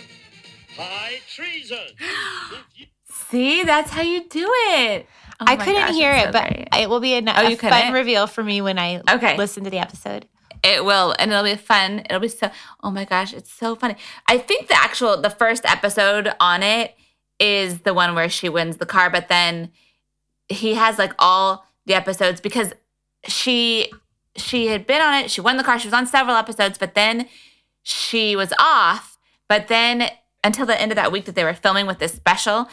Pi 0.78 1.20
treason. 1.28 1.78
You- 2.76 2.86
See, 3.30 3.64
that's 3.64 3.92
how 3.92 4.02
you 4.02 4.28
do 4.28 4.48
it. 4.70 5.06
Oh 5.40 5.46
I 5.48 5.56
couldn't 5.56 5.74
gosh, 5.88 5.94
hear 5.94 6.14
it, 6.14 6.26
so 6.26 6.32
but 6.32 6.48
great. 6.50 6.68
it 6.82 6.90
will 6.90 7.00
be 7.00 7.14
a, 7.14 7.22
Oh, 7.22 7.46
a 7.46 7.50
you 7.52 7.58
fun 7.58 7.94
reveal 7.94 8.26
for 8.28 8.44
me 8.44 8.62
when 8.62 8.80
I 8.80 9.02
Okay. 9.10 9.38
listen 9.38 9.64
to 9.66 9.70
the 9.70 9.78
episode. 9.80 10.28
It 10.64 10.86
will, 10.86 11.14
and 11.20 11.32
it'll 11.32 11.43
be 11.43 11.55
fun. 11.55 11.99
It'll 12.05 12.22
be 12.22 12.30
so. 12.30 12.49
Oh 12.82 12.89
my 12.89 13.03
gosh, 13.03 13.34
it's 13.34 13.51
so 13.51 13.76
funny. 13.76 13.97
I 14.28 14.38
think 14.38 14.70
the 14.70 14.78
actual 14.78 15.20
the 15.22 15.30
first 15.30 15.66
episode 15.66 16.34
on 16.39 16.64
it 16.64 16.95
is 17.39 17.80
the 17.80 17.93
one 17.93 18.16
where 18.16 18.30
she 18.30 18.47
wins 18.47 18.78
the 18.78 18.86
car, 18.86 19.09
but 19.09 19.28
then 19.28 19.72
he 20.47 20.76
has 20.76 20.97
like 20.97 21.14
all 21.20 21.66
the 21.86 21.93
episodes 21.93 22.39
because 22.39 22.74
she 23.28 23.91
she 24.36 24.68
had 24.68 24.88
been 24.88 25.01
on 25.01 25.24
it. 25.24 25.32
She 25.32 25.41
won 25.41 25.57
the 25.57 25.64
car. 25.64 25.78
She 25.78 25.88
was 25.88 25.93
on 25.93 26.07
several 26.07 26.36
episodes, 26.36 26.78
but 26.78 26.95
then 26.95 27.28
she 27.84 28.36
was 28.36 28.53
off. 28.57 29.18
But 29.49 29.68
then 29.68 30.09
until 30.43 30.66
the 30.66 30.80
end 30.80 30.91
of 30.91 30.95
that 30.95 31.11
week 31.11 31.26
that 31.26 31.36
they 31.36 31.43
were 31.43 31.53
filming 31.53 31.86
with 31.86 31.99
this 31.99 32.14
special, 32.14 32.68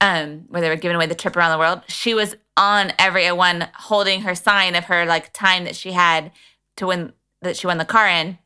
um, 0.00 0.44
where 0.48 0.60
they 0.60 0.68
were 0.68 0.76
giving 0.76 0.96
away 0.96 1.06
the 1.06 1.14
trip 1.14 1.36
around 1.36 1.52
the 1.52 1.58
world, 1.58 1.82
she 1.86 2.14
was 2.14 2.34
on 2.56 2.92
every 2.98 3.30
one 3.32 3.68
holding 3.74 4.22
her 4.22 4.34
sign 4.34 4.74
of 4.74 4.84
her 4.84 5.04
like 5.04 5.32
time 5.32 5.64
that 5.64 5.76
she 5.76 5.92
had 5.92 6.32
to 6.76 6.86
win 6.86 7.12
that 7.42 7.56
she 7.56 7.66
won 7.66 7.78
the 7.78 7.84
car 7.84 8.06
in 8.08 8.38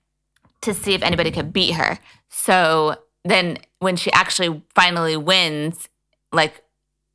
to 0.63 0.75
see 0.75 0.95
if 0.95 1.03
anybody 1.03 1.31
could 1.31 1.53
beat 1.53 1.73
her. 1.75 1.99
So 2.29 2.97
then 3.25 3.59
when 3.79 3.97
she 3.97 4.13
actually 4.13 4.63
finally 4.75 5.17
wins, 5.17 5.89
like 6.33 6.63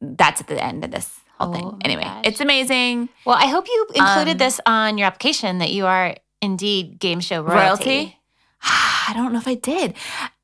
that's 0.02 0.42
at 0.42 0.48
the 0.48 0.64
end 0.64 0.84
of 0.84 0.92
this 0.92 1.20
whole 1.40 1.50
Oh 1.50 1.54
thing. 1.54 1.82
Anyway, 1.84 2.04
gosh. 2.04 2.24
it's 2.26 2.42
amazing. 2.42 3.10
Well, 3.26 3.38
I 3.38 3.48
hope 3.48 3.68
you 3.68 3.88
included 3.94 4.32
Um, 4.32 4.38
this 4.38 4.60
on 4.66 4.98
your 4.98 5.08
application 5.08 5.60
that 5.60 5.72
you 5.72 5.86
are 5.86 6.16
indeed 6.42 7.00
game 7.00 7.20
show 7.20 7.42
royalty. 7.42 7.90
Royalty? 7.90 8.18
I 8.64 9.12
don't 9.14 9.32
know 9.34 9.40
if 9.40 9.48
I 9.48 9.56
did. 9.56 9.94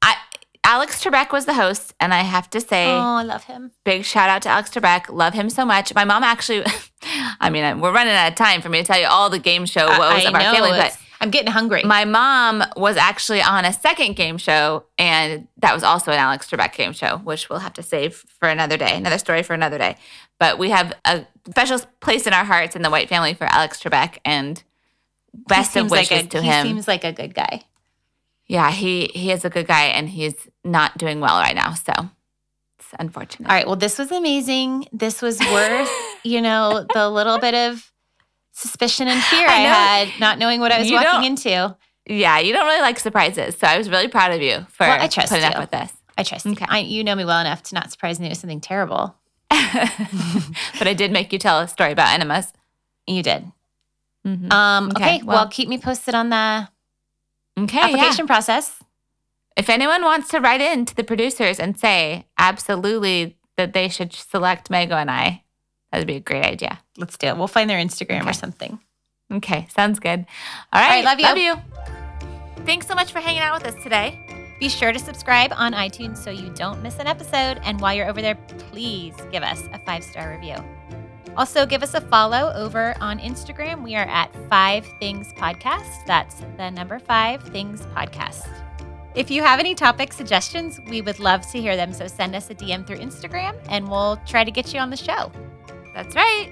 I 0.01 0.15
Alex 0.63 1.03
Trebek 1.03 1.32
was 1.32 1.45
the 1.45 1.55
host, 1.55 1.93
and 1.99 2.13
I 2.13 2.19
have 2.21 2.47
to 2.51 2.61
say, 2.61 2.86
Oh, 2.88 3.15
I 3.15 3.23
love 3.23 3.45
him. 3.45 3.71
big 3.84 4.05
shout 4.05 4.29
out 4.29 4.43
to 4.43 4.49
Alex 4.49 4.69
Trebek. 4.69 5.09
Love 5.09 5.34
him 5.34 5.49
so 5.49 5.65
much. 5.65 5.93
My 5.95 6.05
mom 6.05 6.23
actually, 6.23 6.63
I 7.41 7.49
mean, 7.49 7.79
we're 7.82 7.91
running 7.91 8.13
out 8.13 8.29
of 8.29 8.36
time 8.36 8.61
for 8.61 8.69
me 8.69 8.77
to 8.79 8.84
tell 8.86 8.99
you 8.99 9.07
all 9.07 9.29
the 9.32 9.39
game 9.39 9.65
show 9.65 9.88
woes 9.88 9.99
I, 9.99 10.21
I 10.25 10.29
of 10.29 10.36
our 10.36 10.39
know, 10.41 10.51
family, 10.53 10.69
but 10.77 10.97
I'm 11.22 11.30
getting 11.30 11.51
hungry. 11.51 11.84
my 11.84 12.03
mom 12.03 12.63
was 12.76 12.97
actually 12.97 13.41
on 13.41 13.63
a 13.63 13.72
second 13.72 14.15
game 14.15 14.38
show, 14.38 14.86
and 14.97 15.47
that 15.57 15.74
was 15.74 15.84
also 15.84 16.11
an 16.11 16.17
Alex 16.17 16.49
Trebek 16.49 16.74
game 16.74 16.91
show, 16.93 17.17
which 17.19 17.49
we'll 17.49 17.59
have 17.59 17.74
to 17.74 17.84
save 17.84 18.15
for 18.39 18.49
another 18.49 18.76
day, 18.76 18.95
another 18.97 19.17
story 19.19 19.43
for 19.43 19.53
another 19.53 19.78
day. 19.78 19.95
But 20.39 20.57
we 20.57 20.72
have 20.72 20.93
a 21.05 21.26
special 21.49 21.80
place 21.99 22.26
in 22.28 22.34
our 22.34 22.43
hearts 22.43 22.76
in 22.76 22.82
the 22.82 22.89
White 22.89 23.07
family 23.07 23.34
for 23.36 23.45
Alex 23.45 23.80
Trebek, 23.82 24.17
and 24.26 24.57
He 25.32 25.38
best 25.47 25.69
of 25.76 25.84
seems 25.84 25.91
like 25.91 26.09
wishes 26.09 26.26
a, 26.26 26.30
to 26.30 26.41
he 26.41 26.47
him. 26.47 26.65
seems 26.67 26.88
like 26.88 27.03
a 27.03 27.11
good 27.13 27.36
guy. 27.36 27.63
yeah, 28.47 28.72
he 28.72 29.11
he 29.13 29.32
is 29.32 29.45
a 29.45 29.49
good 29.49 29.67
guy, 29.67 29.86
and 29.86 30.09
he's 30.09 30.36
not 30.63 30.97
doing 30.97 31.19
well 31.19 31.38
right 31.39 31.55
now, 31.55 31.74
so 31.76 31.93
it's 32.80 32.89
unfortunate. 32.97 33.47
All 33.47 33.55
right. 33.55 33.67
Well, 33.67 33.76
this 33.76 33.99
was 33.99 34.11
amazing. 34.11 34.88
This 34.91 35.22
was 35.22 35.39
worth, 35.39 35.89
you 36.24 36.41
know, 36.41 36.86
the 36.95 37.09
little 37.09 37.38
bit 37.39 37.53
of 37.53 37.91
suspicion 38.52 39.08
and 39.08 39.22
fear 39.24 39.47
I, 39.47 39.54
I 39.54 39.60
had, 39.60 40.20
not 40.20 40.38
knowing 40.39 40.60
what 40.60 40.72
I 40.72 40.80
was 40.80 40.89
You 40.89 40.95
walking 40.97 41.24
into. 41.26 41.76
Yeah, 42.08 42.39
you 42.39 42.52
don't 42.54 42.66
really 42.66 42.82
like 42.82 42.99
surprises, 42.99 43.56
so 43.58 43.68
I 43.68 43.78
was 43.78 43.89
really 43.89 44.08
proud 44.08 44.32
of 44.32 44.41
you 44.41 44.66
for 44.70 44.86
Well, 44.88 45.02
I 45.02 45.08
trust 45.08 45.30
putting 45.30 45.45
you. 45.45 45.52
up 45.52 45.60
with 45.60 45.72
this. 45.72 45.91
I 46.18 46.24
trust 46.24 46.45
Okay. 46.47 46.66
you. 46.66 46.68
I, 46.70 46.80
you 46.80 47.04
know 47.04 47.16
me 47.16 47.26
well 47.26 47.39
enough 47.39 47.64
to 47.64 47.76
not 47.76 47.91
surprise 47.91 48.20
me 48.20 48.28
with 48.30 48.38
something 48.38 48.60
terrible. 48.62 49.16
but 49.52 50.88
I 50.88 50.93
did 50.95 51.12
make 51.12 51.32
you 51.32 51.39
tell 51.39 51.60
a 51.60 51.68
story 51.68 51.91
about 51.91 52.14
enemas. 52.14 52.52
You 53.08 53.24
did. 53.24 53.52
Mhm. 54.26 54.52
Um, 54.52 54.89
okay. 54.91 55.16
Okay, 55.18 55.24
well, 55.24 55.38
well- 55.38 55.47
keep 55.49 55.68
me 55.70 55.78
posted 55.78 56.14
on 56.16 56.30
the 56.30 56.68
okay, 57.60 57.78
yeah. 57.80 57.86
application 57.86 58.28
process. 58.28 58.80
If 59.58 59.70
anyone 59.70 60.04
wants 60.04 60.30
to 60.30 60.39
write 60.39 60.62
in 60.62 60.86
to 60.86 60.95
the 60.95 61.04
producers 61.04 61.60
and 61.60 61.78
say 61.78 62.26
absolutely 62.38 63.38
that 63.58 63.74
they 63.74 63.89
should 63.89 64.14
select 64.14 64.70
Mego 64.70 64.91
and 64.93 65.12
I, 65.12 65.43
that'd 65.92 66.08
be 66.08 66.16
a 66.16 66.22
great 66.22 66.46
idea. 66.46 66.80
Let's 66.98 67.18
do 67.18 67.28
it. 67.28 67.38
We'll 67.38 67.48
find 67.48 67.70
their 67.70 67.80
Instagram 67.80 68.28
or 68.28 68.34
something. 68.34 68.80
Okay, 69.32 69.68
sounds 69.74 70.00
good. 70.00 70.26
All 70.74 70.82
right, 70.82 71.04
right, 71.04 71.06
love 71.06 71.20
you. 71.20 71.26
Love 71.26 71.38
you. 71.38 72.66
Thanks 72.66 72.88
so 72.88 72.96
much 72.96 73.12
for 73.12 73.20
hanging 73.20 73.42
out 73.42 73.62
with 73.62 73.74
us 73.74 73.84
today. 73.84 74.20
Be 74.60 74.70
sure 74.70 74.92
to 74.92 75.00
subscribe 75.00 75.52
on 75.56 75.74
iTunes 75.74 76.18
so 76.18 76.30
you 76.30 76.50
don't 76.54 76.84
miss 76.84 77.00
an 77.00 77.08
episode. 77.08 77.60
And 77.64 77.82
while 77.82 77.96
you're 77.96 78.08
over 78.08 78.22
there, 78.22 78.36
please 78.70 79.16
give 79.32 79.42
us 79.42 79.64
a 79.74 79.80
five 79.86 80.04
star 80.04 80.32
review. 80.32 80.56
Also, 81.38 81.66
give 81.66 81.82
us 81.82 81.94
a 81.94 82.02
follow 82.02 82.52
over 82.54 82.94
on 83.00 83.18
Instagram. 83.18 83.84
We 83.84 83.96
are 83.96 84.06
at 84.06 84.32
Five 84.50 84.86
Things 85.00 85.34
Podcast. 85.34 86.06
That's 86.06 86.44
the 86.58 86.70
number 86.70 87.00
Five 87.00 87.42
Things 87.42 87.82
Podcast. 87.96 88.48
If 89.16 89.32
you 89.32 89.42
have 89.42 89.60
any 89.60 89.74
topic 89.74 90.14
suggestions, 90.14 90.80
we 90.88 91.02
would 91.02 91.20
love 91.20 91.50
to 91.52 91.60
hear 91.60 91.76
them. 91.76 91.92
So 91.94 92.08
send 92.08 92.36
us 92.36 92.50
a 92.50 92.56
DM 92.56 92.86
through 92.86 92.98
Instagram 92.98 93.56
and 93.70 93.89
we'll 93.89 94.18
try 94.28 94.44
to 94.44 94.52
get 94.52 94.74
you 94.74 94.80
on 94.80 94.89
the 94.89 94.98
show. 94.98 95.32
That's 95.94 96.16
right. 96.16 96.52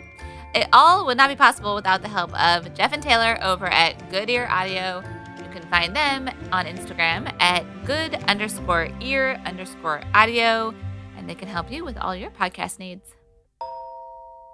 It 0.53 0.67
all 0.73 1.05
would 1.05 1.17
not 1.17 1.29
be 1.29 1.35
possible 1.35 1.75
without 1.75 2.01
the 2.01 2.07
help 2.07 2.33
of 2.39 2.73
Jeff 2.73 2.91
and 2.93 3.03
Taylor 3.03 3.37
over 3.41 3.67
at 3.67 4.09
Good 4.09 4.29
Ear 4.29 4.47
Audio. 4.49 5.03
You 5.37 5.49
can 5.51 5.61
find 5.69 5.95
them 5.95 6.29
on 6.51 6.65
Instagram 6.65 7.31
at 7.39 7.63
good 7.85 8.15
underscore 8.27 8.89
ear 8.99 9.41
underscore 9.45 10.01
audio, 10.13 10.73
and 11.17 11.29
they 11.29 11.35
can 11.35 11.47
help 11.47 11.71
you 11.71 11.85
with 11.85 11.97
all 11.97 12.15
your 12.15 12.31
podcast 12.31 12.79
needs. 12.79 13.15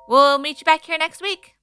We'll 0.08 0.38
meet 0.38 0.60
you 0.60 0.66
back 0.66 0.84
here 0.84 0.98
next 0.98 1.22
week. 1.22 1.55